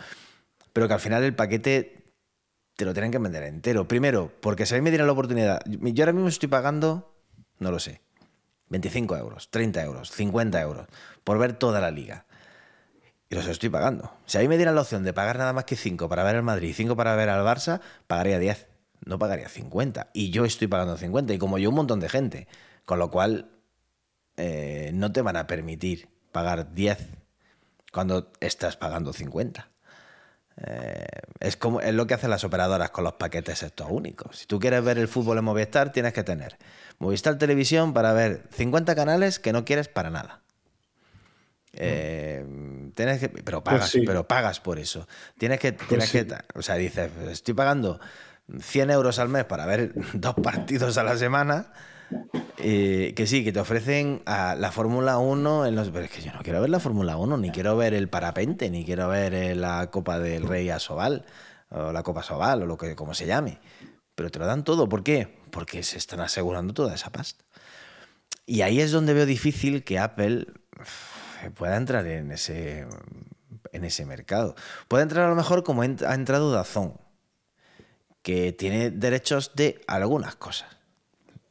Pero 0.72 0.88
que 0.88 0.94
al 0.94 1.00
final 1.00 1.22
el 1.22 1.34
paquete 1.34 2.12
te 2.76 2.84
lo 2.84 2.92
tienen 2.92 3.12
que 3.12 3.18
vender 3.18 3.44
entero. 3.44 3.86
Primero, 3.86 4.32
porque 4.40 4.66
si 4.66 4.74
a 4.74 4.78
mí 4.78 4.82
me 4.82 4.90
dieran 4.90 5.06
la 5.06 5.12
oportunidad, 5.12 5.60
yo 5.66 6.02
ahora 6.02 6.12
mismo 6.12 6.28
estoy 6.28 6.48
pagando, 6.48 7.14
no 7.58 7.70
lo 7.70 7.78
sé, 7.78 8.00
25 8.68 9.16
euros, 9.16 9.50
30 9.50 9.84
euros, 9.84 10.10
50 10.10 10.60
euros 10.60 10.86
por 11.22 11.38
ver 11.38 11.54
toda 11.54 11.80
la 11.80 11.90
liga. 11.90 12.26
Y 13.30 13.34
los 13.34 13.46
estoy 13.46 13.68
pagando. 13.68 14.12
Si 14.26 14.38
a 14.38 14.40
mí 14.40 14.48
me 14.48 14.56
dieran 14.56 14.74
la 14.74 14.82
opción 14.82 15.04
de 15.04 15.12
pagar 15.12 15.38
nada 15.38 15.52
más 15.52 15.64
que 15.64 15.76
5 15.76 16.08
para 16.08 16.24
ver 16.24 16.36
al 16.36 16.42
Madrid 16.42 16.68
y 16.68 16.74
5 16.74 16.96
para 16.96 17.16
ver 17.16 17.28
al 17.30 17.44
Barça, 17.44 17.80
pagaría 18.06 18.38
10. 18.38 18.73
No 19.04 19.18
pagaría 19.18 19.48
50. 19.48 20.10
Y 20.12 20.30
yo 20.30 20.44
estoy 20.44 20.68
pagando 20.68 20.96
50. 20.96 21.34
Y 21.34 21.38
como 21.38 21.58
yo, 21.58 21.68
un 21.68 21.76
montón 21.76 22.00
de 22.00 22.08
gente. 22.08 22.48
Con 22.84 22.98
lo 22.98 23.10
cual, 23.10 23.50
eh, 24.36 24.90
no 24.94 25.12
te 25.12 25.22
van 25.22 25.36
a 25.36 25.46
permitir 25.46 26.08
pagar 26.32 26.74
10 26.74 26.98
cuando 27.92 28.32
estás 28.40 28.76
pagando 28.76 29.12
50. 29.12 29.68
Eh, 30.56 31.04
es, 31.40 31.56
como, 31.56 31.80
es 31.80 31.94
lo 31.94 32.06
que 32.06 32.14
hacen 32.14 32.30
las 32.30 32.44
operadoras 32.44 32.90
con 32.90 33.04
los 33.04 33.14
paquetes 33.14 33.62
estos 33.62 33.88
únicos. 33.90 34.38
Si 34.38 34.46
tú 34.46 34.58
quieres 34.60 34.84
ver 34.84 34.98
el 34.98 35.08
fútbol 35.08 35.38
en 35.38 35.44
Movistar, 35.44 35.92
tienes 35.92 36.12
que 36.12 36.22
tener 36.22 36.58
Movistar 36.98 37.38
Televisión 37.38 37.92
para 37.92 38.12
ver 38.12 38.42
50 38.52 38.94
canales 38.94 39.38
que 39.38 39.52
no 39.52 39.64
quieres 39.64 39.88
para 39.88 40.10
nada. 40.10 40.42
Eh, 41.76 42.44
tienes 42.94 43.18
que, 43.18 43.28
pero 43.28 43.64
pues 43.64 43.74
pagas, 43.74 43.92
pero 44.06 44.28
pagas 44.28 44.60
por 44.60 44.78
eso. 44.78 45.08
Tienes 45.38 45.58
que, 45.58 45.72
pues 45.72 45.88
tienes 45.88 46.10
que, 46.12 46.26
o 46.54 46.62
sea, 46.62 46.76
dices, 46.76 47.10
estoy 47.28 47.54
pagando 47.54 47.98
100 48.58 48.90
euros 48.90 49.18
al 49.18 49.28
mes 49.28 49.44
para 49.44 49.66
ver 49.66 49.94
dos 50.14 50.34
partidos 50.34 50.98
a 50.98 51.02
la 51.02 51.16
semana. 51.16 51.72
Eh, 52.58 53.12
que 53.16 53.26
sí, 53.26 53.42
que 53.44 53.52
te 53.52 53.60
ofrecen 53.60 54.22
a 54.26 54.54
la 54.54 54.70
Fórmula 54.70 55.18
1 55.18 55.66
en 55.66 55.74
los. 55.74 55.90
Pero 55.90 56.04
es 56.04 56.10
que 56.10 56.22
yo 56.22 56.32
no 56.32 56.40
quiero 56.42 56.60
ver 56.60 56.70
la 56.70 56.80
Fórmula 56.80 57.16
1, 57.16 57.36
ni 57.38 57.50
quiero 57.50 57.76
ver 57.76 57.94
el 57.94 58.08
parapente, 58.08 58.70
ni 58.70 58.84
quiero 58.84 59.08
ver 59.08 59.34
eh, 59.34 59.54
la 59.54 59.90
Copa 59.90 60.18
del 60.18 60.44
Rey 60.44 60.70
a 60.70 60.78
Sobal, 60.78 61.24
o 61.70 61.92
la 61.92 62.02
Copa 62.02 62.22
Sobal, 62.22 62.62
o 62.62 62.66
lo 62.66 62.76
que 62.76 62.94
como 62.94 63.14
se 63.14 63.26
llame. 63.26 63.58
Pero 64.14 64.30
te 64.30 64.38
lo 64.38 64.46
dan 64.46 64.64
todo. 64.64 64.88
¿Por 64.88 65.02
qué? 65.02 65.38
Porque 65.50 65.82
se 65.82 65.98
están 65.98 66.20
asegurando 66.20 66.74
toda 66.74 66.94
esa 66.94 67.10
pasta. 67.10 67.44
Y 68.46 68.60
ahí 68.60 68.80
es 68.80 68.92
donde 68.92 69.14
veo 69.14 69.26
difícil 69.26 69.84
que 69.84 69.98
Apple 69.98 70.46
pueda 71.54 71.76
entrar 71.76 72.06
en 72.06 72.30
ese, 72.30 72.86
en 73.72 73.84
ese 73.84 74.06
mercado. 74.06 74.54
Puede 74.88 75.02
entrar 75.02 75.26
a 75.26 75.28
lo 75.30 75.34
mejor 75.34 75.64
como 75.64 75.82
ha 75.82 75.86
entrado 75.86 76.52
Dazón, 76.52 76.94
que 78.24 78.52
tiene 78.52 78.90
derechos 78.90 79.52
de 79.54 79.82
algunas 79.86 80.34
cosas. 80.34 80.68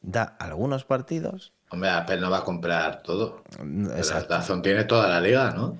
Da 0.02 0.36
algunos 0.40 0.84
partidos. 0.84 1.52
Hombre, 1.70 1.88
Apple 1.88 2.18
no 2.18 2.30
va 2.30 2.38
a 2.38 2.44
comprar 2.44 3.00
todo. 3.02 3.44
Dazón 4.28 4.60
tiene 4.60 4.84
toda 4.84 5.08
la 5.08 5.20
liga, 5.20 5.52
¿no? 5.52 5.78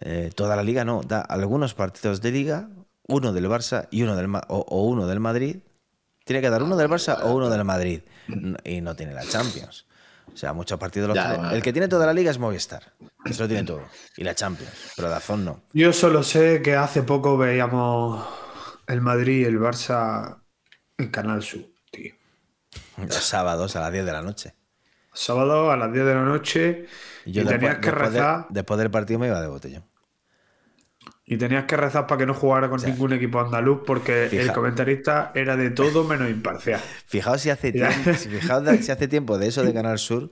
Eh, 0.00 0.30
toda 0.34 0.54
la 0.54 0.62
liga 0.62 0.84
no, 0.84 1.00
da 1.02 1.22
algunos 1.22 1.72
partidos 1.72 2.20
de 2.20 2.30
liga, 2.30 2.68
uno 3.08 3.32
del 3.32 3.48
Barça 3.48 3.88
y 3.90 4.02
uno 4.02 4.14
del 4.14 4.28
o, 4.48 4.82
uno 4.82 5.06
del 5.06 5.18
Madrid. 5.18 5.56
Tiene 6.24 6.42
que 6.42 6.50
dar 6.50 6.62
uno 6.62 6.76
del 6.76 6.90
Barça 6.90 7.18
o 7.22 7.32
uno 7.32 7.48
del 7.48 7.64
Madrid. 7.64 8.02
Y 8.64 8.82
no 8.82 8.94
tiene 8.94 9.14
la 9.14 9.24
Champions. 9.24 9.86
O 10.32 10.36
sea, 10.36 10.52
muchos 10.52 10.78
partidos 10.78 11.16
El 11.52 11.62
que 11.62 11.72
tiene 11.72 11.88
toda 11.88 12.04
la 12.04 12.12
liga 12.12 12.30
es 12.30 12.38
Movistar. 12.38 12.92
Eso 13.24 13.44
lo 13.44 13.48
tiene 13.48 13.64
todo. 13.64 13.82
Y 14.18 14.24
la 14.24 14.34
Champions. 14.34 14.92
Pero 14.94 15.08
Dazón 15.08 15.44
no. 15.44 15.62
Yo 15.72 15.92
solo 15.94 16.22
sé 16.22 16.60
que 16.62 16.76
hace 16.76 17.02
poco 17.02 17.38
veíamos 17.38 18.41
el 18.86 19.00
Madrid 19.00 19.40
y 19.40 19.44
el 19.44 19.58
Barça 19.58 20.42
en 20.98 21.08
Canal 21.08 21.42
Sur, 21.42 21.62
tío. 21.90 22.14
Los 22.96 23.14
sábados 23.14 23.76
a 23.76 23.80
las 23.80 23.92
10 23.92 24.06
de 24.06 24.12
la 24.12 24.22
noche. 24.22 24.54
Sábado 25.12 25.70
a 25.70 25.76
las 25.76 25.92
10 25.92 26.06
de 26.06 26.14
la 26.14 26.24
noche. 26.24 26.86
Y, 27.24 27.44
tenías 27.44 27.78
que 27.78 27.90
rezar. 27.90 28.46
después 28.48 28.78
del 28.78 28.90
partido 28.90 29.18
me 29.18 29.26
iba 29.28 29.40
de 29.40 29.48
botellón. 29.48 29.84
Y 31.24 31.36
tenías 31.36 31.64
que 31.64 31.76
rezar 31.76 32.06
para 32.06 32.18
que 32.18 32.26
no 32.26 32.34
jugara 32.34 32.68
con 32.68 32.82
ningún 32.82 33.12
equipo 33.12 33.40
andaluz 33.40 33.82
porque 33.86 34.26
el 34.26 34.52
comentarista 34.52 35.30
era 35.34 35.56
de 35.56 35.70
todo 35.70 36.04
menos 36.04 36.28
imparcial. 36.28 36.80
Fijaos 37.06 37.40
si 37.40 37.50
hace, 37.50 37.72
tiempo, 37.72 38.12
si 38.14 38.90
hace 38.90 39.08
tiempo 39.08 39.38
de 39.38 39.46
eso 39.46 39.62
de 39.62 39.72
Canal 39.72 39.98
Sur, 39.98 40.30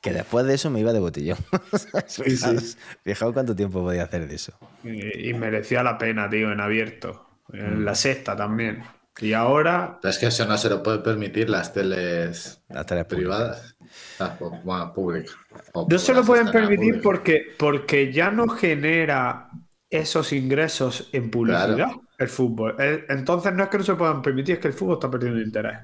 que 0.00 0.12
después 0.12 0.44
de 0.46 0.54
eso 0.54 0.68
me 0.68 0.80
iba 0.80 0.92
de 0.92 1.00
botellón. 1.00 1.38
fijaos, 3.04 3.32
cuánto 3.32 3.54
tiempo 3.54 3.82
podía 3.82 4.02
hacer 4.02 4.26
de 4.26 4.34
eso. 4.34 4.52
Y, 4.82 5.32
merecía 5.34 5.82
la 5.82 5.96
pena, 5.96 6.28
tío, 6.28 6.50
en 6.50 6.60
abierto. 6.60 7.28
En 7.52 7.80
mm. 7.80 7.84
la 7.84 7.94
sexta 7.94 8.36
también. 8.36 8.82
Y 9.20 9.34
ahora. 9.34 10.00
es 10.02 10.18
que 10.18 10.26
eso 10.26 10.46
no 10.46 10.56
se 10.56 10.70
lo 10.70 10.82
puede 10.82 11.00
permitir 11.00 11.50
las 11.50 11.72
teles, 11.72 12.62
las 12.68 12.86
teles 12.86 13.04
privadas. 13.04 13.76
Ah, 14.18 14.36
bueno, 14.64 14.92
públicas. 14.92 15.34
No 15.74 15.98
se 15.98 16.14
lo 16.14 16.24
pueden 16.24 16.50
permitir 16.50 17.02
porque, 17.02 17.54
porque 17.58 18.12
ya 18.12 18.30
no 18.30 18.48
genera 18.48 19.50
esos 19.90 20.32
ingresos 20.32 21.10
en 21.12 21.30
publicidad 21.30 21.90
el 22.22 22.28
fútbol. 22.28 22.76
Eh, 22.78 23.04
entonces 23.08 23.52
no 23.52 23.64
es 23.64 23.68
que 23.68 23.78
no 23.78 23.84
se 23.84 23.94
puedan 23.94 24.22
permitir, 24.22 24.54
es 24.54 24.60
que 24.60 24.68
el 24.68 24.74
fútbol 24.74 24.94
está 24.94 25.10
perdiendo 25.10 25.40
interés. 25.40 25.78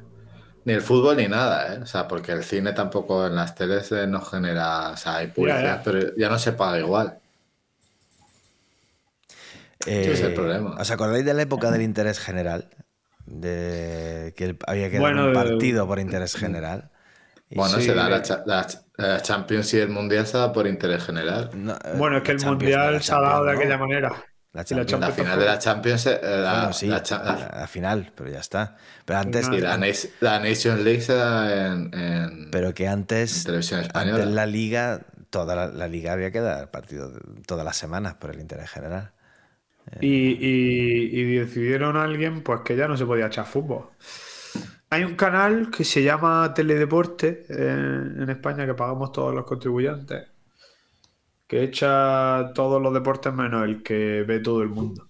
Ni 0.65 0.73
el 0.73 0.83
fútbol 0.83 1.17
ni 1.17 1.29
nada, 1.29 1.75
¿eh? 1.75 1.79
O 1.83 1.87
sea, 1.87 2.07
porque 2.07 2.33
el 2.33 2.45
cine 2.45 2.73
tampoco 2.73 3.27
en 3.27 3.37
las 3.37 3.55
teles 3.55 3.91
eh, 3.93 4.07
no 4.07 4.21
genera, 4.21 4.91
o 4.91 4.97
sea, 4.97 5.17
hay 5.17 5.29
publicidad, 5.29 5.83
pero 5.85 6.15
ya 6.17 6.29
no 6.29 6.39
se 6.39 6.53
paga 6.53 6.79
igual. 6.79 7.19
Ese 9.87 10.13
es 10.13 10.21
el 10.21 10.35
problema. 10.35 10.77
¿Os 10.79 10.91
acordáis 10.91 11.25
de 11.25 11.35
la 11.35 11.43
época 11.43 11.71
del 11.71 11.83
interés 11.83 12.19
general? 12.19 12.69
De 13.27 14.35
que 14.37 14.57
había 14.67 14.91
que 14.91 14.99
dar 14.99 15.15
un 15.15 15.33
partido 15.33 15.87
por 15.87 15.99
interés 15.99 16.35
general. 16.35 16.91
Bueno, 17.51 17.81
se 17.81 17.95
da 17.95 18.09
la, 18.09 19.23
Champions 19.23 19.73
y 19.75 19.79
el 19.79 19.89
Mundial 19.89 20.27
se 20.27 20.37
da 20.37 20.53
por 20.53 20.67
interés 20.67 21.05
general. 21.05 21.51
Eh, 21.55 21.95
bueno, 21.97 22.19
es 22.19 22.23
que 22.23 22.33
el 22.33 22.41
Mundial 22.45 23.03
se 23.03 23.15
ha 23.15 23.21
dado 23.21 23.45
de 23.45 23.53
aquella 23.53 23.79
manera. 23.79 24.25
La, 24.53 24.65
final 24.65 25.39
de 25.39 25.45
la 25.45 25.59
Champions, 25.59 26.07
eh, 26.07 26.19
la, 26.23 26.73
la, 26.73 27.67
final, 27.69 28.13
pero 28.17 28.31
ya 28.31 28.41
está. 28.41 28.77
Pero 29.05 29.19
antes. 29.19 29.49
Y 29.53 29.61
la, 29.61 29.77
Nation 29.77 30.83
League 30.83 31.03
se 31.03 31.15
da 31.15 31.69
en, 31.69 32.51
pero 32.51 32.75
que 32.75 32.89
antes, 32.89 33.45
televisión 33.45 33.81
española. 33.81 34.17
Antes 34.17 34.35
la 34.35 34.47
Liga, 34.47 35.01
toda 35.31 35.69
la, 35.69 35.87
Liga 35.87 36.13
había 36.13 36.33
que 36.33 36.41
dar 36.41 36.71
partido 36.71 37.13
todas 37.47 37.65
las 37.65 37.77
semanas 37.77 38.15
por 38.15 38.31
el 38.31 38.41
interés 38.41 38.71
general. 38.71 39.13
Y, 40.01 40.09
y, 40.09 41.21
y 41.21 41.37
decidieron 41.37 41.97
a 41.97 42.05
alguien 42.05 42.43
pues 42.43 42.61
que 42.61 42.77
ya 42.77 42.89
no 42.89 42.97
se 42.97 43.07
podía 43.07 43.27
echar 43.27 43.47
fútbol. 43.47 43.89
Hay 44.91 45.05
un 45.05 45.17
canal 45.17 45.71
que 45.71 45.85
se 45.85 46.03
llama 46.03 46.55
Teledeporte 46.55 47.45
en, 47.49 48.29
España 48.31 48.65
que 48.65 48.73
pagamos 48.73 49.13
todos 49.13 49.35
los 49.35 49.45
contribuyentes, 49.45 50.29
que 51.47 51.63
echa 51.63 52.53
todos 52.55 52.81
los 52.81 52.95
deportes 52.95 53.33
menos 53.35 53.65
el 53.65 53.83
que 53.83 54.25
ve 54.27 54.41
todo 54.41 54.63
el 54.63 54.71
mundo. 54.71 55.09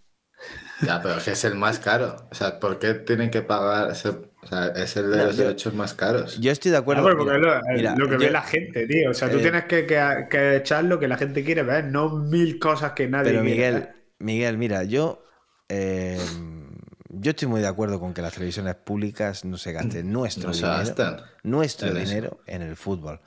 Ya, 0.83 1.01
pero 1.01 1.16
es 1.16 1.24
que 1.24 1.31
es 1.33 1.45
el 1.45 1.55
más 1.55 1.79
caro. 1.79 2.16
O 2.31 2.35
sea, 2.35 2.59
¿por 2.59 2.79
qué 2.79 2.95
tienen 2.95 3.31
que 3.31 3.43
pagar? 3.43 3.91
Ese, 3.91 4.11
o 4.11 4.47
sea, 4.49 4.68
es 4.68 4.97
el 4.97 5.11
de 5.11 5.24
los 5.24 5.37
derechos 5.37 5.74
más 5.74 5.95
caros. 5.95 6.41
Yo 6.41 6.51
estoy 6.51 6.72
de 6.72 6.76
acuerdo. 6.76 7.09
Ah, 7.09 7.14
porque 7.16 7.39
lo, 7.97 8.09
que 8.09 8.16
ve 8.16 8.31
la 8.31 8.43
gente, 8.43 8.87
tío. 8.87 9.11
O 9.11 9.14
sea, 9.14 9.31
tú 9.31 9.39
eh, 9.39 9.43
tienes 9.43 9.64
que, 9.64 10.57
echar 10.57 10.85
lo 10.85 10.99
que 10.99 11.09
la 11.09 11.16
gente 11.16 11.45
quiere 11.45 11.62
ver, 11.62 11.85
no 11.85 12.11
mil 12.11 12.59
cosas 12.59 12.93
que 12.93 13.09
nadie 13.09 13.31
pero 13.31 13.45
Miguel, 13.45 13.74
ver. 13.74 13.95
Miguel, 14.19 14.59
mira, 14.59 14.85
yo. 14.85 15.25
Eh, 15.69 16.19
yo 17.11 17.31
estoy 17.31 17.49
muy 17.49 17.61
de 17.61 17.66
acuerdo 17.66 17.99
con 18.01 18.14
que 18.14 18.23
las 18.23 18.35
televisiones 18.35 18.75
públicas 18.75 19.45
no 19.45 19.57
se 19.57 19.73
gasten 19.73 20.12
nuestro 20.12 20.53
dinero, 20.53 21.25
nuestro 21.43 21.93
dinero 21.95 22.41
en 22.47 22.62
el 22.62 22.77
fútbol. 22.77 23.21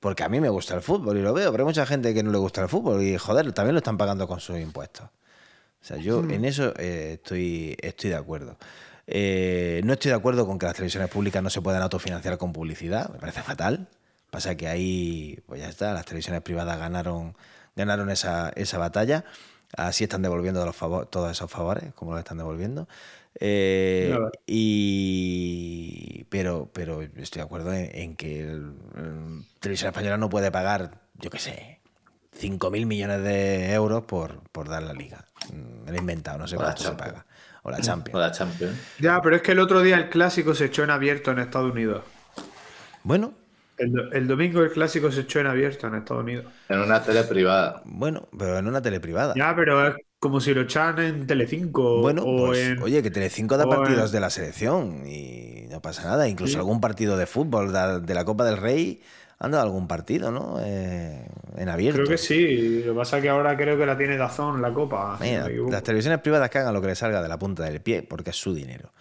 Porque 0.00 0.24
a 0.24 0.28
mí 0.28 0.40
me 0.40 0.48
gusta 0.48 0.74
el 0.74 0.82
fútbol 0.82 1.16
y 1.18 1.22
lo 1.22 1.32
veo, 1.32 1.52
pero 1.52 1.62
hay 1.62 1.66
mucha 1.66 1.86
gente 1.86 2.12
que 2.12 2.22
no 2.24 2.32
le 2.32 2.38
gusta 2.38 2.60
el 2.60 2.68
fútbol 2.68 3.02
y 3.02 3.16
joder, 3.16 3.52
también 3.52 3.74
lo 3.74 3.78
están 3.78 3.96
pagando 3.96 4.26
con 4.26 4.40
sus 4.40 4.58
impuestos. 4.58 5.06
O 5.06 5.84
sea, 5.84 5.96
yo 5.96 6.24
en 6.24 6.44
eso 6.44 6.74
eh, 6.76 7.14
estoy, 7.14 7.76
estoy 7.80 8.10
de 8.10 8.16
acuerdo. 8.16 8.56
Eh, 9.06 9.80
no 9.84 9.92
estoy 9.92 10.10
de 10.10 10.16
acuerdo 10.16 10.46
con 10.46 10.58
que 10.58 10.66
las 10.66 10.74
televisiones 10.74 11.08
públicas 11.08 11.42
no 11.42 11.50
se 11.50 11.60
puedan 11.60 11.82
autofinanciar 11.82 12.38
con 12.38 12.52
publicidad, 12.52 13.10
me 13.10 13.18
parece 13.18 13.42
fatal. 13.42 13.88
Pasa 14.30 14.56
que 14.56 14.66
ahí, 14.66 15.40
pues 15.46 15.60
ya 15.60 15.68
está, 15.68 15.92
las 15.92 16.04
televisiones 16.04 16.42
privadas 16.42 16.78
ganaron, 16.78 17.36
ganaron 17.76 18.10
esa, 18.10 18.50
esa 18.56 18.78
batalla. 18.78 19.24
Así 19.76 20.04
están 20.04 20.22
devolviendo 20.22 20.64
los 20.64 20.76
todos 21.10 21.30
esos 21.30 21.50
favores, 21.50 21.92
como 21.94 22.12
lo 22.12 22.18
están 22.18 22.38
devolviendo. 22.38 22.88
Eh, 23.40 24.14
y 24.46 26.24
pero, 26.24 26.70
pero 26.72 27.02
estoy 27.02 27.40
de 27.40 27.42
acuerdo 27.42 27.72
en, 27.72 28.16
que 28.16 28.42
el, 28.42 28.74
Televisión 29.60 29.88
Española 29.88 30.18
no 30.18 30.28
puede 30.28 30.50
pagar, 30.50 31.00
yo 31.14 31.30
qué 31.30 31.38
sé, 31.38 31.80
5.000 32.38 32.86
millones 32.86 33.22
de 33.22 33.72
euros 33.72 34.04
por, 34.04 34.42
por 34.50 34.68
dar 34.68 34.82
la 34.82 34.92
liga. 34.92 35.24
Mm, 35.52 35.84
me 35.84 35.90
lo 35.90 35.96
he 35.96 36.00
inventado, 36.00 36.38
no 36.38 36.46
sé 36.46 36.56
cuánto 36.56 36.82
se 36.82 36.92
paga. 36.92 37.24
O 37.62 37.70
la 37.70 37.80
Champions. 37.80 38.16
O 38.16 38.20
la 38.20 38.32
Champions. 38.32 38.76
Ya, 38.98 39.20
pero 39.22 39.36
es 39.36 39.42
que 39.42 39.52
el 39.52 39.60
otro 39.60 39.82
día 39.82 39.96
el 39.96 40.08
clásico 40.10 40.54
se 40.54 40.66
echó 40.66 40.82
en 40.82 40.90
abierto 40.90 41.30
en 41.30 41.38
Estados 41.38 41.70
Unidos. 41.70 42.02
Bueno, 43.04 43.34
el, 44.12 44.26
domingo 44.26 44.62
el 44.62 44.70
clásico 44.72 45.10
se 45.12 45.22
echó 45.22 45.40
en 45.40 45.46
abierto 45.46 45.86
en 45.86 45.94
Estados 45.96 46.22
Unidos. 46.22 46.46
En 46.68 46.80
una 46.80 47.02
tele 47.02 47.24
privada. 47.24 47.82
Bueno, 47.84 48.28
pero 48.38 48.58
en 48.58 48.66
una 48.66 48.80
tele 48.82 49.00
privada. 49.00 49.34
Ya, 49.36 49.54
pero 49.56 49.94
como 50.18 50.40
si 50.40 50.54
lo 50.54 50.62
echaran 50.62 51.00
en 51.04 51.26
Telecinco. 51.26 52.00
Bueno, 52.00 52.22
o 52.24 52.46
pues, 52.46 52.58
en... 52.58 52.82
oye, 52.82 53.02
que 53.02 53.10
Telecinco 53.10 53.56
da 53.56 53.68
partidos 53.68 54.06
en- 54.06 54.12
de 54.12 54.20
la 54.20 54.30
selección 54.30 55.06
y 55.06 55.66
no 55.70 55.80
pasa 55.82 56.04
nada. 56.04 56.28
Incluso 56.28 56.52
Sí. 56.52 56.58
algún 56.58 56.80
partido 56.80 57.16
de 57.16 57.26
fútbol 57.26 57.72
de, 57.72 58.14
la 58.14 58.24
Copa 58.24 58.44
del 58.44 58.56
Rey 58.56 59.02
han 59.38 59.50
dado 59.52 59.64
algún 59.64 59.88
partido, 59.88 60.30
¿no? 60.30 60.58
Eh, 60.60 61.26
en 61.56 61.68
abierto. 61.68 61.96
Creo 61.96 62.08
que 62.08 62.18
sí. 62.18 62.82
Lo 62.84 62.92
que 62.94 62.98
pasa 62.98 63.16
es 63.18 63.22
que 63.22 63.28
ahora 63.28 63.56
creo 63.56 63.76
que 63.76 63.86
la 63.86 63.96
tiene 63.98 64.16
Dazón 64.16 64.62
la 64.62 64.72
copa. 64.72 65.18
si 65.20 65.24
Mira, 65.24 65.46
equivoco. 65.46 65.72
las 65.72 65.82
televisiones 65.82 66.20
privadas 66.20 66.50
que 66.50 66.58
hagan 66.58 66.74
lo 66.74 66.80
que 66.80 66.88
les 66.88 66.98
salga 66.98 67.22
de 67.22 67.28
la 67.28 67.38
punta 67.38 67.64
del 67.64 67.80
pie, 67.82 68.02
porque 68.02 68.30
es 68.30 68.36
su 68.36 68.54
dinero. 68.54 68.92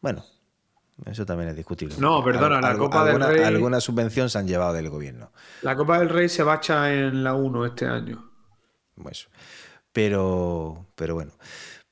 Bueno, 0.00 0.24
eso 1.06 1.26
también 1.26 1.50
es 1.50 1.56
discutible. 1.56 1.96
No, 1.98 2.22
perdona, 2.24 2.60
la 2.60 2.76
Copa 2.76 3.04
del 3.04 3.20
Rey- 3.20 3.42
alguna 3.44 3.80
subvención 3.80 4.30
se 4.30 4.38
han 4.38 4.46
llevado 4.46 4.72
del 4.72 4.88
gobierno. 4.90 5.32
La 5.62 5.76
Copa 5.76 5.98
del 5.98 6.08
Rey 6.08 6.28
se 6.28 6.42
va 6.42 6.54
a 6.54 6.56
echar 6.56 6.90
en 6.90 7.24
la 7.24 7.34
1 7.34 7.66
este 7.66 7.86
año. 7.86 8.30
Pues, 9.02 9.28
pero, 9.92 10.86
pero 10.94 11.14
bueno. 11.14 11.32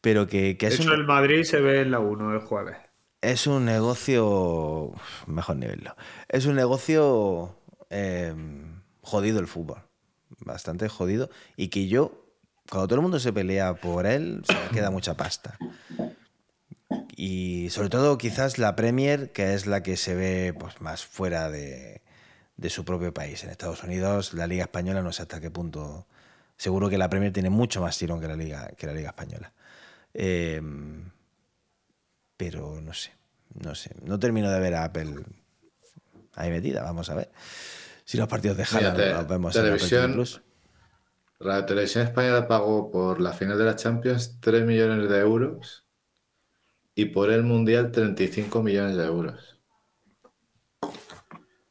Pero 0.01 0.27
que, 0.27 0.57
que 0.57 0.67
es, 0.69 0.75
Eso 0.81 0.85
un, 0.93 0.99
el 1.01 1.05
Madrid 1.07 1.45
se 1.45 1.61
ve 1.61 1.81
en 1.83 1.91
la 1.91 2.01
1 2.01 2.33
el 2.35 2.41
jueves. 2.41 2.77
es 3.21 3.47
un 3.47 3.65
negocio. 3.65 4.93
Mejor 5.27 5.57
nivello. 5.57 5.95
Es 6.29 6.47
un 6.47 6.55
negocio 6.57 7.57
eh, 7.91 8.35
jodido 9.03 9.39
el 9.41 9.47
fútbol. 9.47 9.79
Bastante 10.41 10.89
jodido. 10.89 11.31
Y 11.57 11.69
que 11.69 11.87
yo, 11.87 12.25
cuando 12.69 12.89
todo 12.89 12.97
el 12.97 13.03
mundo 13.03 13.21
se 13.21 13.33
pelea 13.33 13.75
por 13.75 14.07
él, 14.07 14.43
se 14.45 14.57
queda 14.75 14.91
mucha 14.91 15.15
pasta. 15.15 15.57
Y 17.15 17.69
sobre 17.71 17.91
todo 17.91 18.17
quizás 18.17 18.59
la 18.59 18.75
Premier, 18.75 19.33
que 19.33 19.53
es 19.55 19.67
la 19.67 19.83
que 19.83 19.97
se 19.97 20.15
ve 20.15 20.55
pues, 20.59 20.81
más 20.81 21.05
fuera 21.05 21.51
de, 21.51 22.01
de 22.57 22.71
su 22.71 22.85
propio 22.85 23.13
país. 23.13 23.45
En 23.45 23.51
Estados 23.51 23.83
Unidos, 23.85 24.33
la 24.33 24.47
Liga 24.47 24.65
Española 24.65 25.03
no 25.03 25.13
sé 25.13 25.23
hasta 25.23 25.41
qué 25.41 25.51
punto. 25.51 26.07
Seguro 26.57 26.89
que 26.89 26.97
la 26.97 27.11
Premier 27.11 27.33
tiene 27.33 27.51
mucho 27.51 27.81
más 27.83 27.99
tirón 27.99 28.21
que 28.21 28.29
la 28.29 28.37
Liga, 28.37 28.69
que 28.79 28.87
la 28.87 28.95
Liga 28.95 29.11
Española. 29.11 29.53
Eh, 30.15 30.61
pero 32.37 32.81
no 32.81 32.95
sé, 32.95 33.13
no 33.63 33.75
sé. 33.75 33.95
No 34.03 34.19
termino 34.19 34.51
de 34.51 34.61
ver 34.61 34.75
a 34.75 34.85
Apple 34.85 35.15
ahí 36.35 36.51
metida. 36.51 36.83
Vamos 36.83 37.11
a 37.11 37.15
ver. 37.15 37.31
Si 38.05 38.17
los 38.17 38.27
partidos 38.29 38.57
de 38.57 38.65
Haaland 38.65 38.99
los 38.99 39.29
vemos 39.29 39.55
en 39.57 39.63
televisión- 39.63 40.03
TV 40.03 40.15
Plus. 40.15 40.43
La 41.41 41.67
televisión 41.67 42.05
española 42.07 42.47
pagó 42.47 42.91
por 42.91 43.21
la 43.21 43.33
final 43.33 43.59
de 43.59 43.65
la 43.65 43.77
Champions 43.77 44.39
3 44.41 44.65
millones 44.65 45.11
de 45.11 45.19
euros 45.19 45.82
y 46.95 47.07
por 47.07 47.31
el 47.31 47.43
Mundial 47.43 47.91
35 47.93 48.63
millones 48.63 48.97
de 48.97 49.05
euros. 49.05 49.59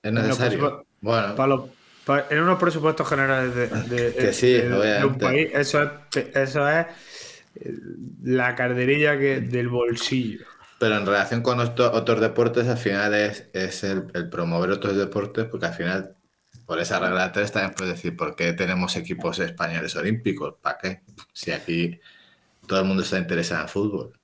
¿Es 0.03 0.11
necesario? 0.11 0.85
Bueno, 1.01 1.35
Para 1.35 1.47
los- 1.49 1.69
pa- 2.05 2.25
en 2.29 2.39
unos 2.41 2.59
presupuestos 2.59 3.07
generales 3.07 3.53
de, 3.55 3.67
de- 3.67 4.13
Que 4.17 4.33
sí, 4.33 4.51
de- 4.53 4.67
de 4.69 5.05
un 5.05 5.17
país, 5.17 5.49
eso 5.53 5.81
es, 5.83 5.89
eso 6.35 6.67
es 6.67 6.85
eh, 7.55 7.73
la 8.23 8.55
carderilla 8.55 9.17
que, 9.17 9.41
del 9.41 9.67
bolsillo. 9.69 10.45
pero 10.79 10.97
en 10.97 11.05
relación 11.05 11.41
con 11.43 11.59
otro- 11.59 11.91
otros 11.91 12.19
deportes, 12.21 12.67
al 12.67 12.77
final 12.77 13.13
es, 13.13 13.47
es 13.53 13.83
el, 13.83 14.05
el 14.15 14.29
promover 14.29 14.71
otros 14.71 14.95
deportes, 14.97 15.45
porque 15.45 15.67
al 15.67 15.73
final, 15.75 16.15
por 16.65 16.79
esa 16.79 16.99
regla 16.99 17.25
de 17.27 17.33
tres, 17.33 17.51
también 17.51 17.75
puedes 17.75 17.93
decir, 17.95 18.15
¿por 18.17 18.35
qué 18.35 18.53
tenemos 18.53 18.95
equipos 18.95 19.37
españoles 19.39 19.95
olímpicos? 19.95 20.55
¿Para 20.61 20.77
qué? 20.79 21.01
Si 21.33 21.51
aquí 21.51 21.99
todo 22.65 22.79
el 22.79 22.85
mundo 22.85 23.03
está 23.03 23.19
interesado 23.19 23.61
en 23.63 23.69
fútbol. 23.69 24.19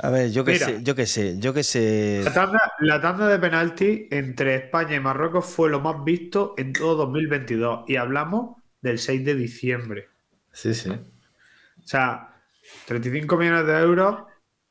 A 0.00 0.10
ver, 0.10 0.30
yo 0.30 0.44
qué 0.44 0.56
sé, 0.58 0.82
yo 0.82 0.94
qué 0.94 1.06
sé, 1.06 1.38
yo 1.38 1.52
qué 1.52 1.64
sé. 1.64 2.22
La 2.24 2.32
tanda, 2.32 2.72
la 2.80 3.00
tanda 3.00 3.28
de 3.28 3.38
penalti 3.38 4.06
entre 4.10 4.54
España 4.54 4.94
y 4.96 5.00
Marruecos 5.00 5.46
fue 5.46 5.68
lo 5.70 5.80
más 5.80 6.04
visto 6.04 6.54
en 6.56 6.72
todo 6.72 6.94
2022 6.94 7.84
y 7.88 7.96
hablamos 7.96 8.56
del 8.80 8.98
6 8.98 9.24
de 9.24 9.34
diciembre. 9.34 10.08
Sí, 10.52 10.72
sí. 10.74 10.90
O 10.90 11.86
sea, 11.88 12.28
35 12.86 13.36
millones 13.36 13.66
de 13.66 13.78
euros 13.78 14.18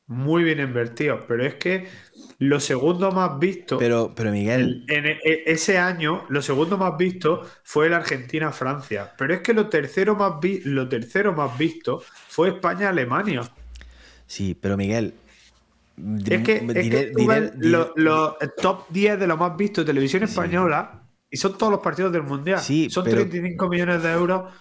muy 0.08 0.44
bien 0.44 0.62
invertidos, 0.62 1.26
pero 1.28 1.44
es 1.46 1.56
que 1.56 1.88
lo 2.40 2.62
segundo 2.62 3.12
más 3.12 3.38
visto 3.40 3.78
Pero, 3.78 4.14
pero 4.16 4.32
Miguel, 4.32 4.86
en 4.88 5.06
e- 5.08 5.20
e- 5.24 5.44
ese 5.48 5.78
año, 5.78 6.26
lo 6.30 6.42
segundo 6.42 6.78
más 6.78 6.96
visto 6.98 7.46
fue 7.64 7.88
el 7.88 7.94
Argentina-Francia, 7.94 9.14
pero 9.18 9.34
es 9.34 9.42
que 9.42 9.54
lo 9.54 9.68
tercero 9.68 10.16
más 10.16 10.40
vi- 10.40 10.62
lo 10.64 10.88
tercero 10.88 11.34
más 11.34 11.58
visto 11.58 12.02
fue 12.30 12.50
España-Alemania. 12.50 13.42
Sí, 14.28 14.56
pero 14.60 14.78
Miguel. 14.78 15.14
Es 15.98 16.44
que, 16.44 16.58
es 16.58 16.90
que 16.90 17.12
tú 17.18 17.26
ves 17.26 17.52
lo- 17.56 18.38
top 18.62 18.86
10 18.90 19.20
de 19.20 19.26
lo 19.26 19.36
más 19.36 19.58
visto 19.58 19.82
de 19.82 19.86
televisión 19.88 20.22
española 20.24 21.02
y 21.30 21.38
son 21.38 21.58
todos 21.58 21.72
los 21.72 21.82
partidos 21.82 22.12
del 22.12 22.22
Mundial. 22.24 22.60
Sí, 22.60 22.88
son 22.92 23.04
pero- 23.04 23.18
35 23.22 23.68
millones 23.68 24.04
de 24.04 24.12
euros 24.12 24.54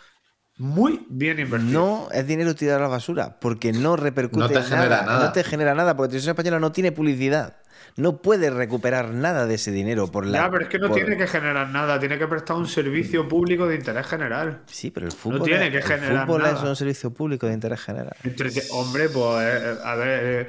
muy 0.58 1.04
bien 1.10 1.38
invertidos. 1.38 1.72
No 1.72 2.08
es 2.12 2.26
dinero 2.26 2.54
tirado 2.54 2.78
a 2.78 2.82
la 2.82 2.88
basura, 2.88 3.38
porque 3.40 3.72
no 3.72 3.96
repercute 3.96 4.38
No 4.38 4.48
te 4.48 4.56
en 4.58 4.64
genera 4.64 5.02
nada. 5.02 5.26
No 5.26 5.32
te 5.32 5.44
genera 5.44 5.74
nada, 5.74 5.96
porque 5.96 6.08
Televisión 6.10 6.32
Española 6.32 6.58
no 6.60 6.72
tiene 6.72 6.92
publicidad. 6.92 7.56
No 7.96 8.20
puede 8.20 8.50
recuperar 8.50 9.10
nada 9.10 9.46
de 9.46 9.54
ese 9.54 9.70
dinero 9.70 10.10
por 10.10 10.26
la. 10.26 10.38
Ya, 10.44 10.50
pero 10.50 10.64
es 10.64 10.68
que 10.70 10.78
no 10.78 10.88
por- 10.88 10.96
tiene 10.96 11.16
que 11.16 11.26
generar 11.26 11.68
nada, 11.70 11.98
tiene 11.98 12.18
que 12.18 12.26
prestar 12.26 12.56
un 12.56 12.66
servicio 12.66 13.26
público 13.28 13.66
de 13.66 13.76
interés 13.76 14.06
general. 14.06 14.62
Sí, 14.66 14.90
pero 14.90 15.06
el 15.06 15.12
fútbol, 15.12 15.42
tiene 15.44 15.66
es- 15.66 15.70
que 15.72 15.76
el 15.78 15.82
generar 15.82 16.26
fútbol 16.26 16.44
es 16.46 16.52
nada. 16.54 16.68
un 16.70 16.76
servicio 16.76 17.10
público 17.12 17.46
de 17.46 17.52
interés 17.54 17.80
general. 17.80 18.16
Entrete- 18.22 18.66
Hombre, 18.72 19.08
pues, 19.08 19.46
eh, 19.46 19.74
a 19.82 19.94
ver, 19.94 20.20
eh, 20.24 20.48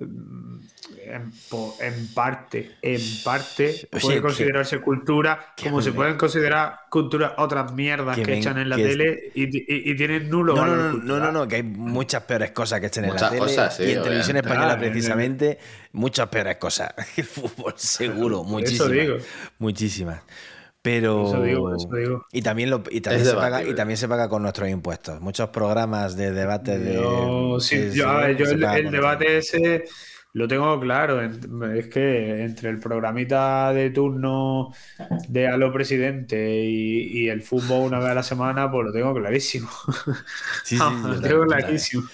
en, 0.00 1.32
po- 1.48 1.76
en 1.80 2.08
parte, 2.14 2.76
en 2.82 3.00
parte 3.24 3.68
Oye, 3.92 4.00
puede 4.00 4.16
que- 4.16 4.22
considerarse 4.22 4.80
cultura, 4.80 5.54
que 5.56 5.64
como 5.64 5.80
se 5.82 5.90
me- 5.90 5.96
pueden 5.96 6.16
considerar 6.16 6.80
cultura 6.90 7.34
otras 7.38 7.72
mierdas 7.72 8.14
que 8.16 8.22
que, 8.22 8.30
me- 8.32 8.38
echan 8.38 8.58
en 8.58 8.68
la 8.68 8.76
que 8.76 8.82
es- 8.82 8.88
tele 8.90 9.32
y, 9.34 9.42
y- 9.44 9.90
y 9.90 9.96
tienen 9.96 10.28
nulo 10.28 10.54
No, 10.54 10.64
no, 10.66 10.70
valor 10.72 10.94
no, 11.04 11.18
no, 11.18 11.24
no, 11.26 11.32
no, 11.32 11.48
que 11.48 11.56
hay 11.56 11.62
muchas 11.62 12.22
peores 12.24 12.50
cosas 12.52 12.80
que 12.80 12.86
estén 12.86 13.04
en 13.04 13.10
la 13.10 13.14
Muchas 13.14 13.30
tele 13.30 13.40
cosas, 13.42 13.76
sí, 13.76 13.82
y 13.84 13.90
en 13.92 14.02
televisión 14.02 14.36
obviamente. 14.36 14.38
española 14.48 14.70
Ah, 14.72 14.74
en 14.74 14.80
precisamente 14.80 15.58
muchas 15.92 16.28
peores 16.28 16.56
cosas. 16.56 16.94
El 17.16 17.24
fútbol 17.24 17.74
seguro, 17.76 18.44
muchísimas. 18.44 18.90
digo. 18.90 19.16
Muchísimas. 19.58 20.20
Pero 20.82 21.12
Eso 21.22 21.42
digo, 21.42 21.74
eso 21.74 21.88
digo. 21.96 22.26
y 22.32 22.42
también 22.42 22.70
lo, 22.70 22.82
y 22.90 23.00
también 23.00 23.22
Es 23.22 23.28
se 23.28 23.36
paga 23.36 23.58
debatible. 23.58 23.70
y 23.70 23.74
también 23.74 23.96
se 23.98 24.08
paga 24.08 24.28
con 24.28 24.42
nuestros 24.42 24.68
impuestos. 24.68 25.20
Muchos 25.20 25.50
programas 25.50 26.16
de 26.16 26.32
debate 26.32 26.78
de 26.78 26.94
Yo, 26.94 27.58
sí, 27.60 27.90
yo, 27.92 28.08
se- 28.08 28.08
a 28.08 28.16
ver, 28.18 28.36
yo 28.36 28.46
se 28.46 28.54
el, 28.54 28.90
debate 28.90 29.38
ese 29.38 29.84
lo 30.32 30.46
tengo 30.48 30.78
claro. 30.80 31.20
Es 31.22 31.88
que 31.88 32.42
entre 32.44 32.70
el 32.70 32.78
programita 32.78 33.72
de 33.72 33.90
turno 33.90 34.72
de 35.28 35.48
Aló 35.48 35.72
Presidente 35.72 36.62
y, 36.64 37.24
y 37.24 37.28
el 37.28 37.42
fútbol 37.42 37.86
una 37.88 37.98
vez 37.98 38.08
a 38.10 38.14
la 38.14 38.22
semana, 38.22 38.70
pues 38.70 38.86
lo 38.86 38.92
tengo 38.92 39.14
clarísimo. 39.14 39.68
Sí, 40.62 40.80
sí, 40.80 41.02
lo 41.02 41.14
yo 41.14 41.20
tengo 41.20 41.46
también, 41.46 41.48
yo 41.48 41.56
también. 41.56 41.82
clarísimo. 41.82 42.04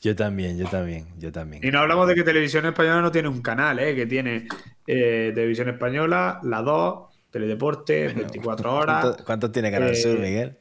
Yo 0.00 0.16
también, 0.16 0.58
yo 0.58 0.68
también, 0.68 1.08
yo 1.18 1.32
también. 1.32 1.64
Y 1.64 1.70
no 1.70 1.78
hablamos 1.80 2.08
de 2.08 2.14
que 2.16 2.24
Televisión 2.24 2.66
Española 2.66 3.00
no 3.02 3.12
tiene 3.12 3.28
un 3.28 3.40
canal, 3.42 3.78
¿eh? 3.78 3.94
que 3.94 4.06
tiene 4.06 4.48
eh, 4.86 5.30
Televisión 5.34 5.68
Española, 5.68 6.40
la 6.42 6.60
2, 6.62 7.11
Teledeporte, 7.32 8.08
24 8.14 8.74
horas. 8.74 9.04
¿Cuánto, 9.04 9.24
cuánto 9.24 9.50
tiene 9.50 9.70
Canal 9.72 9.90
eh, 9.90 9.96
Sur, 9.96 10.18
Miguel? 10.20 10.58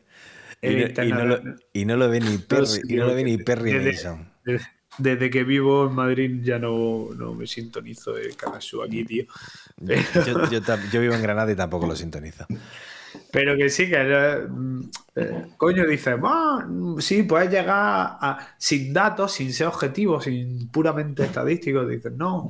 Y 0.62 0.68
no, 0.68 0.74
y 0.74 0.82
internet- 0.84 1.16
no 1.18 1.26
lo, 1.26 1.56
y 1.74 1.86
no 1.86 1.98
lo 1.98 2.10
ve 2.10 2.20
ni 2.20 2.38
Perry, 2.40 2.82
y 2.88 2.96
no 2.96 3.06
lo 3.08 3.14
ve 3.16 3.24
ni 3.24 3.32
desde- 3.34 3.44
Perry 3.44 3.74
desde- 3.74 3.92
Mason. 3.92 4.32
Desde, 4.44 4.66
desde 4.98 5.30
que 5.30 5.44
vivo 5.44 5.88
en 5.88 5.94
Madrid 5.94 6.40
ya 6.44 6.58
no, 6.60 7.10
no 7.16 7.34
me 7.34 7.46
sintonizo 7.48 8.18
el 8.18 8.36
Canal 8.36 8.62
Sur 8.62 8.86
aquí, 8.88 9.04
tío. 9.06 9.26
Yo, 9.78 10.50
yo 10.50 10.62
tam- 10.62 10.90
yo 10.92 11.02
vivo 11.02 11.14
en 11.14 11.22
Granada 11.22 11.52
y 11.52 11.56
tampoco 11.56 11.86
lo 11.88 11.96
sintonizo. 11.96 12.46
Pero 13.32 13.58
que 13.58 13.70
sí, 13.70 13.90
que 13.90 13.96
eh, 13.98 14.38
mm, 14.48 14.82
eh, 15.16 15.46
coño, 15.58 15.86
dices, 15.86 16.16
"Ah, 16.24 16.66
sí, 17.00 17.24
puedes 17.24 17.50
llegar 17.50 17.68
a, 18.22 18.56
sin 18.58 18.94
datos, 18.94 19.34
sin 19.34 19.52
ser 19.52 19.68
objetivo, 19.68 20.22
sin 20.22 20.70
puramente 20.70 21.24
estadísticos. 21.24 21.90
Dices, 21.90 22.14
no, 22.14 22.50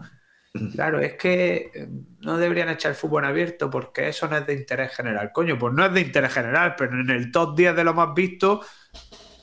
claro, 0.74 0.99
es 0.99 1.14
que 1.14 1.72
eh, 1.74 1.88
no 2.22 2.38
deberían 2.38 2.70
echar 2.70 2.93
fútbol 2.95 3.24
en 3.24 3.30
abierto 3.30 3.70
porque 3.70 4.10
eso 4.10 4.28
no 4.28 4.38
es 4.38 4.45
de 4.45 4.54
interés 4.54 4.95
general. 4.95 5.32
Coño, 5.32 5.58
pues 5.58 5.74
no 5.74 5.86
es 5.86 5.93
de 5.93 6.02
interés 6.02 6.34
general, 6.34 6.76
pero 6.78 6.99
en 6.99 7.10
el 7.10 7.32
top 7.32 7.56
10 7.56 7.76
de 7.76 7.84
lo 7.84 7.93
más 7.93 8.14
visto, 8.14 8.62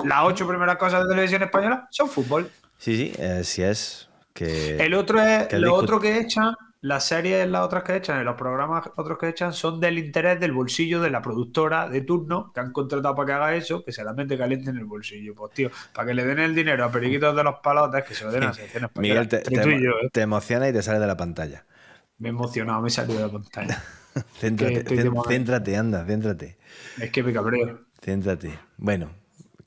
las 0.05 0.25
ocho 0.25 0.47
primeras 0.47 0.77
cosas 0.77 1.03
de 1.05 1.11
televisión 1.11 1.43
española 1.43 1.89
son 1.91 2.09
fútbol. 2.09 2.51
Sí, 2.79 2.97
sí, 2.97 3.13
eh, 3.19 3.43
sí 3.45 3.63
es 3.63 4.09
que... 4.33 4.77
El 4.77 4.95
otro 4.95 5.21
es, 5.21 5.49
que 5.49 5.59
lo 5.59 5.75
otro 5.75 5.99
que 5.99 6.19
echan, 6.19 6.55
las 6.81 7.05
series, 7.09 7.49
las 7.49 7.63
otras 7.65 7.83
que 7.83 7.97
echan, 7.97 8.21
y 8.21 8.25
los 8.25 8.37
programas 8.37 8.89
otros 8.97 9.19
que 9.19 9.29
echan 9.29 9.53
son 9.53 9.81
del 9.81 9.99
interés 9.99 10.39
del 10.39 10.53
bolsillo 10.53 11.01
de 11.01 11.11
la 11.11 11.21
productora 11.23 11.89
de 11.89 12.03
turno 12.03 12.53
que 12.55 12.61
han 12.61 12.73
contratado 12.73 13.15
para 13.15 13.27
que 13.27 13.33
haga 13.33 13.55
eso, 13.57 13.85
que 13.85 13.93
se 13.93 14.05
la 14.05 14.13
mete 14.13 14.39
caliente 14.39 14.71
en 14.71 14.77
el 14.79 14.85
bolsillo. 14.85 15.35
Pues 15.35 15.53
tío, 15.55 15.71
para 15.93 16.07
que 16.09 16.15
le 16.15 16.25
den 16.25 16.39
el 16.39 16.55
dinero 16.55 16.85
a 16.85 16.91
periquitos 16.93 17.35
de 17.35 17.43
los 17.45 17.57
palotes, 17.63 18.05
que 18.05 18.15
se 18.15 18.25
lo 18.25 18.31
den 18.33 18.45
a 18.45 18.51
española. 18.87 18.91
Miguel, 18.97 19.29
te, 19.29 19.39
te 19.39 19.51
emo- 19.55 19.81
yo, 19.83 19.91
¿eh? 20.03 20.09
te 20.13 20.21
emociona 20.21 20.69
y 20.69 20.73
te 20.73 20.83
sale 20.83 20.99
de 21.01 21.07
la 21.07 21.17
pantalla. 21.17 21.65
Me 22.19 22.29
he 22.29 22.31
emocionado, 22.31 22.81
me 22.81 22.89
he 22.89 22.91
salido 22.91 23.19
de 23.21 23.27
la 23.27 23.33
pantalla. 23.33 23.83
Céntrate, 24.41 24.85
céntrate, 25.29 25.77
anda, 25.77 26.05
céntrate. 26.05 26.59
es 27.01 27.11
que 27.11 27.23
me 27.23 27.33
cabreo. 27.33 27.81
Céntrate. 28.03 28.59
Bueno, 28.77 29.11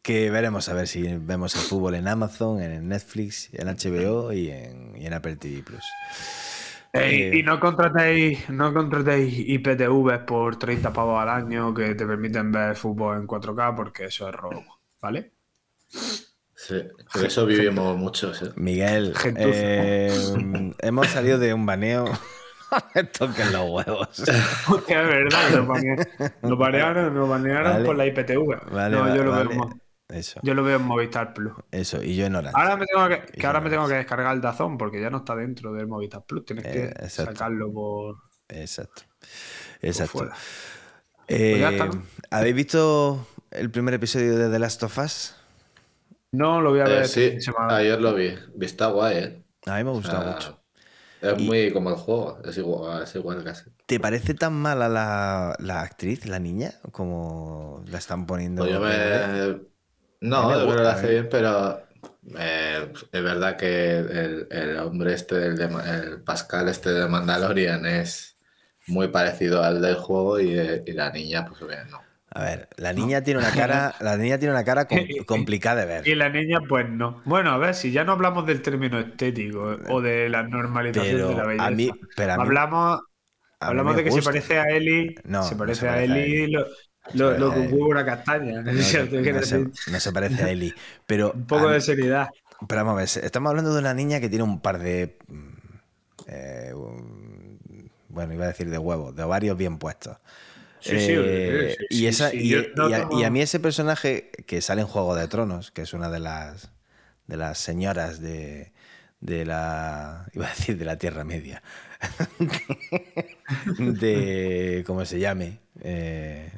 que 0.02 0.30
veremos 0.30 0.68
a 0.70 0.74
ver 0.74 0.88
si 0.88 1.04
vemos 1.18 1.56
el 1.56 1.62
fútbol 1.62 1.96
en 1.96 2.08
Amazon, 2.08 2.62
en 2.62 2.88
Netflix, 2.90 3.50
en 3.54 3.68
HBO 3.70 4.34
y 4.34 4.50
en, 4.50 4.98
y 4.98 5.06
en 5.06 5.14
Apple 5.14 5.36
TV 5.38 5.64
Plus. 5.64 5.84
Ey, 6.94 7.28
Eh, 7.32 7.40
y 7.40 7.44
no 7.44 7.60
contratéis, 7.60 8.50
no 8.50 8.74
contratéis 8.74 9.34
IPTV 9.56 10.20
por 10.26 10.58
30 10.58 10.94
pavos 10.94 11.22
al 11.22 11.30
año 11.30 11.74
que 11.74 11.96
te 11.96 12.06
permiten 12.06 12.52
ver 12.52 12.76
fútbol 12.78 13.18
en 13.18 13.28
4K 13.28 13.76
porque 13.76 14.06
eso 14.06 14.28
es 14.30 14.36
robo, 14.36 14.80
¿vale? 15.02 15.32
Sí, 16.56 16.76
por 17.12 17.26
eso 17.26 17.46
vivimos 17.46 17.98
mucho. 17.98 18.34
sí. 18.34 18.46
Miguel, 18.56 19.14
eh, 19.36 20.12
hemos 20.80 21.08
salido 21.10 21.40
de 21.40 21.54
un 21.54 21.66
baneo. 21.66 22.06
Me 22.96 23.04
toquen 23.04 23.52
los 23.52 23.70
huevos. 23.70 24.24
Hostia, 24.70 25.02
es 25.02 25.08
verdad, 25.08 25.52
nos 25.52 25.68
banearon, 25.68 26.06
nos 26.42 26.58
banearon, 26.58 27.14
nos 27.16 27.30
banearon 27.30 27.74
Vale. 27.74 27.86
por 27.86 27.96
la 27.98 28.06
IPTV. 28.06 28.60
Vale, 28.72 28.96
no, 28.96 29.10
yo 29.10 29.24
lo, 29.24 29.32
vale. 29.32 29.50
veo 29.50 29.52
Mo- 29.58 29.82
Eso, 30.12 30.40
yo 30.44 30.54
lo 30.54 30.64
veo 30.64 30.78
en 30.78 30.84
Movistar 30.86 31.34
Plus. 31.34 31.54
eso. 31.72 32.04
Y 32.04 32.16
yo 32.16 32.26
en 32.26 32.36
Orange. 32.36 32.58
Ahora 32.60 32.76
me 32.78 32.86
tengo 32.86 33.08
que, 33.08 33.22
que 33.32 33.48
ahora 33.48 33.62
me 33.62 33.70
tengo 33.70 33.88
que 33.88 33.94
descargar 33.96 34.34
el 34.36 34.42
Dazón 34.42 34.78
porque 34.78 35.00
ya 35.02 35.10
no 35.10 35.18
está 35.20 35.36
dentro 35.36 35.74
del 35.74 35.88
Movistar 35.88 36.24
Plus. 36.26 36.46
Tienes 36.46 36.66
que 36.66 36.84
Eh, 36.86 36.94
exacto. 37.00 37.32
sacarlo 37.34 37.72
por. 37.72 38.16
Exacto. 38.50 39.04
Exacto. 39.82 40.12
fuera. 40.20 40.34
Eh, 41.28 41.58
ya 41.60 41.70
está, 41.72 41.86
¿no? 41.86 42.04
¿Habéis 42.30 42.56
visto 42.56 43.26
el 43.52 43.72
primer 43.72 43.94
episodio 43.94 44.38
de 44.38 44.50
The 44.50 44.60
Last 44.60 44.84
of 44.84 44.98
Us? 44.98 45.36
No, 46.34 46.62
lo 46.62 46.72
voy 46.72 46.82
a 46.82 46.86
ver. 46.86 47.04
Eh, 47.04 47.08
sí, 47.08 47.22
de 47.32 47.42
semana. 47.42 47.76
ayer 47.78 48.00
lo 48.02 48.14
vi. 48.14 48.34
Está 48.62 48.88
guay, 48.88 49.18
¿eh? 49.18 49.44
A 49.66 49.78
mí 49.78 49.84
me 49.84 49.90
ha 49.90 49.94
gustado 49.94 50.30
Ah, 50.30 50.34
mucho. 50.34 50.58
Es 51.22 51.40
Y- 51.40 51.46
muy 51.46 51.72
como 51.72 51.90
el 51.92 51.96
juego, 51.98 52.40
es 52.44 52.58
igual, 52.58 53.04
es 53.04 53.16
igual 53.16 53.44
casi. 53.44 53.70
¿Te 53.86 54.00
parece 54.00 54.34
tan 54.34 54.54
mala 54.54 54.90
la, 54.90 55.56
la 55.60 55.82
actriz, 55.82 56.26
la 56.26 56.40
niña, 56.40 56.74
como 56.92 57.84
la 57.88 58.00
están 58.00 58.26
poniendo? 58.26 58.64
Pues 58.64 58.74
yo 58.74 58.80
me... 58.80 59.71
No, 60.22 60.50
me 60.50 60.66
que 60.66 60.84
lo 60.84 60.88
gusta, 60.88 60.90
hace 60.90 61.10
¿eh? 61.10 61.12
bien, 61.12 61.28
pero 61.30 61.80
eh, 62.38 62.92
es 63.12 63.24
verdad 63.24 63.58
que 63.58 63.98
el, 64.00 64.48
el 64.52 64.78
hombre 64.80 65.14
este, 65.14 65.36
el, 65.48 65.58
de 65.58 65.66
el 65.66 66.22
Pascal 66.24 66.70
este 66.70 66.92
de 66.92 67.08
Mandalorian 67.08 67.86
es 67.86 68.36
muy 68.88 69.08
parecido 69.10 69.64
al 69.64 69.82
del 69.82 69.96
juego 69.96 70.40
y, 70.40 70.58
eh, 70.58 70.84
y 70.86 70.94
la 70.94 71.12
niña, 71.12 71.46
pues 71.46 71.62
bien, 71.68 71.90
no. 71.90 72.02
A 72.34 72.44
ver, 72.44 72.70
la 72.78 72.94
niña 72.94 73.24
tiene 73.24 73.40
una 73.40 73.54
cara, 73.54 73.96
la 74.00 74.18
niña 74.18 74.38
tiene 74.40 74.54
una 74.54 74.64
cara 74.64 74.88
com- 74.88 75.08
complicada 75.26 75.82
de 75.82 75.86
ver. 75.88 76.06
Y 76.06 76.16
la 76.16 76.30
niña, 76.30 76.62
pues 76.68 76.90
no. 76.90 77.22
Bueno, 77.26 77.52
a 77.52 77.58
ver, 77.58 77.76
si 77.76 77.92
ya 77.92 78.04
no 78.04 78.14
hablamos 78.14 78.46
del 78.48 78.62
término 78.62 79.00
estético 79.00 79.78
o 79.88 80.02
de 80.02 80.30
la 80.30 80.44
normalización 80.44 81.22
Pero 81.22 81.28
de 81.28 81.36
la 81.36 81.46
belleza. 81.46 81.68
a 81.68 81.72
mí, 81.72 81.92
pero 82.16 82.34
a 82.34 82.38
mí, 82.38 82.50
hablamos 82.50 83.02
a 83.60 83.72
mí 83.74 83.82
hablamos 83.82 83.96
de 83.96 84.04
que 84.04 84.12
gusta. 84.12 84.12
se 84.12 84.24
parece 84.24 84.60
a 84.60 84.66
Eli. 84.70 85.16
No, 85.24 85.40
se 85.40 85.56
no 85.66 85.76
parece 85.76 85.90
a 85.90 86.04
Eli 86.04 86.48
lo, 86.52 86.66
lo, 87.14 87.38
lo 87.38 87.54
que 87.54 87.64
Ellie. 87.66 87.74
hubo 87.76 87.88
una 87.90 88.06
castaña. 88.06 88.62
No 88.62 88.72
O 88.72 88.76
sea, 88.76 88.84
se, 88.84 89.08
¿tú 89.08 89.24
qué 89.24 89.34
no 89.34 89.42
se- 89.44 89.70
no 89.92 90.00
se 90.00 90.12
parece 90.12 90.44
a 90.44 90.50
Eli. 90.52 90.74
Pero, 91.06 91.32
Un 91.36 91.46
poco 91.46 91.68
a- 91.68 91.74
de 91.74 91.82
seriedad. 91.82 92.30
pero 92.68 92.86
vamos 92.86 92.94
a 92.94 92.96
ver, 93.20 93.26
estamos 93.26 93.50
hablando 93.50 93.74
de 93.74 93.80
una 93.80 93.94
niña 93.94 94.20
que 94.20 94.30
tiene 94.30 94.44
un 94.44 94.60
par 94.62 94.80
de. 94.80 95.18
eh, 96.28 96.74
bueno, 98.10 98.34
iba 98.34 98.46
a 98.46 98.50
decir 98.50 98.70
de 98.70 98.78
huevos, 98.78 99.16
de 99.16 99.24
ovarios 99.24 99.58
bien 99.58 99.78
puestos. 99.78 100.18
Y 101.90 102.08
a 103.24 103.30
mí 103.30 103.42
ese 103.42 103.60
personaje 103.60 104.32
que 104.46 104.62
sale 104.62 104.82
en 104.82 104.88
Juego 104.88 105.16
de 105.16 105.28
Tronos, 105.28 105.72
que 105.72 105.84
es 105.84 105.94
una 105.94 106.10
de 106.10 106.20
las 106.20 106.72
de 107.28 107.38
las 107.38 107.60
señoras 107.60 108.20
de, 108.20 108.74
de 109.22 109.46
la 109.46 110.26
iba 110.34 110.48
a 110.48 110.50
decir 110.50 110.78
de 110.78 110.86
la 110.86 110.98
Tierra 110.98 111.24
Media 111.24 111.62
de 113.78 114.84
cómo 114.86 115.06
se 115.06 115.20
llame 115.20 115.60
eh, 115.82 116.52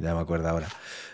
ya 0.00 0.14
me 0.14 0.20
acuerdo 0.20 0.48
ahora 0.48 0.66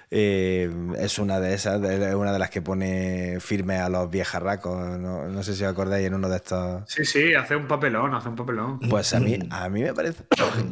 Eh, 0.09 0.71
es 0.99 1.19
una 1.19 1.41
de 1.41 1.53
esas 1.55 1.83
de- 1.83 2.15
una 2.15 2.33
de 2.33 2.39
las 2.39 2.49
que 2.49 2.63
pone 2.63 3.39
firme 3.41 3.79
a 3.79 3.89
los 3.89 4.09
viejarracos 4.09 4.97
no, 5.01 5.27
no 5.27 5.43
sé 5.43 5.57
si 5.57 5.65
os 5.65 5.71
acordáis 5.73 6.07
en 6.07 6.15
uno 6.15 6.29
de 6.29 6.37
estos 6.37 6.85
Sí, 6.87 7.05
sí, 7.05 7.35
hace 7.35 7.57
un 7.57 7.67
papelón, 7.67 8.15
hace 8.15 8.29
un 8.29 8.37
papelón. 8.37 8.79
pues 8.89 9.13
a 9.15 9.19
mí, 9.21 9.37
a 9.51 9.69
mí 9.69 9.83
me 9.83 9.93
parece. 9.93 10.23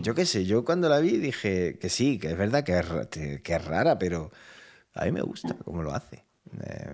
Yo 0.03 0.15
qué 0.15 0.25
sé, 0.25 0.45
yo 0.47 0.65
cuando 0.65 0.89
la 0.89 1.01
vi 1.01 1.17
dije 1.19 1.79
que 1.81 1.89
sí, 1.89 2.19
que 2.21 2.31
es 2.31 2.39
verdad 2.39 2.62
que 2.62 2.79
es, 2.79 3.41
que 3.43 3.55
es 3.57 3.65
rara, 3.65 3.99
pero 3.99 4.31
a 4.95 5.05
mí 5.05 5.11
me 5.11 5.23
gusta 5.23 5.57
cómo 5.65 5.83
lo 5.83 5.93
hace. 5.93 6.25
Eh, 6.62 6.93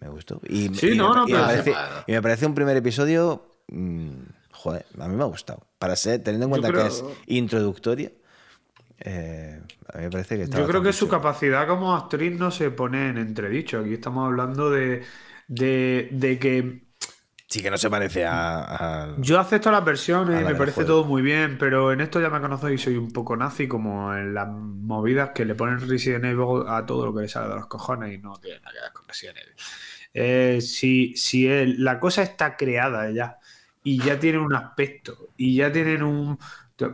me 0.00 0.08
gustó. 0.08 0.40
Y, 0.48 0.74
Sí, 0.74 0.92
y 0.92 0.96
no, 0.96 1.10
me, 1.10 1.16
no, 1.16 1.28
y 1.28 1.32
me 1.32 1.38
pero- 1.38 1.46
parece, 1.46 1.74
y 2.06 2.12
me 2.12 2.22
parece 2.22 2.46
un 2.46 2.54
primer 2.54 2.76
episodio. 2.78 3.50
mm, 3.68 4.10
joder, 4.50 4.86
a 4.98 5.08
mí 5.08 5.14
me 5.14 5.22
ha 5.24 5.26
gustado. 5.26 5.66
Para 5.78 5.94
ser, 5.96 6.22
teniendo 6.22 6.46
en 6.46 6.50
cuenta 6.50 6.68
creo- 6.68 6.82
que 6.82 6.88
es 6.88 7.04
introductoria, 7.26 8.10
eh, 9.04 9.60
a 9.92 9.98
mí 9.98 10.04
me 10.04 10.10
parece 10.10 10.36
que 10.36 10.42
está 10.44 10.58
Yo 10.58 10.66
creo 10.66 10.82
que 10.82 10.92
su 10.92 11.08
capacidad 11.08 11.66
como 11.68 11.94
actriz 11.94 12.36
no 12.38 12.50
se 12.50 12.70
pone 12.70 13.08
en 13.10 13.18
entredicho. 13.18 13.80
Aquí 13.80 13.94
estamos 13.94 14.26
hablando 14.26 14.70
de, 14.70 15.04
de, 15.48 16.08
de 16.12 16.38
que 16.38 16.82
Sí, 17.48 17.62
que 17.62 17.70
no 17.70 17.76
se 17.78 17.90
parece 17.90 18.24
a. 18.24 19.04
a- 19.04 19.16
yo 19.16 19.38
acepto 19.38 19.70
las 19.70 19.84
A 20.30 20.40
versiones 20.40 20.42
la 20.42 20.50
y 20.50 20.54
me 20.54 20.54
parece 20.56 20.84
juego. 20.84 20.86
todo 20.86 21.04
muy 21.04 21.20
bien, 21.22 21.58
pero 21.58 21.92
en 21.92 22.00
esto 22.00 22.18
ya 22.20 22.30
me 22.30 22.40
conocéis 22.40 22.80
y 22.80 22.84
soy 22.84 22.96
un 22.96 23.12
poco 23.12 23.36
nazi, 23.36 23.68
como 23.68 24.14
en 24.14 24.32
las 24.32 24.48
movidas 24.48 25.30
que 25.34 25.44
le 25.44 25.54
ponen 25.54 25.86
Resident 25.86 26.24
Evil 26.24 26.64
a 26.66 26.86
todo 26.86 27.04
lo 27.06 27.14
que 27.14 27.22
le 27.22 27.28
sale 27.28 27.48
de 27.50 27.56
los 27.56 27.66
cojones 27.66 28.14
y 28.14 28.18
no 28.18 28.38
tiene 28.40 28.60
nada 28.60 28.72
que 28.72 28.80
ver 28.80 28.92
con 28.92 29.06
Resident 29.08 29.38
Evil. 29.38 29.54
Eh, 30.14 30.60
si 30.62 31.16
si 31.16 31.46
el- 31.48 31.82
la 31.84 32.00
cosa 32.00 32.22
está 32.22 32.56
creada 32.56 33.10
ya 33.10 33.38
y 33.84 33.98
ya 34.02 34.18
tiene 34.18 34.38
un 34.38 34.54
aspecto 34.54 35.30
y 35.36 35.56
ya 35.56 35.70
tienen 35.72 36.02
un. 36.02 36.38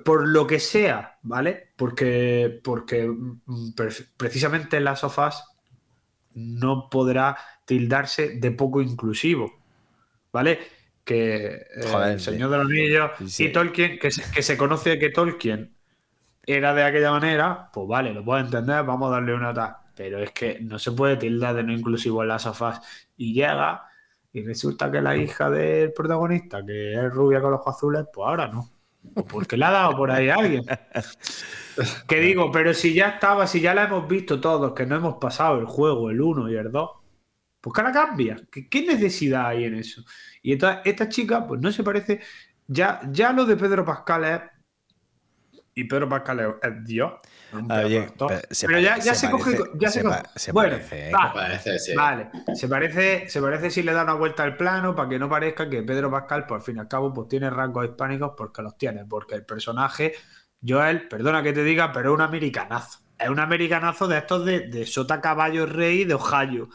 Por 0.04 0.28
lo 0.28 0.46
que 0.46 0.60
sea, 0.60 1.18
¿vale? 1.22 1.72
Porque, 1.76 2.60
porque 2.62 3.08
mm, 3.08 3.72
pre- 3.74 3.90
precisamente 4.16 4.80
las 4.80 5.00
sofás 5.00 5.44
no 6.34 6.88
podrá 6.90 7.36
tildarse 7.64 8.30
de 8.38 8.50
poco 8.52 8.82
inclusivo, 8.82 9.52
¿vale? 10.32 10.58
Que 11.04 11.46
eh, 11.46 12.08
el 12.12 12.20
Señor 12.20 12.50
de 12.50 12.58
los 12.58 12.66
Anillos 12.66 13.10
sí. 13.26 13.46
y 13.46 13.52
Tolkien, 13.52 13.98
que 13.98 14.10
se, 14.10 14.30
que 14.32 14.42
se 14.42 14.56
conoce 14.58 14.98
que 14.98 15.10
Tolkien 15.10 15.74
era 16.46 16.74
de 16.74 16.82
aquella 16.84 17.10
manera, 17.12 17.70
pues 17.72 17.86
vale, 17.88 18.12
lo 18.14 18.24
puedo 18.24 18.40
entender, 18.40 18.84
vamos 18.84 19.08
a 19.10 19.14
darle 19.14 19.34
una 19.34 19.54
tal. 19.54 19.76
Pero 19.94 20.18
es 20.20 20.30
que 20.32 20.60
no 20.60 20.78
se 20.78 20.92
puede 20.92 21.16
tildar 21.16 21.54
de 21.56 21.62
no 21.64 21.72
inclusivo 21.72 22.22
en 22.22 22.28
las 22.28 22.42
sofás. 22.42 22.80
Y 23.16 23.34
llega 23.34 23.84
y 24.32 24.44
resulta 24.44 24.90
que 24.90 25.00
la 25.02 25.16
hija 25.16 25.50
del 25.50 25.92
protagonista, 25.92 26.64
que 26.64 26.94
es 26.94 27.12
rubia 27.12 27.40
con 27.40 27.50
los 27.52 27.60
ojos 27.60 27.76
azules, 27.76 28.06
pues 28.12 28.26
ahora 28.28 28.48
no. 28.48 28.70
O 29.14 29.24
porque 29.24 29.56
le 29.56 29.64
ha 29.64 29.70
dado 29.70 29.96
por 29.96 30.10
ahí 30.10 30.28
a 30.28 30.36
alguien. 30.36 30.64
Que 32.08 32.20
digo, 32.20 32.50
pero 32.50 32.74
si 32.74 32.92
ya 32.92 33.10
estaba, 33.10 33.46
si 33.46 33.60
ya 33.60 33.74
la 33.74 33.84
hemos 33.84 34.08
visto 34.08 34.40
todos, 34.40 34.74
que 34.74 34.84
no 34.84 34.96
hemos 34.96 35.14
pasado 35.16 35.60
el 35.60 35.66
juego, 35.66 36.10
el 36.10 36.20
1 36.20 36.50
y 36.50 36.56
el 36.56 36.72
2, 36.72 36.90
pues 37.60 37.74
que 37.74 37.80
ahora 37.80 37.92
cambia. 37.92 38.36
¿Qué, 38.50 38.68
qué 38.68 38.84
necesidad 38.84 39.46
hay 39.46 39.64
en 39.64 39.76
eso? 39.76 40.02
Y 40.42 40.52
entonces, 40.52 40.82
esta 40.84 41.08
chica, 41.08 41.46
pues 41.46 41.60
no 41.60 41.70
se 41.70 41.84
parece. 41.84 42.20
Ya, 42.66 43.00
ya 43.10 43.32
lo 43.32 43.44
de 43.44 43.56
Pedro 43.56 43.84
Pascal 43.84 44.24
es. 44.24 44.40
Y 45.74 45.84
Pedro 45.84 46.08
Pascal 46.08 46.40
es, 46.40 46.48
es 46.62 46.84
Dios. 46.84 47.12
Ah, 47.50 47.82
pero 48.66 48.78
ya, 48.78 48.96
se 49.00 49.14
se, 49.14 49.30
coge. 49.30 49.52
parece- 49.56 49.70
Ya 49.78 49.90
se, 49.90 50.00
se 50.00 50.04
coge- 50.04 50.22
pa- 50.22 50.30
se 50.36 50.52
bueno, 50.52 50.76
parece, 50.76 51.08
¿eh? 51.10 51.12
va, 51.12 51.32
Parece, 51.32 51.78
sí. 51.78 51.94
Vale, 51.94 52.30
se 52.54 52.68
parece, 52.68 53.28
se 53.28 53.40
parece 53.40 53.70
si 53.70 53.82
le 53.82 53.92
da 53.92 54.02
una 54.04 54.14
vuelta 54.14 54.42
al 54.44 54.56
plano 54.56 54.94
para 54.94 55.08
que 55.08 55.18
no 55.18 55.28
parezca 55.28 55.68
que 55.68 55.82
Pedro 55.82 56.10
Pascal, 56.10 56.46
por 56.46 56.60
fin 56.62 56.76
y 56.76 56.80
al 56.80 56.88
cabo, 56.88 57.12
pues 57.14 57.28
tiene 57.28 57.48
rasgos 57.50 57.86
hispánicos 57.86 58.32
porque 58.36 58.62
los 58.62 58.76
tiene, 58.76 59.04
porque 59.06 59.34
el 59.34 59.44
personaje, 59.46 60.14
Joel, 60.66 61.08
perdona 61.08 61.42
que 61.42 61.52
te 61.52 61.64
diga, 61.64 61.92
pero 61.92 62.10
es 62.10 62.14
un 62.16 62.20
americanazo. 62.22 63.00
Es 63.18 63.28
un 63.30 63.40
americanazo 63.40 64.06
de 64.08 64.18
estos 64.18 64.44
de, 64.44 64.68
de 64.68 64.86
Sota 64.86 65.20
Caballo 65.20 65.66
Rey 65.66 66.04
de 66.04 66.14
Ohio. 66.14 66.68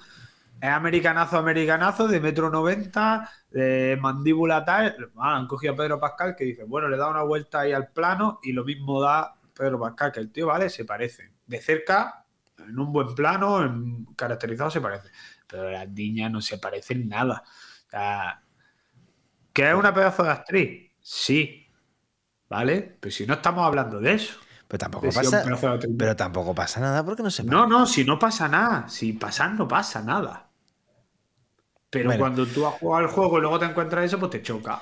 Es 0.61 0.69
americanazo, 0.69 1.37
americanazo 1.37 2.07
de 2.07 2.19
metro 2.21 2.49
noventa, 2.49 3.29
de 3.51 3.97
mandíbula 4.01 4.63
tal. 4.65 5.11
Ah, 5.17 5.35
han 5.37 5.47
cogido 5.47 5.73
a 5.73 5.75
Pedro 5.75 5.99
Pascal 5.99 6.35
que 6.37 6.45
dice, 6.45 6.63
bueno, 6.63 6.87
le 6.89 6.97
da 6.97 7.09
una 7.09 7.21
vuelta 7.23 7.61
ahí 7.61 7.73
al 7.73 7.89
plano 7.89 8.39
y 8.43 8.53
lo 8.53 8.63
mismo 8.63 9.01
da 9.01 9.35
Pedro 9.53 9.79
Pascal, 9.79 10.11
que 10.11 10.19
el 10.19 10.31
tío, 10.31 10.47
vale, 10.47 10.69
se 10.69 10.85
parece. 10.85 11.31
De 11.45 11.61
cerca, 11.61 12.25
en 12.57 12.79
un 12.79 12.91
buen 12.91 13.13
plano, 13.15 13.63
en, 13.63 14.05
caracterizado 14.15 14.69
se 14.69 14.81
parece. 14.81 15.09
Pero 15.47 15.69
las 15.71 15.87
niñas 15.89 16.31
no 16.31 16.41
se 16.41 16.57
parecen 16.57 17.07
nada. 17.07 17.43
O 17.87 17.89
sea, 17.89 18.41
¿que 19.51 19.69
es 19.69 19.75
una 19.75 19.93
pedazo 19.93 20.23
de 20.23 20.31
actriz? 20.31 20.91
Sí. 21.01 21.67
¿Vale? 22.49 22.97
Pero 22.99 23.11
si 23.11 23.25
no 23.25 23.35
estamos 23.35 23.65
hablando 23.65 23.99
de 23.99 24.13
eso. 24.13 24.39
Pero 24.67 24.79
tampoco 24.79 25.11
si 25.11 25.17
pasa. 25.17 25.43
Pero 25.97 26.15
tampoco 26.15 26.55
pasa 26.55 26.79
nada 26.79 27.03
porque 27.03 27.23
no 27.23 27.29
se 27.29 27.43
No, 27.43 27.67
no, 27.67 27.85
si 27.85 28.03
no 28.03 28.17
pasa 28.17 28.47
nada. 28.47 28.87
Si 28.89 29.13
pasar 29.13 29.53
no 29.53 29.67
pasa 29.67 30.01
nada. 30.01 30.49
Pero 31.89 32.05
Bueno. 32.05 32.19
cuando 32.19 32.45
tú 32.47 32.65
has 32.65 32.73
jugado 32.75 33.05
al 33.05 33.11
juego 33.11 33.37
y 33.37 33.41
luego 33.41 33.59
te 33.59 33.65
encuentras 33.65 34.05
eso, 34.05 34.19
pues 34.19 34.31
te 34.31 34.41
choca. 34.41 34.81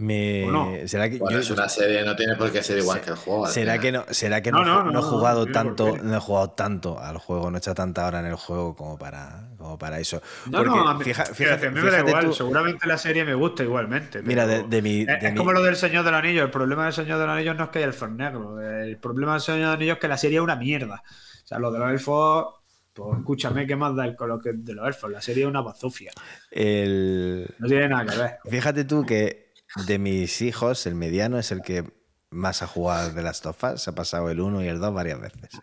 Me... 0.00 0.44
¿O 0.46 0.52
no? 0.52 0.72
¿Será 0.86 1.10
que 1.10 1.18
Bueno, 1.18 1.38
yo- 1.38 1.42
es 1.42 1.50
una 1.50 1.68
serie, 1.68 2.04
no 2.04 2.14
tiene 2.14 2.36
por 2.36 2.52
qué 2.52 2.62
ser 2.62 2.78
igual 2.78 2.98
Se- 3.00 3.04
que 3.04 3.10
el 3.10 3.16
juego. 3.16 3.46
¿Será 3.48 3.72
final. 3.72 3.80
que 3.80 3.92
no, 3.92 4.14
será 4.14 4.40
que 4.42 4.52
No, 4.52 4.64
no, 4.64 4.64
no, 4.64 4.84
no, 4.84 4.90
no 4.92 4.98
he 5.00 5.02
jugado 5.02 5.46
tanto, 5.46 5.96
no 6.00 6.16
he 6.16 6.20
jugado 6.20 6.50
tanto 6.50 7.00
al 7.00 7.18
juego, 7.18 7.50
no 7.50 7.56
he 7.56 7.58
echado 7.58 7.74
tanta 7.74 8.06
hora 8.06 8.20
en 8.20 8.26
el 8.26 8.36
juego 8.36 8.76
como 8.76 8.96
para, 8.96 9.48
como 9.58 9.76
para 9.76 9.98
eso? 9.98 10.22
No, 10.46 10.58
Porque 10.58 10.70
no, 10.70 10.88
a 10.88 10.94
mí, 10.94 11.02
fija- 11.04 11.24
fíjate, 11.24 11.34
fíjate, 11.34 11.66
a 11.66 11.70
mí 11.72 11.80
me 11.80 11.90
da 11.90 11.98
igual. 11.98 12.26
tú- 12.26 12.32
Seguramente 12.32 12.86
la 12.86 12.96
serie 12.96 13.24
me 13.24 13.34
gusta 13.34 13.64
igualmente. 13.64 14.22
Mira, 14.22 14.46
de- 14.46 14.62
de 14.62 14.82
mi- 14.82 15.00
Es, 15.00 15.06
de 15.06 15.14
es 15.26 15.32
mi- 15.32 15.36
como 15.38 15.52
lo 15.52 15.62
del 15.64 15.74
Señor 15.74 16.04
del 16.04 16.14
Anillo. 16.14 16.44
El 16.44 16.50
problema 16.50 16.84
del 16.84 16.92
Señor 16.92 17.18
del 17.18 17.30
Anillo 17.30 17.54
no 17.54 17.64
es 17.64 17.70
que 17.70 17.78
haya 17.78 17.86
elfos 17.88 18.10
negros. 18.10 18.62
El 18.62 18.98
problema 18.98 19.32
del 19.32 19.40
Señor 19.42 19.58
del 19.62 19.68
Anillo 19.70 19.92
es 19.94 19.98
que 19.98 20.06
la 20.08 20.16
serie 20.16 20.38
es 20.38 20.44
una 20.44 20.54
mierda. 20.54 21.02
O 21.42 21.46
sea, 21.48 21.58
lo 21.58 21.72
de 21.72 21.78
los 21.80 21.90
elfos. 21.90 22.54
Pues 22.92 23.18
escúchame, 23.18 23.64
¿qué 23.66 23.76
más 23.76 23.94
da 23.94 24.04
el 24.06 24.16
con 24.16 24.28
lo 24.28 24.40
que 24.40 24.50
de 24.52 24.74
los 24.74 24.86
elfos? 24.86 25.10
La 25.10 25.20
serie 25.20 25.42
es 25.44 25.48
una 25.48 25.60
bazofia. 25.60 26.10
el- 26.50 27.46
No 27.58 27.66
tiene 27.68 27.88
nada 27.88 28.06
que 28.06 28.18
ver. 28.18 28.38
Fíjate 28.48 28.84
tú 28.84 29.04
que 29.06 29.47
de 29.86 29.98
mis 29.98 30.42
hijos, 30.42 30.86
el 30.86 30.94
mediano 30.94 31.38
es 31.38 31.52
el 31.52 31.62
que 31.62 31.84
más 32.30 32.62
ha 32.62 32.66
jugado 32.66 33.10
de 33.12 33.22
las 33.22 33.40
tofas, 33.40 33.82
se 33.82 33.90
ha 33.90 33.94
pasado 33.94 34.30
el 34.30 34.40
1 34.40 34.64
y 34.64 34.68
el 34.68 34.78
2 34.78 34.94
varias 34.94 35.20
veces. 35.20 35.60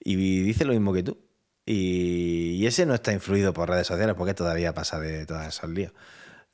Y 0.00 0.42
dice 0.42 0.64
lo 0.64 0.72
mismo 0.72 0.92
que 0.92 1.02
tú. 1.02 1.18
Y, 1.64 2.66
ese 2.66 2.86
no 2.86 2.94
está 2.94 3.12
influido 3.12 3.52
por 3.52 3.68
redes 3.68 3.86
sociales 3.86 4.14
porque 4.16 4.34
todavía 4.34 4.74
pasa 4.74 4.98
de 4.98 5.26
todos 5.26 5.46
esos 5.46 5.70
líos. 5.70 5.92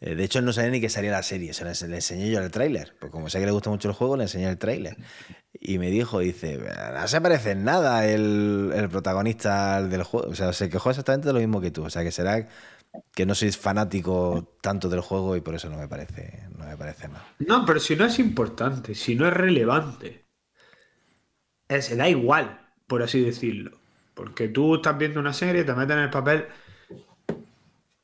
Eh, 0.00 0.14
de 0.14 0.24
hecho, 0.24 0.42
no 0.42 0.52
sabía 0.52 0.70
ni 0.70 0.80
que 0.80 0.90
salía 0.90 1.10
la 1.10 1.22
serie, 1.22 1.52
se 1.54 1.64
le, 1.64 1.72
le 1.88 1.96
enseñé 1.96 2.30
yo 2.30 2.40
el 2.40 2.50
tráiler. 2.50 2.94
Pues 3.00 3.10
como 3.10 3.28
sé 3.30 3.40
que 3.40 3.46
le 3.46 3.52
gusta 3.52 3.70
mucho 3.70 3.88
el 3.88 3.94
juego, 3.94 4.16
le 4.16 4.24
enseñé 4.24 4.48
el 4.48 4.58
tráiler. 4.58 4.96
Y 5.52 5.78
me 5.78 5.90
dijo, 5.90 6.20
dice, 6.20 6.58
no 6.94 7.08
se 7.08 7.20
parece 7.20 7.52
en 7.52 7.64
nada 7.64 8.06
el, 8.06 8.72
el 8.74 8.88
protagonista 8.88 9.82
del 9.82 10.02
juego. 10.04 10.28
O 10.28 10.34
sea, 10.34 10.52
se 10.52 10.68
quejó 10.68 10.90
exactamente 10.90 11.28
de 11.28 11.32
lo 11.32 11.40
mismo 11.40 11.60
que 11.60 11.70
tú. 11.70 11.84
O 11.84 11.90
sea, 11.90 12.04
que 12.04 12.12
será 12.12 12.46
que 13.14 13.26
no 13.26 13.34
sois 13.34 13.56
fanático 13.56 14.56
tanto 14.60 14.88
del 14.88 15.00
juego 15.00 15.36
y 15.36 15.40
por 15.40 15.54
eso 15.54 15.68
no 15.68 15.76
me 15.76 15.88
parece, 15.88 16.44
no 16.56 16.66
me 16.66 16.76
parece 16.76 17.08
mal. 17.08 17.22
No, 17.40 17.64
pero 17.64 17.80
si 17.80 17.96
no 17.96 18.04
es 18.04 18.18
importante, 18.18 18.94
si 18.94 19.14
no 19.14 19.26
es 19.26 19.34
relevante, 19.34 20.26
se 21.68 21.96
da 21.96 22.08
igual, 22.08 22.72
por 22.86 23.02
así 23.02 23.20
decirlo. 23.20 23.78
Porque 24.14 24.48
tú 24.48 24.76
estás 24.76 24.98
viendo 24.98 25.20
una 25.20 25.32
serie, 25.32 25.64
te 25.64 25.74
meten 25.74 25.98
en 25.98 26.04
el 26.04 26.10
papel. 26.10 26.46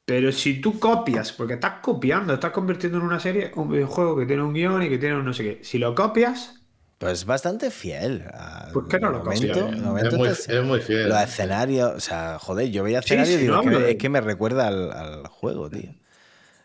Pero 0.04 0.32
si 0.32 0.60
tú 0.60 0.78
copias, 0.78 1.32
porque 1.32 1.54
estás 1.54 1.80
copiando, 1.80 2.34
estás 2.34 2.52
convirtiendo 2.52 2.98
en 2.98 3.04
una 3.04 3.20
serie 3.20 3.52
un 3.56 3.70
videojuego 3.70 4.16
que 4.16 4.26
tiene 4.26 4.42
un 4.42 4.52
guion 4.52 4.82
y 4.82 4.88
que 4.88 4.98
tiene 4.98 5.16
un 5.16 5.24
no 5.24 5.32
sé 5.32 5.42
qué. 5.42 5.64
Si 5.64 5.78
lo 5.78 5.94
copias, 5.94 6.63
Pues 6.98 7.24
bastante 7.26 7.70
fiel. 7.70 8.24
a- 8.32 8.68
¿Por 8.72 8.88
qué 8.88 8.98
no 8.98 9.10
lo 9.10 9.18
de 9.18 9.24
momento, 9.24 9.66
de 9.66 9.76
Es 9.76 9.82
momento 9.82 10.16
muy, 10.16 10.28
está- 10.28 10.52
es 10.54 10.62
muy 10.64 10.80
fiel. 10.80 11.08
Los 11.08 11.20
escenarios, 11.22 11.92
o 11.96 12.00
sea, 12.00 12.38
joder, 12.38 12.70
yo 12.70 12.82
veía 12.84 13.02
Sí, 13.02 13.06
escenarios 13.14 13.34
y 13.34 13.38
sí, 13.38 13.42
digo, 13.42 13.62
no 13.62 13.70
es 13.70 13.78
que- 13.78 13.90
es 13.90 13.96
que 13.98 14.08
me 14.08 14.20
recuerda 14.20 14.68
al, 14.68 14.92
al 14.92 15.26
juego, 15.26 15.68
tío. 15.70 15.90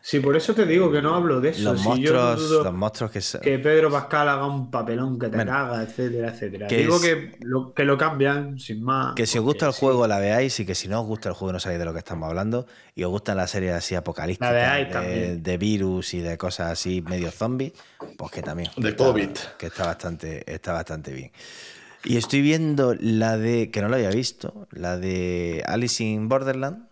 Si 0.01 0.19
por 0.21 0.35
eso 0.37 0.55
te 0.55 0.65
digo 0.65 0.89
que 0.91 1.01
no 1.01 1.13
hablo 1.13 1.41
de 1.41 1.49
eso. 1.49 1.73
Los 1.73 1.81
si 1.81 1.87
monstruos, 1.87 2.39
los 2.49 2.73
monstruos 2.73 3.11
que, 3.11 3.21
se- 3.21 3.39
que 3.41 3.59
Pedro 3.59 3.91
Pascal 3.91 4.29
haga 4.29 4.47
un 4.47 4.71
papelón 4.71 5.19
que 5.19 5.27
te 5.27 5.35
Bueno, 5.35 5.51
caga, 5.51 5.83
etcétera, 5.83 6.29
etcétera. 6.29 6.67
que 6.67 6.77
digo 6.77 6.95
es- 6.95 7.01
que, 7.01 7.37
lo, 7.41 7.73
que 7.73 7.83
lo 7.83 7.97
cambian 7.97 8.57
sin 8.59 8.81
más. 8.81 9.13
que 9.15 9.25
si 9.25 9.37
os 9.37 9.43
gusta 9.43 9.67
el 9.67 9.73
juego 9.73 10.07
la 10.07 10.17
veáis 10.19 10.57
y 10.61 10.65
que 10.65 10.73
si 10.73 10.87
no 10.87 11.01
os 11.01 11.05
gusta 11.07 11.29
el 11.29 11.35
juego 11.35 11.51
no 11.53 11.59
sabéis 11.59 11.79
de 11.79 11.85
lo 11.85 11.91
que 11.93 11.99
estamos 11.99 12.27
hablando 12.29 12.65
y 12.95 13.03
os 13.03 13.09
gustan 13.11 13.37
las 13.37 13.51
series 13.51 13.73
así 13.73 13.93
apocalípticas 13.95 14.49
La 14.53 14.57
veáis 14.57 14.87
de, 14.87 14.93
también. 14.93 15.43
de 15.43 15.57
virus 15.57 16.13
y 16.13 16.19
de 16.21 16.37
cosas 16.37 16.71
así 16.71 17.01
medio 17.01 17.29
zombies, 17.31 17.73
pues 18.17 18.31
que 18.31 18.41
también. 18.41 18.69
De 18.77 18.81
que 18.83 18.89
está- 18.89 19.03
COVID. 19.05 19.29
Que 19.57 19.65
está 19.67 19.85
bastante, 19.85 20.43
está 20.51 20.73
bastante 20.73 21.11
bien. 21.13 21.31
Y 22.05 22.15
estoy 22.15 22.41
viendo 22.41 22.95
la 22.97 23.37
de, 23.37 23.69
que 23.71 23.81
no 23.81 23.89
lo 23.89 23.95
había 23.95 24.09
visto, 24.11 24.67
la 24.71 24.97
de 24.97 25.61
Alice 25.67 26.01
in 26.01 26.29
Borderland, 26.29 26.87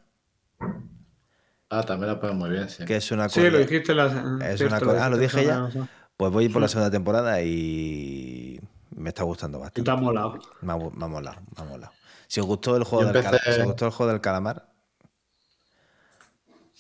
Ah, 1.70 1.84
también 1.84 2.12
la 2.14 2.20
ponen 2.20 2.38
muy 2.38 2.50
bien, 2.50 2.70
sí. 2.70 2.86
que 2.86 2.96
es 2.96 3.12
una 3.12 3.28
Sí, 3.28 3.50
lo 3.50 3.58
dijiste 3.60 3.94
la. 3.94 4.06
Es 4.42 4.58
cierto, 4.58 4.86
una 4.86 4.94
co- 4.94 5.00
ah, 5.04 5.10
lo 5.10 5.18
dije 5.18 5.46
ya. 5.46 5.70
Pues 6.16 6.32
voy 6.32 6.50
por 6.50 6.62
la 6.62 6.68
segunda 6.68 6.90
temporada 6.90 7.42
y 7.42 8.60
me 8.96 9.10
está 9.10 9.24
gustando 9.24 9.60
bastante. 9.60 9.84
te 9.84 9.92
ha 9.92 9.96
molado. 9.96 10.40
Me 10.62 10.74
ha, 10.74 10.78
me 10.78 11.06
ha 11.06 11.08
molado, 11.08 11.42
me 11.56 11.62
ha 11.64 11.66
molado. 11.66 11.94
Si 12.28 12.40
os 12.40 12.46
gustó 12.46 12.76
el 12.78 12.84
juego, 12.84 13.12
del, 13.12 13.22
cala- 13.24 13.38
empecé- 13.38 13.54
si 13.56 13.62
os 13.62 13.68
gustó 13.68 13.86
el 13.86 13.92
juego 13.92 14.12
del 14.12 14.22
calamar, 14.22 14.68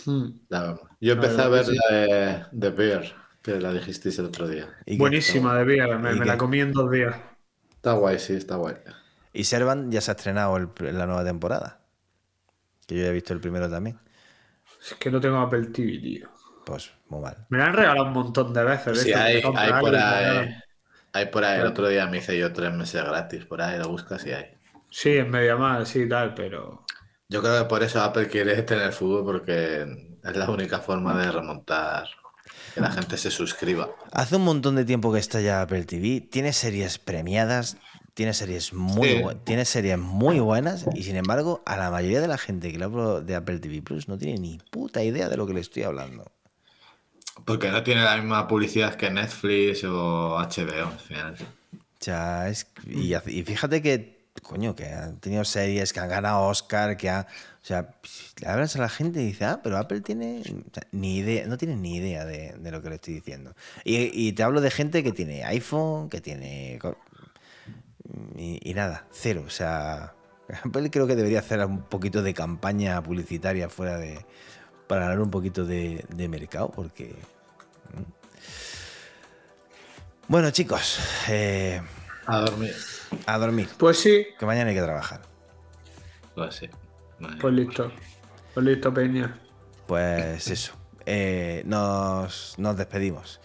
Hmm. 0.06 0.28
Yo 1.02 1.14
empecé 1.14 1.42
a 1.42 1.48
ver 1.48 1.66
que 1.66 1.74
la 1.74 1.96
de, 1.98 2.46
de 2.52 2.70
Bear, 2.70 3.04
que 3.42 3.60
la 3.60 3.74
dijisteis 3.74 4.18
el 4.20 4.26
otro 4.26 4.48
día. 4.48 4.68
y 4.86 4.98
Buenísima 4.98 5.56
de 5.56 5.66
vida, 5.66 5.88
me, 5.98 6.14
la 6.24 6.38
comí 6.38 6.60
en 6.62 6.72
dos 6.72 6.90
días. 6.92 7.16
Está 7.76 7.94
guay, 7.94 8.20
sí, 8.20 8.34
está 8.34 8.56
guay. 8.58 8.76
Y 9.34 9.44
Servant 9.44 9.92
ya 9.92 10.00
se 10.02 10.12
ha 10.12 10.14
estrenado 10.14 10.56
el- 10.58 10.70
la 10.98 11.06
nueva 11.08 11.24
temporada. 11.24 11.80
Que 12.86 12.96
yo 12.96 13.04
ya 13.04 13.10
he 13.10 13.14
visto 13.14 13.34
el 13.34 13.42
primero 13.42 13.70
también. 13.70 14.00
Es 14.92 14.96
que 14.98 15.12
no 15.12 15.20
tengo 15.20 15.38
Apple 15.38 15.68
TV, 15.68 16.00
tío. 16.00 16.30
Pues 16.66 16.92
muy 17.10 17.22
mal. 17.22 17.46
Me 17.50 17.58
la 17.58 17.68
han 17.68 17.74
regalado 17.74 18.08
un 18.08 18.14
montón 18.14 18.54
de 18.54 18.64
veces. 18.64 19.02
Sí, 19.02 19.14
hay, 19.14 19.42
hay 19.56 19.72
por 19.82 19.96
ahí. 19.96 20.56
Hay 21.14 21.26
por 21.28 21.44
ahí. 21.44 21.60
El 21.60 21.68
otro 21.68 21.88
día 21.88 22.08
me 22.08 22.18
hice 22.18 22.38
yo 22.38 22.54
tres 22.54 22.74
meses 22.74 23.04
gratis. 23.04 23.46
Por 23.46 23.62
ahí 23.62 23.78
lo 23.80 23.90
buscas 23.90 24.26
y 24.26 24.32
hay. 24.32 24.46
Sí, 24.90 25.18
en 25.18 25.30
media 25.30 25.56
más, 25.56 25.90
sí, 25.90 26.08
tal, 26.08 26.34
pero. 26.34 26.86
Yo 27.30 27.42
creo 27.42 27.64
que 27.64 27.70
por 27.70 27.84
eso 27.84 28.02
Apple 28.02 28.28
quiere 28.28 28.62
tener 28.64 28.94
fútbol 28.94 29.26
porque 29.26 29.86
es 30.24 30.36
la 30.36 30.50
única 30.50 30.80
forma 30.80 31.18
de 31.18 31.32
remontar 31.32 32.08
que 32.74 32.80
la 32.80 32.92
gente 32.92 33.18
se 33.18 33.32
suscriba. 33.32 33.90
Hace 34.14 34.38
un 34.38 34.44
montón 34.44 34.76
de 34.76 34.86
tiempo 34.86 35.12
que 35.12 35.20
está 35.20 35.42
ya 35.42 35.62
Apple 35.62 35.84
TV. 35.84 36.22
Tiene 36.22 36.54
series 36.54 37.00
premiadas. 37.00 37.78
Tiene 38.18 38.34
series 38.34 38.74
muy, 38.74 39.10
Sí. 39.10 39.24
tiene 39.44 39.64
series 39.64 40.00
muy 40.00 40.40
buenas. 40.40 40.88
Y 40.96 41.04
sin 41.04 41.18
embargo, 41.18 41.62
a 41.68 41.78
la 41.78 41.92
mayoría 41.92 42.20
de 42.20 42.28
la 42.28 42.40
gente 42.40 42.72
que 42.72 42.80
le 42.80 42.86
hablo 42.86 43.22
de 43.22 43.36
Apple 43.36 43.60
TV 43.60 43.84
Plus 43.84 44.08
no 44.08 44.18
tiene 44.18 44.40
ni 44.40 44.58
puta 44.72 45.04
idea 45.04 45.30
de 45.30 45.38
lo 45.38 45.46
que 45.46 45.54
le 45.54 45.60
estoy 45.60 45.84
hablando. 45.84 46.26
Porque 47.46 47.70
no 47.70 47.84
tiene 47.84 48.02
la 48.02 48.18
misma 48.18 48.48
publicidad 48.48 48.96
que 48.96 49.12
Netflix 49.12 49.84
o 49.84 50.36
HBO 50.36 50.88
al 50.88 51.00
final. 51.00 51.36
Sea, 52.00 52.50
es, 52.50 52.66
y, 52.88 53.14
fíjate 53.44 53.84
que, 53.84 54.26
coño, 54.42 54.76
que 54.76 54.86
han 54.88 55.20
tenido 55.20 55.46
series 55.46 55.94
que 55.94 56.00
han 56.00 56.10
ganado 56.10 56.42
Oscar, 56.48 56.98
que 56.98 57.12
ha. 57.12 57.28
O 57.62 57.66
sea, 57.68 57.92
le 58.42 58.48
hablas 58.48 58.76
a 58.78 58.80
la 58.80 58.90
gente 58.90 59.22
y 59.22 59.28
dice, 59.28 59.46
ah, 59.46 59.60
pero 59.62 59.78
Apple 59.78 60.02
tiene. 60.02 60.42
o 60.42 60.74
sea, 60.74 60.88
ni 60.92 61.18
idea, 61.18 61.46
no 61.46 61.58
tiene 61.60 61.76
ni 61.76 61.98
idea 61.98 62.26
de, 62.26 62.56
de 62.58 62.72
lo 62.72 62.82
que 62.82 62.90
le 62.90 62.96
estoy 62.96 63.14
diciendo. 63.14 63.54
Y, 63.84 64.10
y 64.12 64.32
te 64.32 64.42
hablo 64.42 64.60
de 64.60 64.72
gente 64.72 65.04
que 65.04 65.12
tiene 65.12 65.44
iPhone, 65.44 66.10
que 66.10 66.20
tiene. 66.20 66.80
Y, 68.36 68.60
y 68.70 68.74
nada, 68.74 69.06
cero. 69.12 69.44
O 69.46 69.50
sea, 69.50 70.14
Apple 70.64 70.90
creo 70.92 71.08
que 71.08 71.16
debería 71.16 71.40
hacer 71.40 71.64
un 71.66 71.82
poquito 71.84 72.22
de 72.22 72.34
campaña 72.34 73.02
publicitaria 73.04 73.70
fuera 73.70 73.98
de. 73.98 74.26
para 74.88 75.02
ganar 75.06 75.20
un 75.20 75.32
poquito 75.32 75.66
de, 75.66 76.06
de 76.10 76.28
mercado, 76.30 76.70
porque. 76.72 77.16
mm. 77.94 78.04
Bueno, 80.30 80.52
chicos, 80.52 81.00
eh, 81.30 81.82
A 82.26 82.40
dormir. 82.40 82.74
a 83.26 83.38
dormir. 83.38 83.70
Pues 83.78 84.00
sí, 84.00 84.26
Que 84.38 84.46
mañana 84.46 84.70
hay 84.70 84.76
que 84.76 84.82
trabajar. 84.82 85.22
Pues 86.36 86.56
sí. 86.56 86.70
Vale. 87.20 87.38
pues 87.40 87.54
listo. 87.54 87.92
Pues 88.54 88.66
listo, 88.66 88.94
Peña. 88.94 89.40
Pues 89.88 90.48
eso. 90.50 90.74
Eh, 91.06 91.64
nos, 91.66 92.56
nos 92.58 92.76
despedimos. 92.78 93.40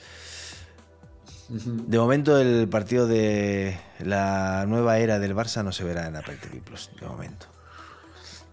De 1.53 1.99
momento 1.99 2.39
el 2.39 2.67
partido 2.69 3.07
de 3.07 3.79
la 3.99 4.65
nueva 4.67 4.99
era 4.99 5.19
del 5.19 5.35
Barça 5.37 5.63
no 5.63 5.71
se 5.73 5.85
verá 5.85 6.07
en 6.07 6.17
Apple 6.17 6.37
TV 6.37 6.61
Plus. 6.63 6.91
De 6.99 7.07
momento. 7.07 7.47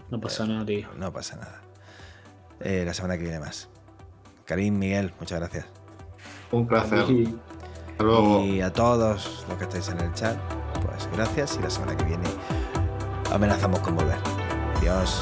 No 0.09 0.19
pasa 0.19 0.45
nada, 0.45 0.65
tío. 0.65 0.87
No 0.97 1.13
pasa 1.13 1.37
nada. 1.37 1.61
Eh, 2.59 2.83
la 2.85 2.93
semana 2.93 3.15
que 3.17 3.23
viene 3.23 3.39
más. 3.39 3.69
Karim, 4.45 4.77
Miguel, 4.77 5.13
muchas 5.19 5.39
gracias. 5.39 5.65
Un 6.51 6.67
placer. 6.67 7.09
Y- 7.09 7.39
Hasta 7.91 8.03
luego. 8.03 8.43
Y 8.45 8.61
a 8.61 8.73
todos 8.73 9.45
los 9.47 9.57
que 9.57 9.63
estáis 9.63 9.87
en 9.89 9.99
el 10.01 10.13
chat, 10.13 10.37
pues 10.85 11.07
gracias. 11.13 11.57
Y 11.57 11.61
la 11.63 11.69
semana 11.69 11.95
que 11.95 12.03
viene 12.03 12.27
amenazamos 13.31 13.79
con 13.79 13.95
volver. 13.95 14.17
Adiós. 14.77 15.21